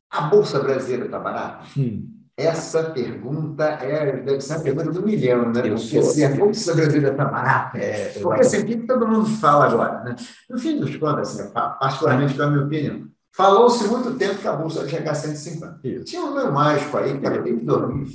a 0.09 0.21
Bolsa 0.21 0.59
Brasileira 0.59 1.05
está 1.05 1.19
barata? 1.19 1.65
Hum. 1.77 2.14
Essa 2.37 2.83
pergunta 2.89 3.63
é, 3.63 4.17
deve 4.17 4.41
ser 4.41 4.55
a 4.55 4.59
pergunta 4.59 4.91
do 4.91 5.01
milhão, 5.01 5.53
né? 5.53 5.61
Eu 5.63 5.75
Porque 5.75 6.01
se 6.01 6.25
a 6.25 6.35
Bolsa 6.35 6.75
Brasileira 6.75 7.11
está 7.11 7.23
barata, 7.23 7.77
é, 7.77 8.09
porque 8.21 8.41
assim, 8.41 8.59
o 8.59 8.65
que 8.65 8.75
todo 8.85 9.07
mundo 9.07 9.25
fala 9.25 9.67
agora, 9.67 10.03
né? 10.03 10.15
No 10.49 10.59
fim 10.59 10.77
dos 10.77 10.93
contas, 10.97 11.39
assim, 11.39 11.49
particularmente 11.53 12.33
pela 12.33 12.51
minha 12.51 12.65
opinião, 12.65 13.07
falou-se 13.31 13.87
muito 13.87 14.15
tempo 14.15 14.35
que 14.35 14.47
a 14.49 14.53
Bolsa 14.53 14.81
ia 14.81 14.89
chegar 14.89 15.11
a 15.11 15.15
150. 15.15 15.79
Isso. 15.81 16.03
Tinha 16.03 16.23
um 16.23 16.31
número 16.31 16.51
mágico 16.51 16.97
aí, 16.97 17.17
que 17.17 17.25
era 17.25 17.41
bem 17.41 17.55
dormir, 17.57 18.05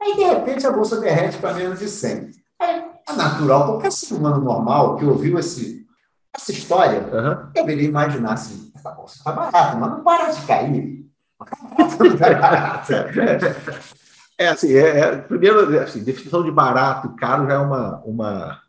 Aí, 0.00 0.14
de 0.14 0.24
repente, 0.24 0.66
a 0.66 0.70
Bolsa 0.70 1.00
derrete 1.00 1.38
para 1.38 1.54
menos 1.54 1.78
de 1.78 1.88
100. 1.88 2.30
Aí, 2.60 2.84
é 3.08 3.12
natural, 3.14 3.68
qualquer 3.68 3.90
ser 3.90 4.14
humano 4.14 4.44
normal 4.44 4.96
que 4.96 5.06
ouviu 5.06 5.38
esse, 5.38 5.86
essa 6.36 6.52
história, 6.52 7.00
uhum. 7.00 7.50
deveria 7.54 7.88
imaginar 7.88 8.34
assim, 8.34 8.70
essa 8.74 8.90
Bolsa 8.90 9.16
está 9.16 9.32
barata, 9.32 9.76
mas 9.78 9.90
não 9.92 10.04
para 10.04 10.30
de 10.30 10.42
cair. 10.46 10.97
É 14.38 14.48
assim, 14.48 14.74
é, 14.74 14.98
é, 14.98 15.16
primeiro, 15.16 15.78
assim, 15.80 16.02
definição 16.02 16.42
de 16.42 16.50
barato 16.50 17.08
e 17.08 17.16
caro 17.18 17.46
já 17.46 17.54
é 17.54 17.58
uma, 17.58 18.02
uma, 18.04 18.60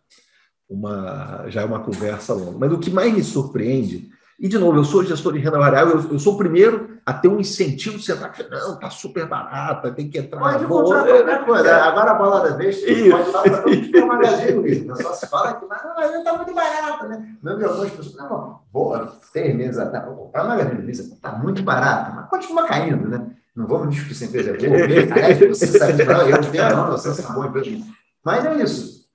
uma, 0.70 1.46
já 1.48 1.62
é 1.62 1.66
uma 1.66 1.80
conversa 1.80 2.34
longa. 2.34 2.58
Mas 2.60 2.72
o 2.72 2.80
que 2.80 2.92
mais 2.92 3.14
me 3.14 3.24
surpreende, 3.24 4.10
e 4.40 4.48
de 4.48 4.58
novo, 4.58 4.78
eu 4.78 4.84
sou 4.84 5.04
gestor 5.04 5.34
de 5.34 5.40
renda 5.40 5.58
variável, 5.58 6.00
eu, 6.00 6.14
eu 6.14 6.20
sou 6.20 6.36
o 6.36 6.38
primeiro 6.38 7.00
a 7.10 7.14
ter 7.14 7.28
um 7.28 7.40
incentivo 7.40 7.98
de 7.98 8.06
sentar 8.06 8.32
e 8.40 8.50
não, 8.50 8.76
está 8.76 8.90
super 8.92 9.26
barata, 9.28 9.92
tem 9.92 10.08
que 10.08 10.20
entrar 10.20 10.40
pode 10.40 10.66
boa. 10.66 11.04
Qualquer 11.04 11.44
coisa. 11.44 11.68
É. 11.68 11.82
Agora 11.82 12.12
a 12.12 12.14
bola 12.14 12.48
da 12.48 12.56
vez, 12.56 12.80
pode 12.82 13.32
dar 13.32 13.42
para 13.64 14.04
o 14.04 14.08
magazine, 14.08 14.96
Só 14.96 15.14
se 15.14 15.28
fala 15.28 15.54
que 15.56 15.66
mas 15.66 16.16
está 16.16 16.38
muito 16.38 16.54
barata, 16.54 17.08
né? 17.08 17.36
Não 17.42 17.58
vi 17.58 17.64
algumas 17.66 17.90
pessoas, 17.90 18.16
não, 18.16 18.60
boa, 18.72 19.12
seis 19.34 19.56
meses 19.56 19.80
atrás, 19.80 20.06
para 20.32 20.42
a 20.42 20.48
magazine 20.48 20.92
está 20.92 21.32
muito 21.32 21.64
barata, 21.64 22.12
mas 22.16 22.29
continua 22.40 22.68
caindo, 22.68 23.08
né? 23.08 23.36
Não 23.56 23.68
vamos 23.68 23.94
discutir 23.94 24.16
se 24.16 24.24
a 24.24 24.28
empresa 24.28 24.52
é 24.52 24.58
boa. 24.58 24.84
Aliás, 24.84 25.40
você 25.40 25.68
sabe, 25.68 26.04
não, 26.06 26.22
eu 26.22 26.42
não 26.42 26.52
tenho 26.52 26.70
não, 26.70 26.92
você 26.92 27.22
é 27.22 27.26
uma 27.26 27.34
boa 27.34 27.48
empresa. 27.48 27.86
Mas 28.24 28.46
é 28.46 28.64
isso. 28.64 29.10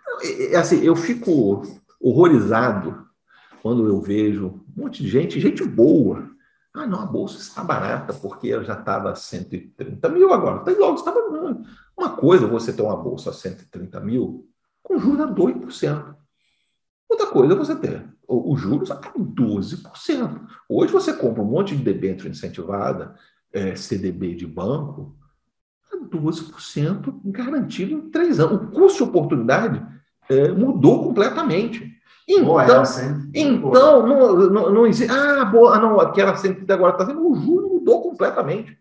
Assim, 0.59 0.85
eu 0.85 0.95
fico 0.95 1.63
horrorizado 2.01 3.07
quando 3.63 3.87
eu 3.89 4.01
vejo 4.01 4.63
um 4.77 4.83
monte 4.83 5.03
de 5.03 5.09
gente, 5.09 5.41
gente 5.41 5.65
boa. 5.65 6.29
Ah, 6.75 6.87
não, 6.87 7.01
a 7.01 7.07
bolsa 7.07 7.39
está 7.39 7.63
barata, 7.63 8.13
porque 8.13 8.49
ela 8.49 8.65
já 8.65 8.75
estava 8.75 9.11
a 9.11 9.15
130 9.15 10.09
mil 10.09 10.33
agora. 10.33 10.61
Então, 10.61 10.79
logo 10.79 10.99
estava. 10.99 11.21
Uma 11.97 12.17
coisa 12.17 12.47
você 12.47 12.73
ter 12.73 12.83
uma 12.83 12.97
bolsa 12.97 13.31
a 13.31 13.33
130 13.33 14.01
mil 14.01 14.47
com 14.83 14.99
juros 14.99 15.21
a 15.21 15.33
2%. 15.33 16.17
Outra 17.09 17.27
coisa 17.29 17.55
é 17.55 17.57
você 17.57 17.77
ter 17.77 18.14
os 18.29 18.61
juros 18.61 18.91
a 18.91 19.01
12%. 19.01 20.41
Hoje 20.69 20.93
você 20.93 21.13
compra 21.13 21.43
um 21.43 21.47
monte 21.47 21.77
de 21.77 21.83
debênture 21.83 22.31
incentivada, 22.31 23.15
é, 23.53 23.75
CDB 23.75 24.35
de 24.35 24.47
banco, 24.47 25.17
a 25.93 25.97
12% 25.97 27.21
garantido 27.25 27.93
em 27.93 28.11
três 28.11 28.41
anos. 28.41 28.63
O 28.63 28.71
custo 28.71 29.05
de 29.05 29.11
oportunidade 29.11 29.87
é, 30.29 30.49
mudou 30.49 31.05
completamente. 31.05 31.93
Então, 32.29 32.47
boa 32.47 32.65
essa, 32.65 33.23
então 33.35 34.07
não, 34.07 34.37
não, 34.51 34.73
não 34.73 34.87
existe. 34.87 35.13
Ah, 35.13 35.45
boa, 35.45 35.79
não, 35.79 36.01
aquela 36.01 36.35
sempre 36.37 36.71
agora 36.73 36.93
está 36.93 37.07
sendo. 37.07 37.27
O 37.27 37.35
juro 37.35 37.69
mudou 37.69 38.03
completamente. 38.03 38.79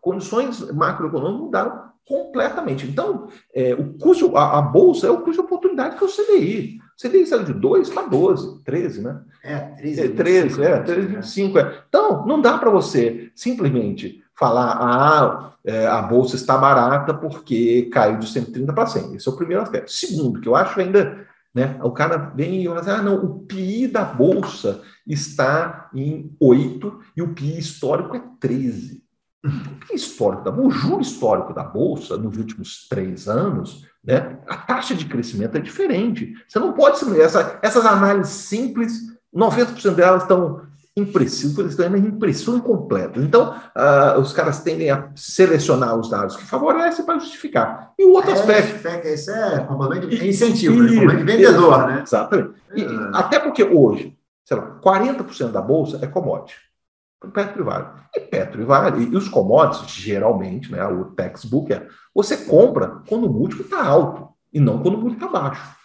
Condições 0.00 0.70
macroeconômicas 0.72 1.40
mudaram 1.40 1.92
completamente. 2.06 2.86
Então, 2.86 3.28
é, 3.54 3.74
o 3.74 3.94
custo, 3.94 4.36
a, 4.36 4.58
a, 4.58 4.62
bolsa 4.62 5.06
é 5.06 5.10
o 5.10 5.18
custo 5.18 5.40
de 5.40 5.46
oportunidade 5.46 5.96
que 5.96 6.04
é 6.04 6.06
o 6.06 6.10
CDI. 6.10 6.78
O 7.02 7.08
CDI 7.08 7.26
saiu 7.26 7.44
de 7.44 7.52
2 7.52 7.90
para 7.90 8.06
12, 8.06 8.62
13, 8.62 9.02
né? 9.02 9.20
É, 9.42 9.58
13, 9.58 10.00
é, 10.00 10.08
13, 10.08 10.62
é, 10.62 10.78
13, 10.80 11.06
25. 11.08 11.58
É. 11.58 11.82
Então, 11.88 12.24
não 12.26 12.40
dá 12.40 12.58
para 12.58 12.70
você 12.70 13.32
simplesmente 13.34 14.22
falar, 14.38 14.78
ah, 14.80 15.52
é, 15.64 15.86
a 15.86 16.00
bolsa 16.00 16.36
está 16.36 16.56
barata 16.56 17.12
porque 17.12 17.88
caiu 17.92 18.18
de 18.18 18.28
130 18.28 18.72
para 18.72 18.86
100. 18.86 19.16
Esse 19.16 19.28
é 19.28 19.32
o 19.32 19.36
primeiro 19.36 19.62
aspecto. 19.62 19.90
Segundo, 19.90 20.40
que 20.40 20.48
eu 20.48 20.54
acho 20.54 20.78
ainda 20.78 21.26
né? 21.54 21.78
O 21.82 21.90
cara 21.90 22.16
vem 22.16 22.62
e 22.62 22.66
fala 22.66 22.80
assim, 22.80 22.90
ah, 22.90 23.02
não, 23.02 23.22
o 23.22 23.40
PI 23.40 23.88
da 23.88 24.04
Bolsa 24.04 24.80
está 25.06 25.90
em 25.94 26.34
8 26.40 27.00
e 27.16 27.22
o 27.22 27.34
PI 27.34 27.58
histórico 27.58 28.16
é 28.16 28.22
13. 28.40 29.02
O 29.44 29.86
PI 29.86 29.94
histórico 29.94 30.44
da 30.44 30.52
o 30.52 30.70
juro 30.70 31.00
histórico 31.00 31.52
da 31.52 31.64
Bolsa 31.64 32.16
nos 32.16 32.36
últimos 32.36 32.86
três 32.88 33.28
anos, 33.28 33.86
né, 34.04 34.38
a 34.46 34.56
taxa 34.56 34.94
de 34.94 35.04
crescimento 35.04 35.56
é 35.56 35.60
diferente. 35.60 36.32
Você 36.46 36.58
não 36.58 36.72
pode... 36.72 36.98
Essa, 37.20 37.58
essas 37.62 37.84
análises 37.84 38.32
simples, 38.32 39.00
90% 39.34 39.94
delas 39.94 40.22
estão 40.22 40.62
exemplo, 40.94 41.84
é 41.84 41.88
uma 41.88 41.98
impressão 41.98 42.56
incompleta. 42.56 43.18
Então, 43.18 43.54
uh, 43.54 44.20
os 44.20 44.32
caras 44.32 44.60
tendem 44.60 44.90
a 44.90 45.10
selecionar 45.14 45.98
os 45.98 46.10
dados 46.10 46.36
que 46.36 46.44
favorecem 46.44 47.04
para 47.04 47.18
justificar. 47.18 47.92
E 47.98 48.04
o 48.04 48.12
outro 48.12 48.30
é, 48.30 48.34
aspecto. 48.34 48.86
É, 48.86 49.14
isso 49.14 49.30
é 49.30 49.60
complemento 49.60 50.06
de 50.06 50.28
incentivo, 50.28 50.82
né? 50.82 50.88
complemento 50.88 51.18
de 51.18 51.24
vendedor, 51.24 51.86
né? 51.86 52.02
Exatamente. 52.02 52.50
E, 52.74 52.82
é. 52.82 52.88
Até 53.14 53.38
porque 53.38 53.64
hoje, 53.64 54.16
sei 54.44 54.56
lá, 54.56 54.78
40% 54.82 55.50
da 55.50 55.62
bolsa 55.62 55.98
é 56.02 56.06
commodity. 56.06 56.56
Petro 57.30 57.62
e 57.62 57.64
Vale. 57.64 57.86
E 58.14 58.20
Petro 58.20 58.62
e 58.62 58.64
Vale, 58.64 59.04
e 59.04 59.16
os 59.16 59.28
commodities, 59.28 59.90
geralmente, 59.90 60.70
né, 60.70 60.84
o 60.86 61.06
textbook 61.06 61.72
é, 61.72 61.86
você 62.14 62.36
compra 62.36 63.02
quando 63.08 63.26
o 63.26 63.32
múltiplo 63.32 63.64
está 63.64 63.84
alto 63.84 64.28
e 64.52 64.60
não 64.60 64.82
quando 64.82 64.96
o 64.96 64.98
múltiplo 64.98 65.26
está 65.26 65.40
baixo. 65.40 65.76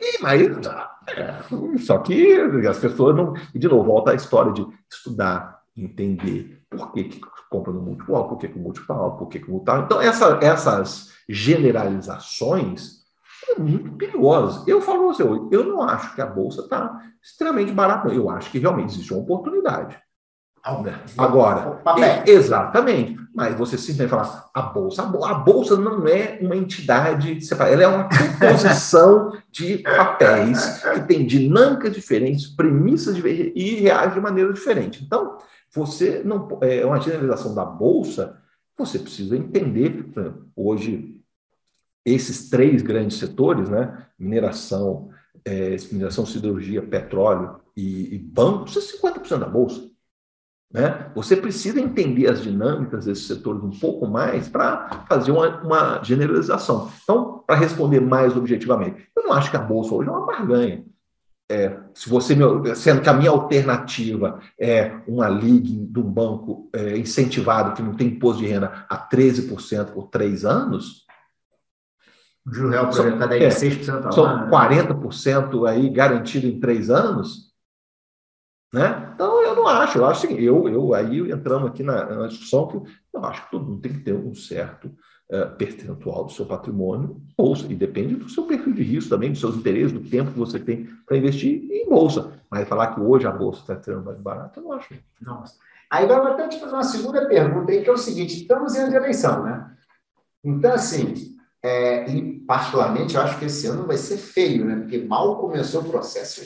E, 0.00 0.22
mas 0.22 0.42
é, 1.08 1.78
só 1.78 1.98
que 1.98 2.38
as 2.68 2.78
pessoas 2.78 3.16
não. 3.16 3.34
E, 3.54 3.58
de 3.58 3.68
novo, 3.68 3.84
volta 3.84 4.10
a 4.10 4.14
história 4.14 4.52
de 4.52 4.66
estudar, 4.90 5.60
entender 5.76 6.62
por 6.68 6.92
que, 6.92 7.04
que 7.04 7.20
compra 7.48 7.72
no 7.72 7.80
múltiplo 7.80 8.16
alto, 8.16 8.30
por 8.30 8.38
que, 8.38 8.48
que 8.48 8.58
o 8.58 8.62
múltiplo 8.62 8.94
é 8.94 8.98
alto, 8.98 9.18
por 9.18 9.28
que, 9.28 9.38
que 9.38 9.48
o 9.48 9.52
múltiplo 9.52 9.82
Então, 9.82 10.00
essa, 10.00 10.38
essas 10.42 11.12
generalizações 11.28 13.04
são 13.44 13.64
muito 13.64 13.92
perigosas. 13.92 14.66
Eu 14.66 14.80
falo 14.80 15.12
você, 15.12 15.22
eu 15.22 15.64
não 15.64 15.82
acho 15.82 16.14
que 16.14 16.20
a 16.20 16.26
Bolsa 16.26 16.62
está 16.62 17.00
extremamente 17.22 17.72
barata, 17.72 18.08
eu 18.08 18.28
acho 18.28 18.50
que 18.50 18.58
realmente 18.58 18.90
existe 18.90 19.12
uma 19.12 19.22
oportunidade. 19.22 19.98
Agora, 21.16 21.80
exatamente. 22.26 23.16
Mas 23.32 23.56
você 23.56 23.78
simplesmente 23.78 24.10
falar 24.10 24.50
a 24.52 24.62
bolsa, 24.62 25.02
a 25.02 25.34
bolsa 25.34 25.76
não 25.76 26.08
é 26.08 26.38
uma 26.40 26.56
entidade 26.56 27.40
separada, 27.44 27.74
ela 27.74 27.82
é 27.82 27.86
uma 27.86 28.08
composição 28.08 29.32
de 29.52 29.78
papéis 29.78 30.82
que 30.82 31.00
tem 31.02 31.26
dinâmicas 31.26 31.92
diferentes, 31.92 32.46
premissas 32.46 33.14
diferentes 33.14 33.52
e 33.54 33.76
reage 33.76 34.14
de 34.14 34.20
maneira 34.20 34.52
diferente. 34.52 35.04
Então, 35.04 35.38
você 35.72 36.22
não 36.24 36.58
é 36.62 36.84
uma 36.84 37.00
generalização 37.00 37.54
da 37.54 37.64
bolsa, 37.64 38.38
você 38.76 38.98
precisa 38.98 39.36
entender, 39.36 40.04
hoje 40.56 41.20
esses 42.04 42.48
três 42.48 42.82
grandes 42.82 43.18
setores, 43.18 43.68
né, 43.68 44.06
mineração, 44.18 45.10
é, 45.44 45.76
mineração, 45.92 46.24
siderurgia, 46.24 46.80
petróleo 46.80 47.60
e, 47.76 48.14
e 48.14 48.18
banco, 48.18 48.68
são 48.70 48.80
50% 48.80 49.38
da 49.38 49.46
bolsa. 49.46 49.85
Né? 50.72 51.10
Você 51.14 51.36
precisa 51.36 51.80
entender 51.80 52.28
as 52.28 52.42
dinâmicas 52.42 53.04
desses 53.04 53.26
setores 53.26 53.62
um 53.62 53.70
pouco 53.70 54.06
mais 54.06 54.48
para 54.48 55.04
fazer 55.08 55.30
uma, 55.30 55.62
uma, 55.62 56.02
generalização. 56.02 56.90
Então, 57.02 57.44
para 57.46 57.56
responder 57.56 58.00
mais 58.00 58.36
objetivamente, 58.36 59.06
eu 59.16 59.22
não 59.24 59.32
acho 59.32 59.50
que 59.50 59.56
a 59.56 59.60
Bolsa 59.60 59.94
hoje 59.94 60.08
é 60.08 60.12
uma 60.12 60.26
barganha. 60.26 60.84
É, 61.48 61.78
se 61.94 62.08
você 62.08 62.34
me, 62.34 62.74
sendo 62.74 63.00
que 63.00 63.08
a 63.08 63.12
minha 63.12 63.30
alternativa 63.30 64.40
é 64.58 65.00
uma 65.06 65.28
liga 65.28 65.68
de 65.68 66.00
um 66.00 66.10
banco 66.10 66.68
é, 66.72 66.98
incentivado 66.98 67.72
que 67.72 67.82
não 67.82 67.94
tem 67.94 68.08
imposto 68.08 68.42
de 68.42 68.48
renda 68.48 68.84
a 68.88 68.98
13% 68.98 69.92
por 69.92 70.08
três 70.08 70.44
anos. 70.44 71.06
O 72.44 72.52
juro 72.52 72.70
real 72.70 72.90
projetado 72.90 73.32
aí 73.32 73.44
é, 73.44 73.48
6% 73.48 74.12
São 74.12 74.50
40% 74.50 75.62
né? 75.62 75.70
aí 75.70 75.88
garantido 75.88 76.48
em 76.48 76.58
três 76.58 76.90
anos. 76.90 77.52
Né? 78.74 79.12
Então, 79.14 79.45
não 79.56 79.66
acho. 79.66 79.98
Eu 79.98 80.06
acho 80.06 80.26
assim, 80.26 80.38
eu, 80.38 80.68
eu 80.68 80.94
aí 80.94 81.18
entramos 81.30 81.68
aqui 81.68 81.82
na, 81.82 82.04
na 82.04 82.26
discussão 82.28 82.68
que 82.68 82.76
eu 83.14 83.24
acho 83.24 83.44
que 83.44 83.50
todo 83.50 83.66
mundo 83.66 83.80
tem 83.80 83.92
que 83.92 84.00
ter 84.00 84.14
um 84.14 84.34
certo 84.34 84.86
uh, 84.86 85.56
percentual 85.56 86.24
do 86.24 86.32
seu 86.32 86.46
patrimônio 86.46 87.20
bolsa, 87.36 87.66
e 87.68 87.74
depende 87.74 88.14
do 88.14 88.28
seu 88.28 88.44
perfil 88.44 88.72
de 88.72 88.82
risco 88.82 89.10
também, 89.10 89.30
dos 89.30 89.40
seus 89.40 89.56
interesses, 89.56 89.92
do 89.92 90.00
tempo 90.08 90.32
que 90.32 90.38
você 90.38 90.58
tem 90.58 90.88
para 91.06 91.16
investir 91.16 91.68
em 91.70 91.88
bolsa. 91.88 92.32
Mas 92.50 92.68
falar 92.68 92.94
que 92.94 93.00
hoje 93.00 93.26
a 93.26 93.32
bolsa 93.32 93.60
está 93.60 93.82
sendo 93.82 94.04
mais 94.04 94.18
barata, 94.18 94.60
eu 94.60 94.64
não 94.64 94.72
acho. 94.72 94.94
Nossa. 95.20 95.54
Aí 95.90 96.06
vai 96.06 96.16
até 96.16 96.48
te 96.48 96.58
fazer 96.58 96.72
uma 96.72 96.82
segunda 96.82 97.26
pergunta 97.26 97.72
aí, 97.72 97.82
que 97.82 97.90
é 97.90 97.92
o 97.92 97.96
seguinte: 97.96 98.42
estamos 98.42 98.74
em 98.74 98.88
de 98.88 98.96
eleição, 98.96 99.44
né? 99.44 99.70
Então, 100.44 100.72
assim, 100.72 101.36
é, 101.62 102.08
e 102.10 102.40
particularmente, 102.40 103.14
eu 103.14 103.20
acho 103.20 103.38
que 103.38 103.46
esse 103.46 103.66
ano 103.66 103.86
vai 103.86 103.96
ser 103.96 104.16
feio, 104.16 104.64
né? 104.64 104.76
Porque 104.76 104.98
mal 104.98 105.38
começou 105.40 105.82
o 105.82 105.90
processo 105.90 106.42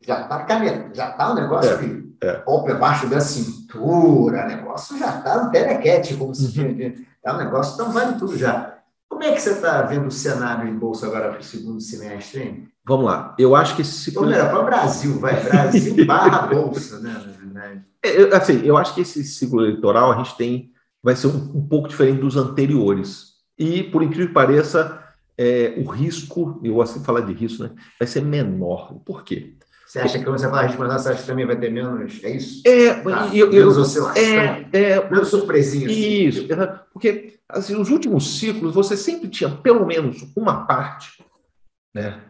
já 0.00 0.22
está 0.22 0.44
caminhando, 0.44 0.94
já 0.94 1.10
está 1.10 1.32
um 1.32 1.34
negócio 1.34 1.72
é, 1.72 1.78
que, 1.78 2.16
é. 2.22 2.42
ou 2.46 2.68
abaixo 2.70 3.08
da 3.08 3.20
cintura, 3.20 4.46
negócio 4.46 4.98
já 4.98 5.18
está 5.18 5.44
no 5.44 5.50
telequete, 5.50 6.16
como 6.16 6.34
se 6.34 6.48
diz. 6.52 6.98
Uhum. 6.98 7.04
É 7.24 7.32
um 7.32 7.36
negócio, 7.38 7.74
então 7.74 7.92
vale 7.92 8.18
tudo 8.18 8.36
já. 8.36 8.78
Como 9.08 9.22
é 9.22 9.32
que 9.32 9.40
você 9.40 9.50
está 9.50 9.82
vendo 9.82 10.06
o 10.06 10.10
cenário 10.10 10.68
em 10.68 10.78
bolsa 10.78 11.06
agora 11.06 11.30
para 11.30 11.40
o 11.40 11.44
segundo 11.44 11.80
semestre, 11.80 12.42
hein? 12.42 12.68
Vamos 12.84 13.06
lá. 13.06 13.34
Eu 13.38 13.56
acho 13.56 13.74
que 13.74 13.82
esse 13.82 13.92
ciclo. 13.92 14.30
Então, 14.30 14.48
para 14.48 14.60
o 14.60 14.64
Brasil, 14.64 15.18
vai. 15.18 15.42
Brasil 15.42 16.04
barra 16.06 16.46
bolsa, 16.46 17.00
né? 17.00 17.82
É, 18.02 18.36
assim, 18.36 18.64
eu 18.64 18.76
acho 18.76 18.94
que 18.94 19.00
esse 19.00 19.24
ciclo 19.24 19.60
eleitoral 19.60 20.12
a 20.12 20.16
gente 20.18 20.36
tem. 20.36 20.70
Vai 21.02 21.16
ser 21.16 21.28
um, 21.28 21.52
um 21.54 21.66
pouco 21.66 21.88
diferente 21.88 22.20
dos 22.20 22.36
anteriores. 22.36 23.36
E, 23.58 23.84
por 23.84 24.02
incrível 24.02 24.28
que 24.28 24.34
pareça, 24.34 25.02
é, 25.38 25.74
o 25.78 25.88
risco, 25.88 26.60
eu 26.62 26.82
de 26.82 27.00
falar 27.00 27.20
de 27.20 27.32
risco, 27.32 27.64
né? 27.64 27.70
Vai 27.98 28.06
ser 28.06 28.22
menor. 28.22 28.94
Por 29.04 29.24
quê? 29.24 29.56
Você 29.96 30.00
acha 30.00 30.18
que 30.18 30.24
quando 30.24 30.38
você 30.38 30.50
fala 30.50 30.66
de 30.66 30.76
você 30.76 31.08
acha 31.08 31.22
que 31.22 31.26
também 31.26 31.46
vai 31.46 31.58
ter 31.58 31.70
menos? 31.70 32.22
É 32.22 32.30
isso? 32.30 32.62
É, 32.66 32.90
ah, 32.90 33.30
eu, 33.34 33.50
menos 33.50 33.78
oscilação. 33.78 34.22
É, 34.22 34.68
é, 34.72 35.10
menos 35.10 35.28
surpresinha. 35.28 35.86
Assim. 35.86 35.98
Isso, 35.98 36.48
porque 36.92 37.38
assim, 37.48 37.74
nos 37.74 37.88
últimos 37.88 38.38
ciclos 38.38 38.74
você 38.74 38.94
sempre 38.94 39.28
tinha 39.28 39.48
pelo 39.48 39.86
menos 39.86 40.30
uma 40.36 40.66
parte 40.66 41.24
né, 41.94 42.22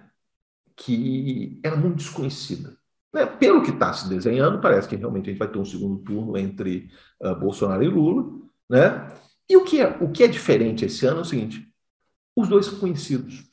que 0.77 1.59
era 1.61 1.75
muito 1.75 1.97
desconhecida. 1.97 2.77
Né? 3.13 3.27
Pelo 3.27 3.63
que 3.63 3.71
está 3.71 3.93
se 3.93 4.09
desenhando, 4.09 4.61
parece 4.61 4.87
que 4.87 4.95
realmente 4.95 5.29
a 5.29 5.33
gente 5.33 5.39
vai 5.39 5.49
ter 5.49 5.59
um 5.59 5.65
segundo 5.65 5.99
turno 6.05 6.37
entre 6.37 6.89
uh, 7.21 7.35
Bolsonaro 7.35 7.83
e 7.83 7.89
Lula. 7.89 8.31
Né? 8.71 9.09
E 9.51 9.57
o 9.57 9.65
que, 9.65 9.81
é, 9.81 9.89
o 10.01 10.11
que 10.13 10.23
é 10.23 10.29
diferente 10.29 10.85
esse 10.85 11.05
ano 11.05 11.19
é 11.19 11.23
o 11.23 11.25
seguinte: 11.25 11.69
os 12.37 12.47
dois 12.47 12.67
são 12.67 12.79
conhecidos. 12.79 13.45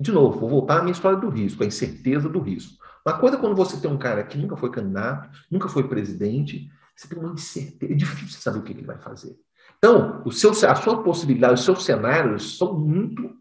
De 0.00 0.10
novo, 0.10 0.40
vou 0.40 0.48
voltar 0.48 0.78
à 0.78 0.80
minha 0.80 0.92
história 0.92 1.18
do 1.18 1.28
risco, 1.28 1.62
a 1.62 1.66
incerteza 1.66 2.30
do 2.30 2.40
risco. 2.40 2.81
Uma 3.04 3.18
coisa 3.18 3.36
é 3.36 3.40
quando 3.40 3.56
você 3.56 3.80
tem 3.80 3.90
um 3.90 3.98
cara 3.98 4.22
que 4.22 4.38
nunca 4.38 4.56
foi 4.56 4.70
candidato, 4.70 5.28
nunca 5.50 5.68
foi 5.68 5.88
presidente, 5.88 6.70
você 6.94 7.08
tem 7.08 7.18
uma 7.18 7.32
incerteza, 7.32 7.92
é 7.92 7.96
difícil 7.96 8.40
saber 8.40 8.58
o 8.58 8.62
que 8.62 8.72
ele 8.72 8.84
vai 8.84 8.98
fazer. 8.98 9.36
Então, 9.78 10.22
o 10.24 10.30
seu, 10.30 10.50
a 10.50 10.74
sua 10.74 11.02
possibilidade, 11.02 11.54
os 11.54 11.64
seus 11.64 11.84
cenários 11.84 12.56
são 12.58 12.78
muito 12.78 13.34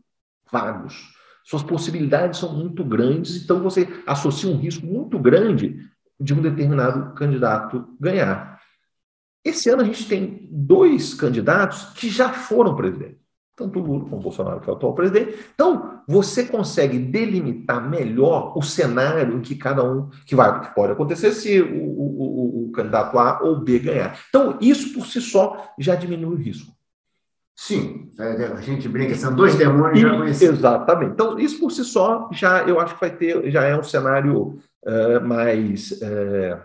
vagos. 0.52 1.14
Suas 1.44 1.64
possibilidades 1.64 2.40
são 2.40 2.54
muito 2.54 2.84
grandes, 2.84 3.44
então 3.44 3.62
você 3.62 3.88
associa 4.08 4.50
um 4.50 4.58
risco 4.58 4.86
muito 4.86 5.20
grande 5.20 5.80
de 6.20 6.34
um 6.34 6.42
determinado 6.42 7.14
candidato 7.14 7.96
ganhar. 8.00 8.60
Esse 9.44 9.70
ano 9.70 9.82
a 9.82 9.86
gente 9.86 10.08
tem 10.08 10.48
dois 10.52 11.14
candidatos 11.14 11.86
que 11.94 12.10
já 12.10 12.32
foram 12.32 12.76
presidentes 12.76 13.21
tanto 13.62 13.80
o 13.80 13.84
Lula 13.84 14.04
como 14.06 14.18
o 14.18 14.24
Bolsonaro, 14.24 14.60
que 14.60 14.70
é 14.70 14.74
o 14.74 14.76
atual 14.76 14.94
presidente. 14.94 15.38
Então, 15.54 16.02
você 16.08 16.46
consegue 16.46 16.98
delimitar 16.98 17.88
melhor 17.88 18.58
o 18.58 18.62
cenário 18.62 19.38
em 19.38 19.42
que 19.42 19.56
cada 19.56 19.84
um, 19.84 20.10
que 20.26 20.36
vai, 20.36 20.62
que 20.62 20.74
pode 20.74 20.94
acontecer 20.94 21.32
se 21.32 21.62
o, 21.62 21.66
o, 21.68 22.68
o, 22.68 22.72
candidato 22.72 23.18
A 23.20 23.42
ou 23.44 23.60
B 23.60 23.80
ganhar. 23.80 24.18
Então, 24.30 24.58
isso 24.60 24.94
por 24.94 25.06
si 25.06 25.22
só 25.22 25.74
já 25.78 25.96
diminui 25.96 26.36
o 26.36 26.38
risco. 26.38 26.72
Sim, 27.56 28.10
a 28.18 28.62
gente 28.62 28.90
brinca, 28.90 29.14
são 29.14 29.36
dois 29.36 29.56
demônios 29.56 30.00
já 30.00 30.18
conhecidos. 30.18 30.60
Exatamente. 30.60 31.12
Então, 31.12 31.38
isso 31.38 31.60
por 31.60 31.72
si 31.72 31.84
só 31.84 32.28
já 32.32 32.64
eu 32.64 32.80
acho 32.80 32.96
que 32.96 33.02
vai 33.02 33.12
ter, 33.12 33.52
já 33.52 33.64
é 33.64 33.78
um 33.78 33.84
cenário 33.84 34.58
uh, 34.84 35.22
mais 35.24 35.92
uh, 35.92 36.60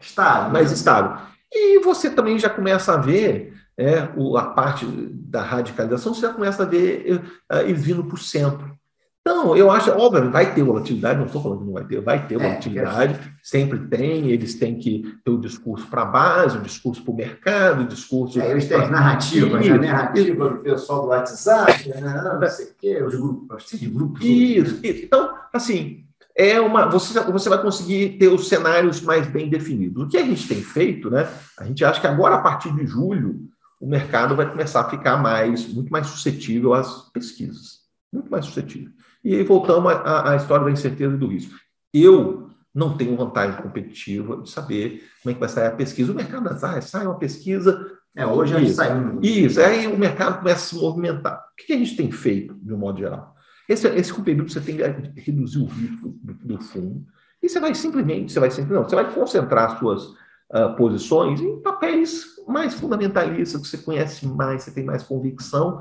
estável. 0.00 0.50
Mais 0.50 0.72
estável. 0.72 1.18
E 1.52 1.80
você 1.80 2.08
também 2.08 2.38
já 2.38 2.48
começa 2.48 2.94
a 2.94 2.96
ver 2.96 3.52
é, 3.80 4.10
o, 4.14 4.36
a 4.36 4.44
parte 4.44 4.84
da 4.86 5.40
radicalização, 5.40 6.12
você 6.12 6.20
já 6.20 6.32
começa 6.32 6.62
a 6.62 6.66
ver 6.66 7.22
uh, 7.50 7.56
ele 7.60 7.72
vindo 7.72 8.04
para 8.04 8.14
o 8.14 8.18
centro. 8.18 8.78
Então, 9.22 9.56
eu 9.56 9.70
acho, 9.70 9.90
óbvio, 9.90 10.30
vai 10.30 10.54
ter 10.54 10.62
volatilidade, 10.62 11.18
não 11.18 11.26
estou 11.26 11.42
falando 11.42 11.60
que 11.60 11.66
não 11.66 11.72
vai 11.72 11.84
ter, 11.84 12.00
vai 12.00 12.26
ter 12.26 12.34
é, 12.34 12.38
volatilidade, 12.38 13.14
é. 13.14 13.32
sempre 13.42 13.78
tem, 13.78 14.30
eles 14.30 14.54
têm 14.54 14.78
que 14.78 15.14
ter 15.24 15.30
o 15.30 15.40
discurso 15.40 15.86
para 15.86 16.02
a 16.02 16.06
base, 16.06 16.58
o 16.58 16.62
discurso 16.62 17.02
para 17.02 17.12
o 17.12 17.16
mercado, 17.16 17.82
o 17.82 17.86
discurso. 17.86 18.40
É, 18.40 18.50
eles 18.50 18.66
têm 18.66 18.90
narrativa, 18.90 19.60
né? 19.60 19.78
narrativa 19.78 20.48
do 20.48 20.56
pessoal 20.58 21.02
do 21.02 21.08
WhatsApp, 21.08 21.88
né? 21.88 22.00
não, 22.00 22.40
não 22.40 22.48
sei 22.48 22.66
o 22.66 22.74
quê, 22.78 23.02
os 23.02 23.14
grupos, 23.14 23.64
de 23.70 23.86
grupos. 23.86 24.24
Isso, 24.24 24.80
isso. 24.82 25.04
Então, 25.04 25.34
assim, 25.52 26.04
é 26.36 26.60
uma, 26.60 26.86
você, 26.86 27.18
você 27.20 27.48
vai 27.48 27.60
conseguir 27.60 28.18
ter 28.18 28.28
os 28.28 28.48
cenários 28.48 29.00
mais 29.02 29.26
bem 29.26 29.48
definidos. 29.48 30.02
O 30.02 30.08
que 30.08 30.16
a 30.16 30.24
gente 30.24 30.48
tem 30.48 30.62
feito, 30.62 31.10
né? 31.10 31.28
A 31.58 31.64
gente 31.64 31.84
acha 31.84 32.00
que 32.00 32.06
agora, 32.06 32.36
a 32.36 32.40
partir 32.40 32.74
de 32.74 32.86
julho, 32.86 33.50
o 33.80 33.86
mercado 33.88 34.36
vai 34.36 34.48
começar 34.48 34.82
a 34.82 34.90
ficar 34.90 35.16
mais, 35.16 35.66
muito 35.66 35.90
mais 35.90 36.06
suscetível 36.06 36.74
às 36.74 37.10
pesquisas. 37.10 37.80
Muito 38.12 38.30
mais 38.30 38.44
suscetível. 38.44 38.92
E 39.24 39.34
aí 39.34 39.42
voltamos 39.42 39.90
à, 39.90 40.32
à 40.32 40.36
história 40.36 40.66
da 40.66 40.70
incerteza 40.70 41.14
e 41.14 41.18
do 41.18 41.26
risco. 41.26 41.58
Eu 41.92 42.50
não 42.74 42.96
tenho 42.96 43.16
vantagem 43.16 43.60
competitiva 43.60 44.42
de 44.42 44.50
saber 44.50 45.02
como 45.22 45.30
é 45.30 45.34
que 45.34 45.40
vai 45.40 45.48
sair 45.48 45.68
a 45.68 45.72
pesquisa. 45.72 46.12
O 46.12 46.14
mercado 46.14 46.48
ah, 46.48 46.80
sai 46.80 47.06
uma 47.06 47.18
pesquisa. 47.18 47.90
É, 48.14 48.26
hoje 48.26 48.54
a 48.54 48.60
gente 48.60 48.72
saiu. 48.72 49.18
Isso, 49.22 49.60
aí 49.60 49.86
o 49.86 49.98
mercado 49.98 50.38
começa 50.38 50.56
a 50.56 50.68
se 50.68 50.74
movimentar. 50.74 51.38
O 51.38 51.66
que 51.66 51.72
a 51.72 51.78
gente 51.78 51.96
tem 51.96 52.10
feito, 52.10 52.54
de 52.54 52.74
um 52.74 52.78
modo 52.78 52.98
geral? 52.98 53.34
Esse, 53.68 53.86
esse 53.88 54.12
período 54.20 54.50
você 54.50 54.60
tem 54.60 54.76
que 54.76 55.20
reduzir 55.20 55.58
o 55.58 55.66
risco 55.66 56.08
do, 56.22 56.34
do 56.34 56.60
fundo. 56.60 57.06
E 57.42 57.48
você 57.48 57.60
vai 57.60 57.74
simplesmente, 57.74 58.32
você 58.32 58.40
vai 58.40 58.50
simplesmente, 58.50 58.82
não, 58.82 58.88
você 58.88 58.96
vai 58.96 59.14
concentrar 59.14 59.78
suas 59.78 60.12
uh, 60.50 60.74
posições 60.76 61.40
em 61.40 61.60
papéis 61.60 62.24
mais 62.46 62.74
fundamentalistas, 62.74 63.60
que 63.60 63.68
você 63.68 63.78
conhece 63.78 64.26
mais, 64.26 64.62
você 64.62 64.72
tem 64.72 64.84
mais 64.84 65.02
convicção, 65.02 65.80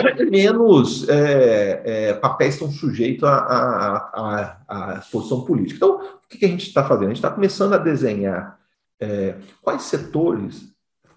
menos 0.30 1.08
é, 1.08 1.82
é, 1.84 2.12
papéis 2.14 2.54
estão 2.54 2.70
sujeitos 2.70 3.28
à 3.28 5.02
posição 5.10 5.44
política. 5.44 5.76
Então, 5.76 5.96
o 5.96 6.28
que, 6.28 6.44
a 6.44 6.48
gente 6.48 6.66
está 6.66 6.84
fazendo? 6.84 7.04
A 7.04 7.08
gente 7.08 7.16
está 7.16 7.30
começando 7.30 7.74
a 7.74 7.78
desenhar 7.78 8.58
é, 9.00 9.36
quais 9.62 9.82
setores 9.82 10.74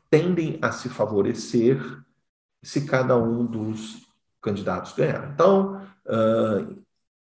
tendem 0.10 0.58
a 0.62 0.72
se 0.72 0.90
favorecer 0.90 1.82
se 2.64 2.86
cada 2.86 3.18
um 3.18 3.46
dos 3.46 4.08
candidatos 4.42 4.94
ganhar. 4.94 5.32
Então, 5.34 5.82
uh, 6.06 6.78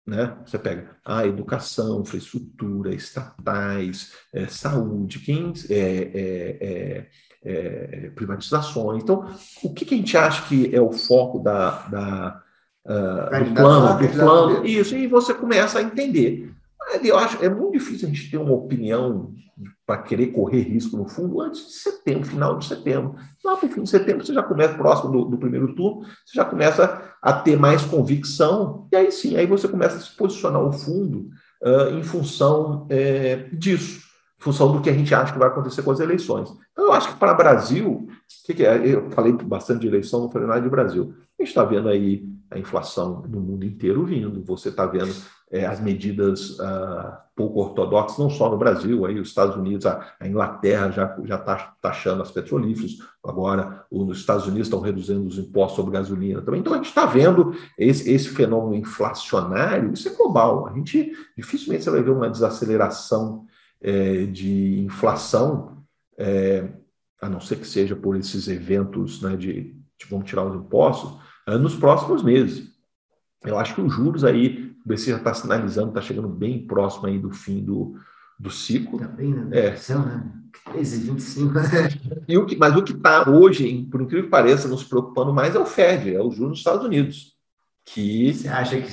né? 0.10 0.36
Você 0.46 0.58
pega 0.58 0.98
a 1.06 1.26
educação, 1.26 2.02
infraestrutura, 2.02 2.94
estatais, 2.94 4.14
é, 4.34 4.48
saúde, 4.48 5.20
quem, 5.20 5.54
é, 5.70 7.06
é, 7.44 8.10
privatizações. 8.16 9.04
Então, 9.04 9.32
o 9.64 9.74
que, 9.74 9.86
que, 9.86 9.96
a 9.96 9.98
gente 9.98 10.18
acha 10.18 10.48
que 10.48 10.76
é 10.76 10.82
o 10.82 10.92
foco 10.92 11.40
da, 11.40 11.88
da 11.88 12.44
uh, 12.86 13.46
do 13.46 13.54
plano? 13.54 14.00
Do 14.00 14.10
plano 14.10 14.66
isso, 14.66 14.96
e 14.96 15.08
você 15.08 15.34
começa 15.34 15.80
a 15.80 15.84
entender. 15.84 16.52
Eu 17.04 17.18
acho 17.18 17.44
é 17.44 17.50
muito 17.50 17.74
difícil 17.74 18.08
a 18.08 18.12
gente 18.12 18.30
ter 18.32 18.38
uma 18.38 18.54
opinião 18.54 19.34
para 19.90 20.04
querer 20.04 20.28
correr 20.28 20.62
risco 20.62 20.96
no 20.96 21.10
fundo 21.10 21.42
antes 21.42 21.66
de 21.66 21.74
setembro, 21.74 22.28
final 22.28 22.60
de 22.60 22.66
setembro. 22.68 23.16
Lá 23.44 23.58
para 23.58 23.68
o 23.68 23.72
fim 23.72 23.82
de 23.82 23.90
setembro, 23.90 24.24
você 24.24 24.32
já 24.32 24.44
começa 24.44 24.76
próximo 24.76 25.12
do, 25.12 25.26
do, 25.26 25.38
primeiro 25.40 25.74
turno, 25.74 26.02
você 26.24 26.36
já 26.36 26.46
começa 26.46 27.02
a 27.20 27.34
ter 27.34 27.58
mais 27.58 27.82
convicção, 27.82 28.88
e 28.92 28.96
aí 28.96 29.12
sim, 29.12 29.36
aí 29.36 29.48
você 29.48 29.68
começa 29.68 29.98
a 29.98 30.00
se 30.00 30.16
posicionar 30.16 30.62
o 30.62 30.72
fundo 30.72 31.30
uh, 31.64 31.98
em 31.98 32.04
função 32.04 32.86
é, 32.88 33.48
disso, 33.52 34.04
em 34.40 34.44
função 34.44 34.72
do 34.72 34.80
que 34.80 34.92
a 34.92 34.94
gente 34.94 35.12
acha 35.16 35.34
que 35.34 35.40
vai 35.40 35.48
acontecer 35.48 35.82
com 35.82 35.90
as 35.90 36.00
eleições. 36.00 36.54
Então, 36.72 36.86
eu 36.86 36.94
acho 36.94 37.12
que 37.12 37.20
para 37.20 37.34
o 37.34 37.38
Brasil, 37.38 38.08
que, 38.46 38.54
que 38.54 38.64
é? 38.64 38.80
eu 38.86 39.10
falei 39.10 39.32
bastante 39.32 39.82
de 39.82 39.88
eleição, 39.88 40.20
não 40.20 40.30
falei 40.30 40.48
nada 40.48 40.62
de 40.62 40.70
Brasil. 40.70 41.16
A 41.40 41.42
gente 41.42 41.50
está 41.50 41.64
vendo 41.64 41.90
aí 41.90 42.30
a 42.52 42.58
inflação 42.58 43.24
no 43.28 43.40
mundo 43.40 43.66
inteiro 43.66 44.06
vindo, 44.06 44.44
você 44.44 44.70
está 44.70 44.86
vendo 44.86 45.14
é, 45.52 45.66
as 45.66 45.80
medidas 45.80 46.52
uh, 46.60 47.18
pouco 47.36 47.60
ortodoxas, 47.60 48.20
não 48.20 48.30
só 48.30 48.50
no 48.50 48.58
Brasil, 48.58 49.06
aí 49.06 49.20
os 49.20 49.30
Estados 49.30 49.56
Unidos, 49.56 49.86
a, 49.86 50.14
a 50.20 50.28
Inglaterra 50.28 50.92
já 50.92 51.18
já 51.24 51.36
está 51.36 51.76
taxando 51.82 52.22
as 52.22 52.32
petrolíferas, 52.32 52.98
agora 53.24 53.86
os 53.90 54.18
Estados 54.18 54.46
Unidos 54.46 54.68
estão 54.68 54.80
reduzindo 54.80 55.26
os 55.26 55.38
impostos 55.40 55.76
sobre 55.76 55.94
gasolina 55.94 56.42
também. 56.42 56.60
Então 56.60 56.74
a 56.74 56.78
gente 56.78 56.90
está 56.90 57.06
vendo 57.06 57.56
esse, 57.78 58.12
esse 58.12 58.30
fenômeno 58.30 58.76
inflacionário, 58.76 59.92
isso 59.94 60.08
é 60.08 60.14
global. 60.14 60.68
A 60.68 60.74
gente 60.74 61.12
dificilmente 61.36 61.84
você 61.84 61.90
vai 61.90 62.04
ver 62.04 62.12
uma 62.12 62.30
desaceleração 62.30 63.46
é, 63.82 64.26
de 64.26 64.82
inflação, 64.82 65.78
é, 66.18 66.68
a 67.22 67.28
não 67.28 67.40
ser 67.40 67.58
que 67.58 67.68
seja 67.68 67.96
por 67.96 68.16
esses 68.16 68.48
eventos 68.48 69.22
né, 69.22 69.36
de, 69.36 69.74
de 69.98 70.06
vamos 70.10 70.30
tirar 70.30 70.46
os 70.46 70.56
impostos, 70.56 71.18
nos 71.58 71.76
próximos 71.76 72.24
meses. 72.24 72.70
Eu 73.44 73.58
acho 73.58 73.74
que 73.74 73.82
os 73.82 73.94
juros 73.94 74.24
aí 74.24 74.76
o 74.86 74.88
BC 74.88 75.12
já 75.12 75.18
está 75.18 75.34
sinalizando, 75.34 75.90
está 75.90 76.02
chegando 76.02 76.28
bem 76.28 76.66
próximo 76.66 77.08
aí 77.08 77.18
do 77.18 77.32
fim 77.32 77.64
do, 77.64 77.96
do 78.38 78.50
ciclo. 78.50 79.00
Também, 79.00 79.34
tá 79.34 79.42
né? 79.42 79.58
É. 79.58 79.72
Né? 79.72 80.32
13,25. 80.74 82.24
e 82.28 82.38
o 82.38 82.46
que, 82.46 82.56
mas 82.58 82.76
o 82.76 82.84
que 82.84 82.94
está 82.94 83.30
hoje, 83.30 83.88
por 83.92 84.02
incrível 84.02 84.26
que 84.26 84.32
pareça, 84.32 84.68
nos 84.68 84.84
preocupando 84.84 85.34
mais 85.34 85.56
é 85.56 85.60
o 85.60 85.66
Fed, 85.66 86.16
é 86.16 86.22
o 86.22 86.32
juros 86.32 86.52
dos 86.52 86.60
Estados 86.60 86.86
Unidos. 86.86 87.34
Que... 87.86 88.34
Você 88.34 88.48
acha 88.48 88.80
que 88.80 88.90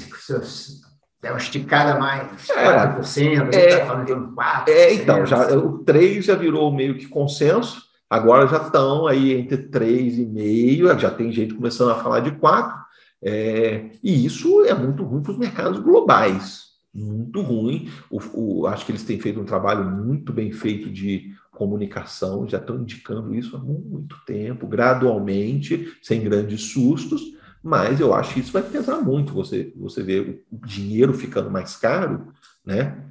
é 1.23 1.31
uma 1.31 1.39
esticada 1.39 1.99
mais, 1.99 2.49
é, 2.51 2.99
4%, 2.99 3.55
é, 3.55 3.69
está 3.69 3.87
falando 3.87 4.07
de 4.07 4.13
4%. 4.13 4.69
É, 4.69 4.95
então, 4.95 5.27
já, 5.27 5.57
o 5.57 5.79
3 5.79 6.25
já 6.25 6.35
virou 6.35 6.73
meio 6.73 6.97
que 6.97 7.09
consenso, 7.09 7.83
agora 8.09 8.47
já 8.47 8.59
estão 8.59 9.07
aí 9.07 9.33
entre 9.33 9.59
3,5%, 9.69 10.99
já 10.99 11.11
tem 11.11 11.33
gente 11.33 11.55
começando 11.55 11.91
a 11.91 11.97
falar 11.97 12.21
de 12.21 12.33
4%. 12.33 12.87
É, 13.23 13.91
e 14.03 14.25
isso 14.25 14.65
é 14.65 14.75
muito 14.75 15.03
ruim 15.03 15.23
para 15.23 15.33
os 15.33 15.39
mercados 15.39 15.81
globais. 15.81 16.67
muito 16.95 17.41
ruim. 17.43 17.91
O, 18.11 18.21
o, 18.35 18.67
acho 18.67 18.87
que 18.87 18.93
eles 18.93 19.05
têm 19.05 19.19
feito 19.19 19.41
um 19.41 19.45
trabalho 19.45 19.85
muito 19.91 20.33
bem 20.33 20.53
feito 20.53 20.91
de 20.91 21.35
comunicação, 21.51 22.47
já 22.49 22.59
estão 22.59 22.81
indicando 22.81 23.35
isso 23.35 23.57
há 23.57 23.59
muito 23.59 24.17
tempo, 24.27 24.67
gradualmente, 24.67 25.97
sem 26.03 26.23
grandes 26.23 26.71
sustos, 26.71 27.23
mas 27.63 27.99
eu 27.99 28.15
acho 28.15 28.35
que 28.35 28.41
isso 28.41 28.53
vai 28.53 28.63
pesar 28.63 29.01
muito. 29.01 29.33
Você, 29.33 29.73
você 29.75 30.03
vê 30.03 30.43
o 30.53 30.67
dinheiro 30.67 31.13
ficando 31.13 31.51
mais 31.51 31.77
caro, 31.77 32.33
né? 32.65 33.06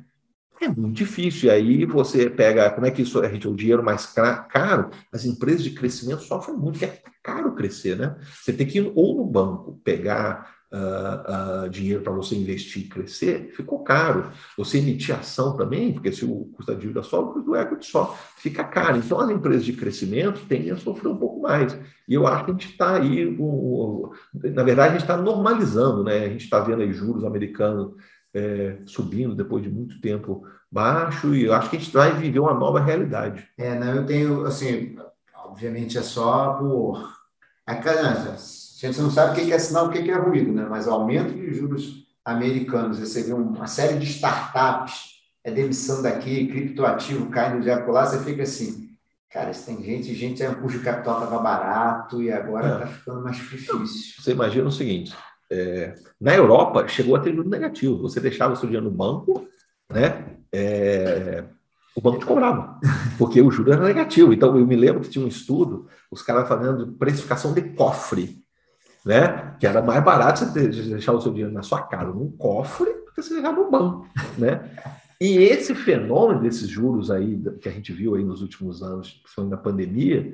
É 0.61 0.67
muito 0.67 0.95
difícil. 0.95 1.49
E 1.49 1.51
aí 1.51 1.85
você 1.85 2.29
pega, 2.29 2.69
como 2.71 2.85
é 2.85 2.91
que 2.91 3.01
isso, 3.01 3.19
a 3.19 3.27
gente, 3.27 3.47
o 3.47 3.55
dinheiro 3.55 3.83
mais 3.83 4.05
caro, 4.05 4.89
as 5.11 5.25
empresas 5.25 5.63
de 5.63 5.71
crescimento 5.71 6.23
sofrem 6.23 6.57
muito, 6.57 6.79
porque 6.79 6.85
é 6.85 7.01
caro 7.21 7.53
crescer, 7.53 7.97
né? 7.97 8.15
Você 8.41 8.53
tem 8.53 8.65
que 8.65 8.79
ir 8.79 8.91
ou 8.95 9.15
no 9.17 9.25
banco 9.25 9.79
pegar 9.83 10.55
uh, 10.71 11.65
uh, 11.65 11.69
dinheiro 11.69 12.01
para 12.01 12.13
você 12.13 12.35
investir 12.35 12.83
e 12.83 12.87
crescer, 12.87 13.51
ficou 13.55 13.83
caro. 13.83 14.31
Você 14.57 14.77
emitir 14.77 15.15
ação 15.15 15.55
também, 15.55 15.93
porque 15.93 16.11
se 16.11 16.25
o 16.25 16.45
custo 16.53 16.71
da 16.71 16.77
dívida 16.77 17.03
sobe, 17.03 17.29
o 17.29 17.33
custo 17.33 17.49
do 17.49 17.55
equity 17.55 17.85
só 17.85 18.17
fica 18.37 18.63
caro. 18.63 18.97
Então, 18.97 19.19
as 19.19 19.29
empresas 19.29 19.65
de 19.65 19.73
crescimento 19.73 20.41
tendem 20.47 20.71
a 20.71 20.77
sofrer 20.77 21.09
um 21.09 21.17
pouco 21.17 21.41
mais. 21.41 21.77
E 22.07 22.13
eu 22.13 22.27
acho 22.27 22.45
que 22.45 22.51
a 22.51 22.53
gente 22.53 22.69
está 22.69 22.95
aí, 22.97 23.25
um, 23.27 24.11
na 24.33 24.63
verdade, 24.63 24.89
a 24.89 24.91
gente 24.93 25.01
está 25.01 25.17
normalizando, 25.17 26.03
né? 26.03 26.25
A 26.25 26.29
gente 26.29 26.43
está 26.43 26.59
vendo 26.59 26.81
aí 26.81 26.93
juros 26.93 27.23
americanos 27.23 27.93
é, 28.35 28.79
subindo 28.85 29.33
depois 29.33 29.63
de 29.63 29.69
muito 29.69 30.01
tempo 30.01 30.45
baixo, 30.69 31.33
e 31.33 31.45
eu 31.45 31.53
acho 31.53 31.69
que 31.69 31.77
a 31.77 31.79
gente 31.79 31.93
vai 31.93 32.11
viver 32.11 32.39
uma 32.39 32.53
nova 32.53 32.81
realidade. 32.81 33.47
É, 33.57 33.79
não, 33.79 33.95
eu 33.95 34.05
tenho, 34.05 34.45
assim, 34.45 34.97
obviamente 35.45 35.97
é 35.97 36.01
só 36.01 36.53
por. 36.55 37.15
A 37.65 37.75
criança, 37.75 38.33
a 38.33 38.85
gente 38.85 39.01
não 39.01 39.09
sabe 39.09 39.31
o 39.31 39.45
que 39.45 39.51
é 39.51 39.57
sinal, 39.57 39.87
o 39.87 39.89
que 39.89 39.97
é 39.97 40.15
ruído, 40.15 40.51
né? 40.51 40.67
mas 40.69 40.85
o 40.85 40.91
aumento 40.91 41.33
de 41.33 41.51
juros 41.51 42.05
americanos, 42.23 42.99
você 42.99 43.23
vê 43.23 43.33
uma 43.33 43.65
série 43.65 43.97
de 43.97 44.05
startups, 44.05 45.15
é 45.43 45.49
demissão 45.49 46.03
daqui, 46.03 46.45
criptoativo 46.45 47.29
caindo 47.31 47.63
de 47.63 47.71
acolá, 47.71 48.05
você 48.05 48.23
fica 48.23 48.43
assim, 48.43 48.89
cara, 49.31 49.51
se 49.51 49.65
tem 49.65 49.83
gente, 49.83 50.13
gente, 50.13 50.43
o 50.43 50.55
custo 50.57 50.77
de 50.77 50.85
capital 50.85 51.23
estava 51.23 51.41
barato 51.41 52.21
e 52.21 52.31
agora 52.31 52.73
está 52.73 52.85
é. 52.85 52.93
ficando 52.93 53.23
mais 53.23 53.37
difícil. 53.37 53.79
Você 54.19 54.31
imagina 54.31 54.67
o 54.67 54.71
seguinte, 54.71 55.15
é, 55.51 55.95
na 56.19 56.35
Europa 56.35 56.87
chegou 56.87 57.15
a 57.15 57.19
ter 57.19 57.33
juros 57.33 57.49
negativo, 57.49 58.01
você 58.01 58.19
deixava 58.19 58.53
o 58.53 58.55
seu 58.55 58.67
dinheiro 58.67 58.89
no 58.89 58.95
banco, 58.95 59.47
né? 59.91 60.37
É, 60.51 61.43
o 61.95 62.01
banco 62.01 62.19
te 62.19 62.25
cobrava, 62.25 62.79
porque 63.17 63.41
o 63.41 63.51
juro 63.51 63.71
era 63.71 63.83
negativo. 63.83 64.33
Então, 64.33 64.57
eu 64.57 64.65
me 64.65 64.75
lembro 64.75 65.01
que 65.01 65.09
tinha 65.09 65.23
um 65.23 65.29
estudo, 65.29 65.87
os 66.11 66.21
caras 66.21 66.47
fazendo 66.47 66.93
precificação 66.93 67.53
de 67.53 67.61
cofre 67.61 68.45
né? 69.05 69.55
Que 69.59 69.67
era 69.67 69.81
mais 69.81 70.03
barato 70.03 70.39
você 70.39 70.67
deixar 70.67 71.13
o 71.13 71.21
seu 71.21 71.31
dinheiro 71.31 71.53
na 71.53 71.61
sua 71.61 71.83
casa, 71.83 72.11
num 72.11 72.31
cofre, 72.31 72.91
do 72.91 73.11
que 73.13 73.21
você 73.21 73.35
deixar 73.35 73.53
no 73.53 73.69
banco, 73.69 74.09
né? 74.37 74.71
E 75.21 75.37
esse 75.37 75.75
fenômeno 75.75 76.41
desses 76.41 76.67
juros 76.67 77.11
aí 77.11 77.39
que 77.61 77.69
a 77.69 77.71
gente 77.71 77.93
viu 77.93 78.15
aí 78.15 78.23
nos 78.23 78.41
últimos 78.41 78.81
anos, 78.81 79.13
principalmente 79.21 79.51
na 79.51 79.57
pandemia, 79.57 80.33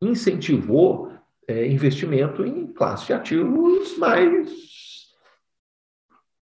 incentivou 0.00 1.10
é, 1.48 1.66
investimento 1.66 2.44
em 2.44 2.66
classe 2.66 3.06
de 3.06 3.12
ativos 3.12 3.96
mais 3.98 4.66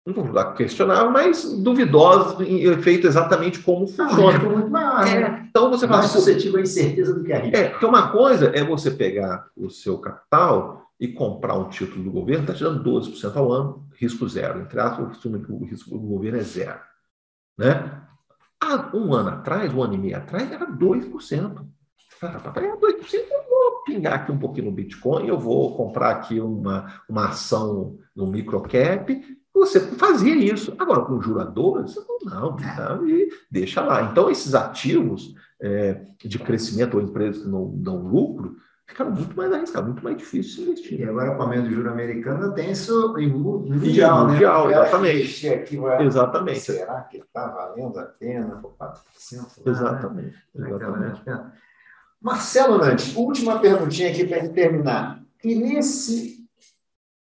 não 0.07 0.23
vou 0.23 0.53
questionar, 0.53 1.11
mas 1.11 1.51
duvidosos, 1.61 2.37
feito 2.83 3.07
exatamente 3.07 3.61
como 3.61 3.87
funciona. 3.87 4.39
Não, 4.39 4.51
muito 4.51 4.71
maior, 4.71 5.07
é, 5.07 5.21
né? 5.21 5.47
Então 5.49 5.71
você 5.71 5.87
fala. 5.87 6.01
Mais 6.01 6.11
suscetível 6.11 6.59
à 6.59 6.63
incerteza 6.63 7.15
do 7.15 7.25
que 7.25 7.33
a 7.33 7.39
risco. 7.39 7.57
É, 7.57 7.71
porque 7.71 7.87
uma 7.87 8.13
coisa 8.13 8.53
é 8.55 8.63
você 8.63 8.91
pegar 8.91 9.49
o 9.57 9.71
seu 9.71 9.97
capital 9.97 10.91
e 11.01 11.09
comprar 11.09 11.55
um 11.55 11.71
título 11.71 12.05
do 12.05 12.11
governo, 12.11 12.43
está 12.43 12.53
te 12.53 12.63
dando 12.63 12.85
12% 12.85 13.35
ao 13.35 13.51
ano, 13.51 13.89
risco 13.99 14.29
zero. 14.29 14.61
Entre 14.61 14.79
aspas, 14.79 15.25
o 15.25 15.65
risco 15.65 15.91
do 15.91 16.07
governo 16.07 16.39
é 16.39 16.43
zero. 16.43 16.81
Né? 17.57 18.03
Há 18.63 18.95
um 18.95 19.15
ano 19.15 19.31
atrás, 19.31 19.73
um 19.73 19.83
ano 19.83 19.95
e 19.95 19.99
meio 19.99 20.19
atrás, 20.19 20.53
era 20.53 20.67
2%. 20.67 21.67
Para 22.21 22.61
ganhar 22.61 22.77
2%, 22.77 22.79
eu 23.13 23.44
vou 23.44 23.44
pingar 23.85 24.15
aqui 24.15 24.33
um 24.33 24.39
pouquinho 24.39 24.67
no 24.67 24.73
Bitcoin, 24.73 25.27
eu 25.27 25.39
vou 25.39 25.77
comprar 25.77 26.11
aqui 26.11 26.41
uma, 26.41 27.01
uma 27.09 27.29
ação 27.29 27.99
no 28.15 28.27
microcap. 28.27 29.23
Você 29.55 29.81
fazia 29.81 30.35
isso. 30.35 30.75
Agora, 30.79 31.03
com 31.03 31.21
juradores, 31.21 31.95
não, 32.25 32.57
não, 32.57 33.09
e 33.09 33.29
deixa 33.51 33.81
lá. 33.83 34.03
Então, 34.03 34.31
esses 34.31 34.55
ativos 34.55 35.35
é, 35.61 36.01
de 36.19 36.39
crescimento 36.39 36.95
ou 36.95 37.03
empresas 37.03 37.43
que 37.43 37.49
não 37.49 37.71
dão 37.77 37.99
lucro, 37.99 38.57
ficaram 38.87 39.11
muito 39.11 39.37
mais 39.37 39.53
arriscados, 39.53 39.89
muito 39.89 40.05
mais 40.05 40.17
difícil 40.17 40.65
de 40.65 40.71
investir. 40.71 41.01
E 41.01 41.05
agora, 41.05 41.33
com 41.33 41.39
o 41.39 41.43
aumento 41.43 41.69
do 41.69 41.75
juro 41.75 41.91
americano, 41.91 42.53
tem 42.53 42.71
isso 42.71 43.17
em 43.19 43.29
mundial, 43.29 44.27
né? 44.27 44.33
Mundial, 44.33 44.71
exatamente. 44.71 45.49
Aqui, 45.49 45.77
vai, 45.77 46.07
exatamente. 46.07 46.61
Será 46.61 47.01
que 47.03 47.19
está 47.19 47.49
valendo 47.49 47.99
a 47.99 48.05
pena 48.05 48.57
por 48.57 48.75
4%? 48.77 49.67
Exatamente. 49.67 50.37
Né? 50.55 50.69
exatamente. 50.69 51.23
Marcelo 52.25 52.79
Nantes, 52.79 53.15
última 53.15 53.59
perguntinha 53.59 54.11
aqui 54.11 54.27
para 54.27 54.49
terminar. 54.49 55.23
E 55.45 55.55
nesse 55.55 56.43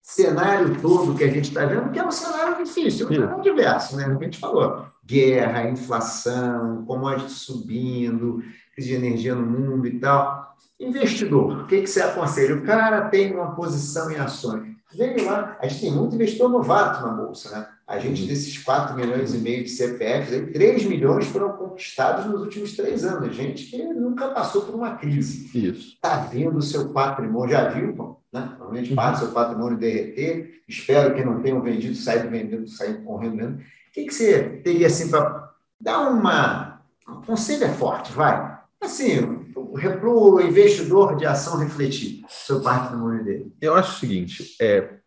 cenário 0.00 0.80
todo 0.80 1.16
que 1.16 1.24
a 1.24 1.28
gente 1.28 1.48
está 1.48 1.66
vendo, 1.66 1.90
que 1.90 1.98
é 1.98 2.06
um 2.06 2.10
cenário 2.12 2.64
difícil, 2.64 3.08
um 3.08 3.12
cenário 3.12 3.42
diverso, 3.42 3.96
né? 3.96 4.04
A 4.04 4.22
gente 4.22 4.38
falou, 4.38 4.86
guerra, 5.04 5.68
inflação, 5.68 6.84
commodities 6.86 7.32
subindo, 7.32 8.44
crise 8.76 8.90
de 8.90 8.94
energia 8.94 9.34
no 9.34 9.44
mundo 9.44 9.88
e 9.88 9.98
tal. 9.98 10.54
Investidor, 10.78 11.62
o 11.62 11.66
que, 11.66 11.80
que 11.80 11.88
você 11.88 12.00
aconselha? 12.00 12.54
O 12.54 12.62
cara 12.62 13.08
tem 13.08 13.34
uma 13.34 13.56
posição 13.56 14.08
em 14.08 14.16
ações. 14.16 14.71
Vem 14.94 15.24
lá, 15.24 15.56
a 15.60 15.66
gente 15.66 15.80
tem 15.80 15.90
muito 15.92 16.14
investidor 16.14 16.50
novato 16.50 17.06
na 17.06 17.12
Bolsa, 17.12 17.50
né? 17.50 17.66
A 17.86 17.98
gente, 17.98 18.26
desses 18.26 18.56
4 18.58 18.96
milhões 18.96 19.34
e 19.34 19.38
meio 19.38 19.64
de 19.64 19.70
CPFs, 19.70 20.52
3 20.52 20.84
milhões 20.84 21.26
foram 21.26 21.52
conquistados 21.52 22.26
nos 22.26 22.40
últimos 22.40 22.74
três 22.74 23.04
anos. 23.04 23.34
Gente 23.34 23.64
que 23.64 23.82
nunca 23.82 24.28
passou 24.28 24.62
por 24.62 24.74
uma 24.74 24.96
crise. 24.96 25.50
Isso. 25.54 25.94
Está 25.94 26.16
vendo 26.16 26.56
o 26.56 26.62
seu 26.62 26.88
patrimônio, 26.90 27.52
já 27.52 27.68
viu, 27.68 28.16
né? 28.32 28.54
Normalmente 28.58 28.90
uhum. 28.90 28.96
para 28.96 29.16
o 29.16 29.18
seu 29.18 29.28
patrimônio 29.28 29.78
derreter. 29.78 30.62
Espero 30.68 31.14
que 31.14 31.24
não 31.24 31.42
tenham 31.42 31.60
vendido, 31.60 31.94
saído 31.94 32.30
vendendo, 32.30 32.66
saído 32.66 33.02
correndo 33.02 33.36
mesmo. 33.36 33.56
O 33.56 33.60
que, 33.92 34.06
que 34.06 34.14
você 34.14 34.42
teria 34.64 34.86
assim 34.86 35.10
para 35.10 35.52
dar 35.80 36.08
uma. 36.08 36.82
Um 37.06 37.20
conselho 37.20 37.64
é 37.64 37.68
forte, 37.68 38.12
vai. 38.12 38.58
Assim, 38.80 39.31
para 39.72 40.08
o 40.08 40.40
investidor 40.40 41.16
de 41.16 41.24
ação 41.24 41.58
refletir 41.58 42.24
sobre 42.28 42.64
patrimônio 42.64 43.24
dele? 43.24 43.56
Eu 43.60 43.74
acho 43.74 43.96
o 43.96 44.00
seguinte: 44.00 44.56
é, 44.60 44.98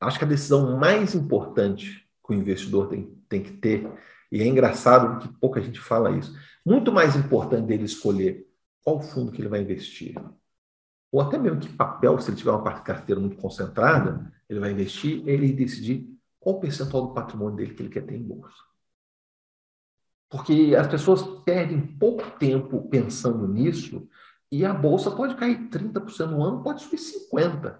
acho 0.00 0.18
que 0.18 0.24
a 0.24 0.28
decisão 0.28 0.78
mais 0.78 1.14
importante 1.14 2.06
que 2.26 2.32
o 2.32 2.34
investidor 2.34 2.88
tem, 2.88 3.14
tem 3.28 3.42
que 3.42 3.52
ter, 3.52 3.86
e 4.32 4.40
é 4.40 4.46
engraçado 4.46 5.18
que 5.20 5.28
pouca 5.38 5.60
gente 5.60 5.78
fala 5.78 6.10
isso, 6.16 6.34
muito 6.64 6.90
mais 6.90 7.14
importante 7.16 7.66
dele 7.66 7.84
escolher 7.84 8.46
qual 8.82 9.00
fundo 9.00 9.30
que 9.30 9.40
ele 9.40 9.48
vai 9.48 9.60
investir, 9.60 10.14
ou 11.12 11.20
até 11.20 11.38
mesmo 11.38 11.60
que 11.60 11.68
papel, 11.68 12.18
se 12.18 12.30
ele 12.30 12.36
tiver 12.36 12.50
uma 12.50 12.80
carteira 12.80 13.20
muito 13.20 13.36
concentrada, 13.36 14.32
ele 14.48 14.60
vai 14.60 14.72
investir, 14.72 15.22
ele 15.26 15.52
decidir 15.52 16.08
qual 16.40 16.56
o 16.56 16.60
percentual 16.60 17.06
do 17.06 17.14
patrimônio 17.14 17.56
dele 17.56 17.74
que 17.74 17.82
ele 17.82 17.88
quer 17.88 18.04
ter 18.04 18.16
em 18.16 18.22
bolsa. 18.22 18.56
Porque 20.30 20.74
as 20.78 20.86
pessoas 20.86 21.22
perdem 21.44 21.80
pouco 21.80 22.24
tempo 22.38 22.88
pensando 22.88 23.46
nisso 23.46 24.08
e 24.50 24.64
a 24.64 24.72
bolsa 24.72 25.10
pode 25.10 25.34
cair 25.34 25.68
30% 25.68 26.26
no 26.26 26.42
ano, 26.42 26.62
pode 26.62 26.82
subir 26.82 26.98
50%. 26.98 27.76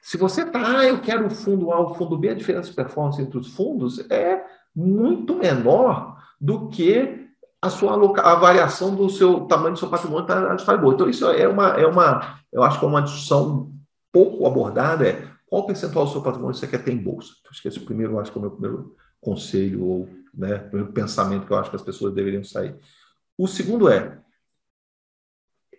Se 0.00 0.18
você 0.18 0.42
está, 0.42 0.78
ah, 0.78 0.84
eu 0.84 1.00
quero 1.00 1.26
o 1.26 1.30
fundo 1.30 1.72
A, 1.72 1.80
o 1.80 1.94
fundo 1.94 2.18
B, 2.18 2.28
a 2.28 2.34
diferença 2.34 2.68
de 2.68 2.76
performance 2.76 3.20
entre 3.22 3.38
os 3.38 3.54
fundos 3.54 3.98
é 4.10 4.44
muito 4.76 5.34
menor 5.34 6.22
do 6.38 6.68
que 6.68 7.26
a 7.62 7.70
sua 7.70 7.94
a 8.20 8.34
variação 8.34 8.94
do 8.94 9.08
seu 9.08 9.46
tamanho 9.46 9.72
do 9.72 9.78
seu 9.78 9.88
patrimônio 9.88 10.26
está 10.56 10.76
boa. 10.76 10.92
Então, 10.92 11.08
isso 11.08 11.26
é 11.26 11.48
uma, 11.48 11.68
é 11.68 11.86
uma, 11.86 12.38
eu 12.52 12.62
acho 12.62 12.78
que 12.78 12.84
é 12.84 12.88
uma 12.88 13.00
discussão 13.00 13.72
pouco 14.12 14.46
abordada, 14.46 15.08
é 15.08 15.26
qual 15.46 15.66
percentual 15.66 16.04
do 16.04 16.12
seu 16.12 16.20
patrimônio 16.20 16.54
você 16.54 16.66
quer 16.66 16.84
ter 16.84 16.92
em 16.92 17.02
bolsa. 17.02 17.32
Então, 17.40 17.50
acho 17.50 17.62
que 17.62 17.68
esse 17.68 17.80
primeiro, 17.80 18.18
acho 18.18 18.30
que 18.30 18.36
é 18.36 18.40
o 18.40 18.42
meu 18.42 18.50
primeiro 18.50 18.94
conselho 19.20 19.86
ou 19.86 20.08
né? 20.36 20.68
O 20.72 20.92
pensamento 20.92 21.46
que 21.46 21.52
eu 21.52 21.58
acho 21.58 21.70
que 21.70 21.76
as 21.76 21.82
pessoas 21.82 22.14
deveriam 22.14 22.44
sair. 22.44 22.76
O 23.36 23.46
segundo 23.46 23.88
é 23.88 24.20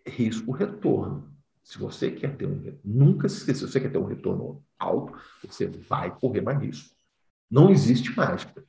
risco-retorno. 0.08 1.34
Se 1.64 1.80
você 1.80 2.12
quer 2.12 2.36
ter 2.36 2.46
um 2.46 2.78
nunca 2.84 3.28
se 3.28 3.38
esqueça, 3.38 3.66
se 3.66 3.72
você 3.72 3.80
quer 3.80 3.92
ter 3.92 3.98
um 3.98 4.06
retorno 4.06 4.64
alto, 4.78 5.18
você 5.44 5.66
vai 5.66 6.16
correr 6.16 6.42
mais 6.42 6.60
risco. 6.60 6.96
Não 7.50 7.72
existe 7.72 8.16
mágica. 8.16 8.64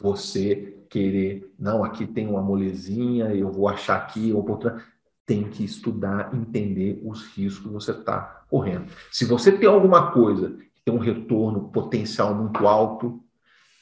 Você 0.00 0.78
querer, 0.88 1.52
não, 1.58 1.84
aqui 1.84 2.06
tem 2.06 2.26
uma 2.26 2.40
molezinha, 2.40 3.34
eu 3.34 3.50
vou 3.50 3.68
achar 3.68 3.96
aqui 3.96 4.32
oportunidade. 4.32 4.86
Tem 5.26 5.50
que 5.50 5.62
estudar, 5.62 6.34
entender 6.34 7.02
os 7.04 7.26
riscos 7.26 7.66
que 7.66 7.72
você 7.72 7.90
está 7.90 8.46
correndo. 8.48 8.90
Se 9.12 9.26
você 9.26 9.52
tem 9.52 9.68
alguma 9.68 10.10
coisa 10.12 10.50
que 10.74 10.82
tem 10.82 10.94
um 10.94 10.98
retorno 10.98 11.68
potencial 11.68 12.34
muito 12.34 12.66
alto, 12.66 13.22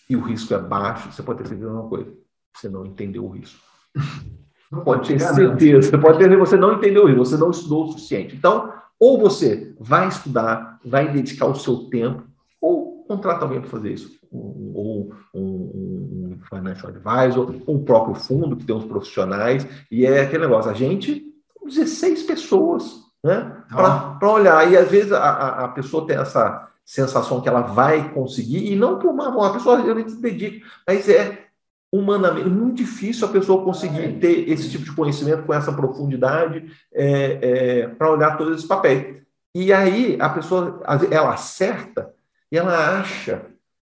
e 0.09 0.17
o 0.17 0.21
risco 0.21 0.55
é 0.55 0.59
baixo, 0.59 1.11
você 1.11 1.23
pode 1.23 1.39
ter 1.39 1.49
certeza 1.49 1.71
de 1.71 1.77
uma 1.77 1.89
coisa: 1.89 2.13
você 2.55 2.69
não 2.69 2.87
entendeu 2.87 3.25
o 3.25 3.31
risco. 3.31 3.61
Não 4.69 4.83
pode 4.83 5.07
ter 5.07 5.21
certeza, 5.21 5.91
você 5.91 5.97
pode 5.97 6.19
ter 6.19 6.29
que 6.29 6.37
você 6.37 6.57
não 6.57 6.73
entendeu 6.73 7.05
o 7.05 7.07
risco, 7.07 7.25
você 7.25 7.37
não 7.37 7.53
estudou 7.53 7.85
o 7.85 7.93
suficiente. 7.93 8.35
Então, 8.35 8.73
ou 8.99 9.17
você 9.17 9.73
vai 9.79 10.09
estudar, 10.09 10.81
vai 10.85 11.09
dedicar 11.13 11.47
o 11.47 11.55
seu 11.55 11.85
tempo, 11.85 12.25
ou 12.61 13.05
contrata 13.05 13.45
alguém 13.45 13.61
para 13.61 13.71
fazer 13.71 13.93
isso, 13.93 14.19
ou 14.33 15.13
um, 15.33 15.41
um, 15.41 16.33
um, 16.33 16.39
financial 16.49 16.93
advisor, 16.93 17.55
um 17.69 17.85
próprio 17.85 18.17
fundo 18.17 18.57
que 18.57 18.65
tem 18.65 18.75
uns 18.75 18.85
profissionais, 18.85 19.65
e 19.89 20.05
é 20.05 20.23
aquele 20.23 20.43
negócio, 20.43 20.71
a 20.71 20.75
gente, 20.75 21.25
16 21.65 22.25
pessoas, 22.25 23.05
né, 23.23 23.63
para 23.69 24.33
olhar, 24.33 24.71
e 24.71 24.77
às 24.77 24.91
vezes 24.91 25.13
a, 25.13 25.65
a 25.65 25.69
pessoa 25.69 26.07
tem 26.07 26.17
essa 26.17 26.69
sensação 26.87 27.41
que 27.41 27.49
ela 27.49 27.63
vai 27.63 28.13
conseguir, 28.13 28.73
e 28.73 28.77
não 28.77 28.99
por 29.01 29.11
uma, 29.11 29.29
uma 29.29 29.53
pessoa 29.53 29.81
realmente 29.81 30.13
se 30.13 30.23
dedica, 30.23 30.65
mas 30.87 31.09
é 31.09 31.47
humanamente 31.93 32.49
muito 32.49 32.77
difícil 32.77 33.27
a 33.27 33.31
pessoa 33.31 33.65
conseguir 33.65 34.19
ter 34.21 34.49
esse 34.49 34.71
tipo 34.71 34.85
de 34.85 34.93
conhecimento 34.93 35.43
com 35.43 35.53
essa 35.53 35.73
profundidade 35.73 36.71
é, 36.95 37.39
é, 37.43 37.89
para 37.89 38.11
olhar 38.11 38.37
todos 38.37 38.55
esses 38.55 38.67
papéis. 38.67 39.17
E 39.55 39.73
aí 39.73 40.17
a 40.21 40.29
pessoa 40.29 40.83
ela 41.11 41.35
acerta 41.35 42.13
e 42.53 42.59
ela 42.59 43.01
acha. 43.01 43.43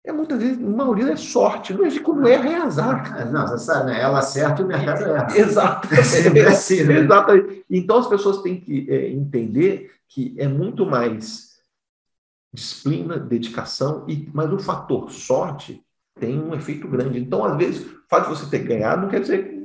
É 0.04 0.10
muitas 0.10 0.40
vezes, 0.40 0.58
a 0.58 0.66
maioria 0.66 1.12
é 1.12 1.16
sorte, 1.16 1.74
não 1.74 1.84
é 1.84 1.98
como 1.98 2.26
erra 2.26 2.48
é 2.48 2.56
azar. 2.56 3.30
Não, 3.30 3.46
você 3.46 3.58
sabe, 3.58 3.90
né? 3.90 4.00
ela 4.00 4.20
acerta 4.20 4.62
e 4.62 4.64
o 4.64 4.68
mercado 4.68 5.04
erra. 5.04 5.36
Exato. 5.36 5.94
É 5.94 6.02
sempre 6.02 6.40
assim, 6.46 6.84
né? 6.84 7.00
Exatamente. 7.00 7.64
Então 7.70 7.98
as 7.98 8.06
pessoas 8.06 8.40
têm 8.40 8.58
que 8.58 8.86
é, 8.88 9.10
entender 9.10 9.92
que 10.08 10.34
é 10.38 10.48
muito 10.48 10.86
mais 10.86 11.47
disciplina, 12.58 13.18
dedicação, 13.18 14.04
e, 14.08 14.28
mas 14.32 14.52
o 14.52 14.58
fator 14.58 15.10
sorte 15.10 15.82
tem 16.18 16.38
um 16.38 16.54
efeito 16.54 16.88
grande. 16.88 17.20
Então, 17.20 17.44
às 17.44 17.56
vezes, 17.56 17.86
o 17.86 18.08
fato 18.08 18.28
de 18.28 18.36
você 18.36 18.50
ter 18.50 18.64
ganhado 18.64 19.02
não 19.02 19.08
quer 19.08 19.20
dizer 19.20 19.48
que 19.48 19.58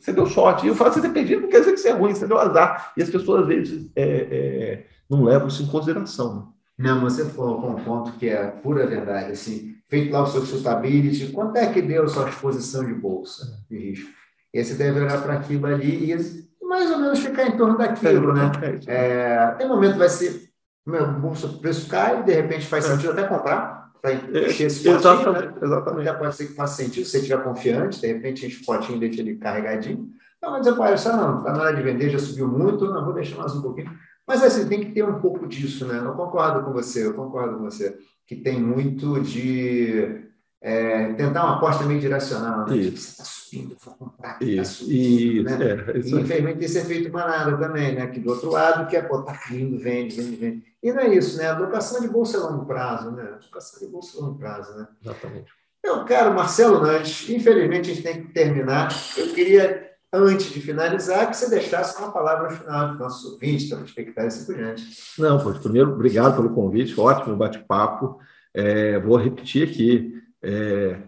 você 0.00 0.12
deu 0.12 0.26
sorte. 0.26 0.66
E 0.66 0.70
o 0.70 0.74
fato 0.74 0.94
de 0.94 1.00
você 1.00 1.08
ter 1.08 1.14
perdido 1.14 1.42
não 1.42 1.48
quer 1.48 1.60
dizer 1.60 1.72
que 1.72 1.78
você 1.78 1.88
é 1.88 1.92
ruim, 1.92 2.14
você 2.14 2.26
deu 2.26 2.38
azar. 2.38 2.92
E 2.96 3.02
as 3.02 3.10
pessoas, 3.10 3.42
às 3.42 3.46
vezes, 3.46 3.90
é, 3.94 4.02
é, 4.02 4.86
não 5.08 5.22
levam 5.22 5.48
isso 5.48 5.62
em 5.62 5.66
consideração. 5.66 6.52
Não, 6.76 7.00
você 7.00 7.24
falou 7.26 7.70
um 7.70 7.84
ponto 7.84 8.12
que 8.12 8.28
é 8.28 8.46
pura 8.46 8.86
verdade. 8.86 9.32
Assim, 9.32 9.76
feito 9.86 10.12
lá 10.12 10.22
o 10.22 10.26
seu 10.26 10.44
sustainability, 10.44 11.32
quanto 11.32 11.56
é 11.56 11.72
que 11.72 11.80
deu 11.80 12.04
a 12.04 12.08
sua 12.08 12.28
exposição 12.28 12.84
de 12.84 12.94
bolsa 12.94 13.64
de 13.70 13.78
risco? 13.78 14.10
E 14.52 14.64
você 14.64 14.74
deve 14.74 15.00
olhar 15.00 15.22
para 15.22 15.34
aquilo 15.34 15.66
ali 15.66 16.12
e 16.12 16.44
mais 16.64 16.90
ou 16.90 16.98
menos 16.98 17.18
ficar 17.20 17.46
em 17.46 17.56
torno 17.56 17.78
daquilo, 17.78 18.32
né? 18.32 18.50
É, 18.86 18.94
é 18.96 19.54
tem 19.58 19.68
momento 19.68 19.96
vai 19.96 20.08
ser, 20.08 20.43
meu 20.86 21.06
bolsa, 21.20 21.46
o 21.46 21.58
preço 21.58 21.88
cai, 21.88 22.22
de 22.22 22.32
repente 22.32 22.66
faz 22.66 22.84
sentido 22.84 23.12
até 23.12 23.24
comprar 23.24 23.90
para 24.02 24.12
encher 24.12 24.66
esse 24.66 24.82
potinho, 24.82 24.96
exatamente, 24.96 25.46
né? 25.46 25.54
exatamente. 25.62 26.04
Já 26.04 26.14
pode 26.14 26.36
ser 26.36 26.46
que 26.46 26.54
faça 26.54 26.82
sentido, 26.82 27.04
se 27.06 27.10
você 27.10 27.18
estiver 27.18 27.42
confiante, 27.42 28.00
de 28.00 28.06
repente 28.06 28.46
enche 28.46 28.62
o 28.62 28.66
potinho 28.66 28.96
e 28.96 29.00
deixa 29.00 29.20
ele 29.22 29.36
carregadinho. 29.36 30.10
Não, 30.42 30.50
mas 30.50 30.66
eu 30.66 30.76
parece, 30.76 31.08
ah, 31.08 31.16
não, 31.16 31.38
está 31.38 31.52
na 31.52 31.62
hora 31.62 31.74
de 31.74 31.82
vender, 31.82 32.10
já 32.10 32.18
subiu 32.18 32.46
muito, 32.46 32.84
não, 32.84 33.02
vou 33.02 33.14
deixar 33.14 33.36
mais 33.36 33.54
um 33.54 33.62
pouquinho. 33.62 33.90
Mas 34.26 34.42
assim, 34.42 34.68
tem 34.68 34.80
que 34.80 34.92
ter 34.92 35.04
um 35.04 35.20
pouco 35.20 35.46
disso, 35.46 35.86
né? 35.86 36.02
Eu 36.04 36.12
concordo 36.12 36.64
com 36.64 36.72
você, 36.72 37.06
eu 37.06 37.14
concordo 37.14 37.56
com 37.56 37.64
você, 37.64 37.96
que 38.26 38.36
tem 38.36 38.60
muito 38.60 39.20
de 39.20 40.23
é, 40.66 41.12
tentar 41.12 41.44
uma 41.44 41.56
aposta 41.56 41.84
meio 41.84 42.00
direcional, 42.00 42.66
né? 42.66 42.72
Tipo, 42.72 42.96
você 42.96 43.10
está 43.10 43.22
subindo, 43.22 43.76
vou 43.84 43.94
comprar, 43.96 44.38
tá 44.38 44.44
isso, 44.46 44.56
tá 44.56 44.64
subindo, 44.64 45.50
isso, 45.50 45.58
né? 45.58 45.66
É, 45.94 45.98
isso 45.98 46.16
e, 46.16 46.20
infelizmente 46.22 46.58
tem 46.58 46.64
esse 46.64 46.78
efeito 46.78 47.12
manada 47.12 47.58
também, 47.58 47.94
né? 47.94 48.06
Que 48.06 48.18
do 48.18 48.30
outro 48.30 48.50
lado, 48.50 48.88
que 48.88 48.96
é, 48.96 49.02
pô, 49.02 49.20
tá 49.20 49.36
caindo, 49.36 49.78
vende, 49.78 50.16
vende, 50.16 50.36
vende. 50.36 50.64
E 50.82 50.90
não 50.90 51.00
é 51.00 51.14
isso, 51.14 51.36
né? 51.36 51.50
A 51.50 51.58
locação 51.58 52.00
de 52.00 52.08
bolsa 52.08 52.38
é 52.38 52.40
longo 52.40 52.64
prazo, 52.64 53.10
né? 53.10 53.24
A 53.24 53.44
locação 53.44 53.78
de 53.78 53.92
bolsa 53.92 54.16
é 54.16 54.20
longo 54.22 54.38
prazo, 54.38 54.74
né? 54.74 54.88
Exatamente. 55.04 55.52
Meu 55.84 56.02
caro 56.06 56.34
Marcelo 56.34 56.80
Nantes, 56.80 57.28
infelizmente 57.28 57.90
a 57.90 57.94
gente 57.94 58.02
tem 58.02 58.22
que 58.22 58.32
terminar. 58.32 58.88
Eu 59.18 59.34
queria 59.34 59.90
antes 60.10 60.50
de 60.50 60.62
finalizar, 60.62 61.28
que 61.28 61.36
você 61.36 61.50
deixasse 61.50 61.98
uma 61.98 62.10
palavra 62.10 62.48
final 62.48 62.88
para 62.88 62.96
o 62.96 62.98
nosso 63.00 63.32
ouvinte, 63.32 63.68
telespectador 63.68 64.24
e 64.24 64.28
assim 64.28 64.46
por 64.46 64.54
diante. 64.54 64.82
Não, 65.18 65.38
pois, 65.38 65.58
primeiro, 65.58 65.92
obrigado 65.92 66.36
pelo 66.36 66.54
convite, 66.54 66.98
ótimo 66.98 67.36
bate-papo. 67.36 68.18
É, 68.54 68.98
vou 69.00 69.18
repetir 69.18 69.68
aqui: 69.68 70.23
é, 70.44 70.98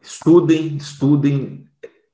estudem, 0.00 0.76
estudem, 0.76 1.66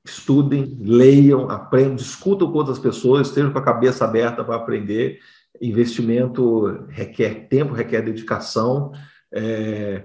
estudem, 0.03 0.77
leiam, 0.81 1.49
aprendam, 1.49 1.95
discutam 1.95 2.51
com 2.51 2.57
outras 2.57 2.79
pessoas, 2.79 3.27
estejam 3.27 3.51
com 3.51 3.59
a 3.59 3.63
cabeça 3.63 4.03
aberta 4.03 4.43
para 4.43 4.55
aprender. 4.55 5.19
Investimento 5.61 6.85
requer 6.89 7.47
tempo, 7.47 7.73
requer 7.73 8.01
dedicação. 8.01 8.91
É, 9.31 10.03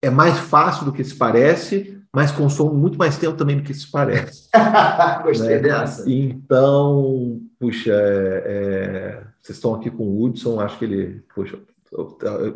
é 0.00 0.10
mais 0.10 0.38
fácil 0.38 0.84
do 0.84 0.92
que 0.92 1.02
se 1.02 1.16
parece, 1.16 2.00
mas 2.14 2.30
consome 2.30 2.74
muito 2.74 2.96
mais 2.96 3.18
tempo 3.18 3.36
também 3.36 3.56
do 3.56 3.62
que 3.62 3.74
se 3.74 3.90
parece. 3.90 4.48
Gostei 5.22 5.56
né? 5.56 5.58
dessa. 5.58 6.10
Então, 6.10 7.40
puxa, 7.58 7.92
é, 7.92 8.42
é, 8.46 9.24
vocês 9.42 9.58
estão 9.58 9.74
aqui 9.74 9.90
com 9.90 10.04
o 10.04 10.22
Hudson, 10.22 10.60
acho 10.60 10.78
que 10.78 10.84
ele, 10.84 11.24
puxa, 11.34 11.58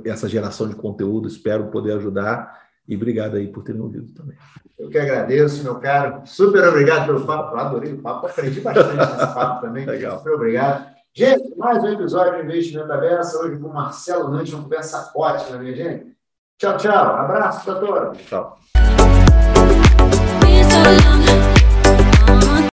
essa 0.05 0.29
geração 0.29 0.69
de 0.69 0.75
conteúdo, 0.75 1.29
espero 1.29 1.71
poder 1.71 1.93
ajudar. 1.93 2.70
E 2.91 2.97
obrigado 2.97 3.37
aí 3.37 3.47
por 3.47 3.63
terem 3.63 3.81
ouvido 3.81 4.13
também. 4.13 4.37
Eu 4.77 4.91
que 4.91 4.99
agradeço, 4.99 5.63
meu 5.63 5.77
caro. 5.77 6.23
Super 6.25 6.67
obrigado 6.67 7.07
pelo 7.07 7.25
papo. 7.25 7.57
adorei 7.57 7.93
o 7.93 8.03
papo, 8.03 8.27
aprendi 8.27 8.61
bastante 8.61 8.97
nesse 8.97 9.27
papo 9.33 9.61
também. 9.61 9.87
Legal. 9.87 10.19
Super 10.19 10.33
obrigado. 10.33 10.91
Gente, 11.15 11.57
mais 11.57 11.81
um 11.85 11.89
episódio 11.89 12.39
do 12.39 12.51
Investimento 12.51 12.93
Aberto, 12.93 13.37
hoje 13.37 13.61
com 13.61 13.69
o 13.69 13.73
Marcelo 13.75 14.29
Nantes, 14.29 14.53
uma 14.53 14.65
conversa 14.65 15.13
ótima, 15.15 15.59
minha 15.59 15.75
gente. 15.75 16.17
Tchau, 16.59 16.77
tchau. 16.77 16.93
Abraço 16.93 17.65
para 17.65 17.75
todos. 17.77 18.19
Tchau. 18.27 18.59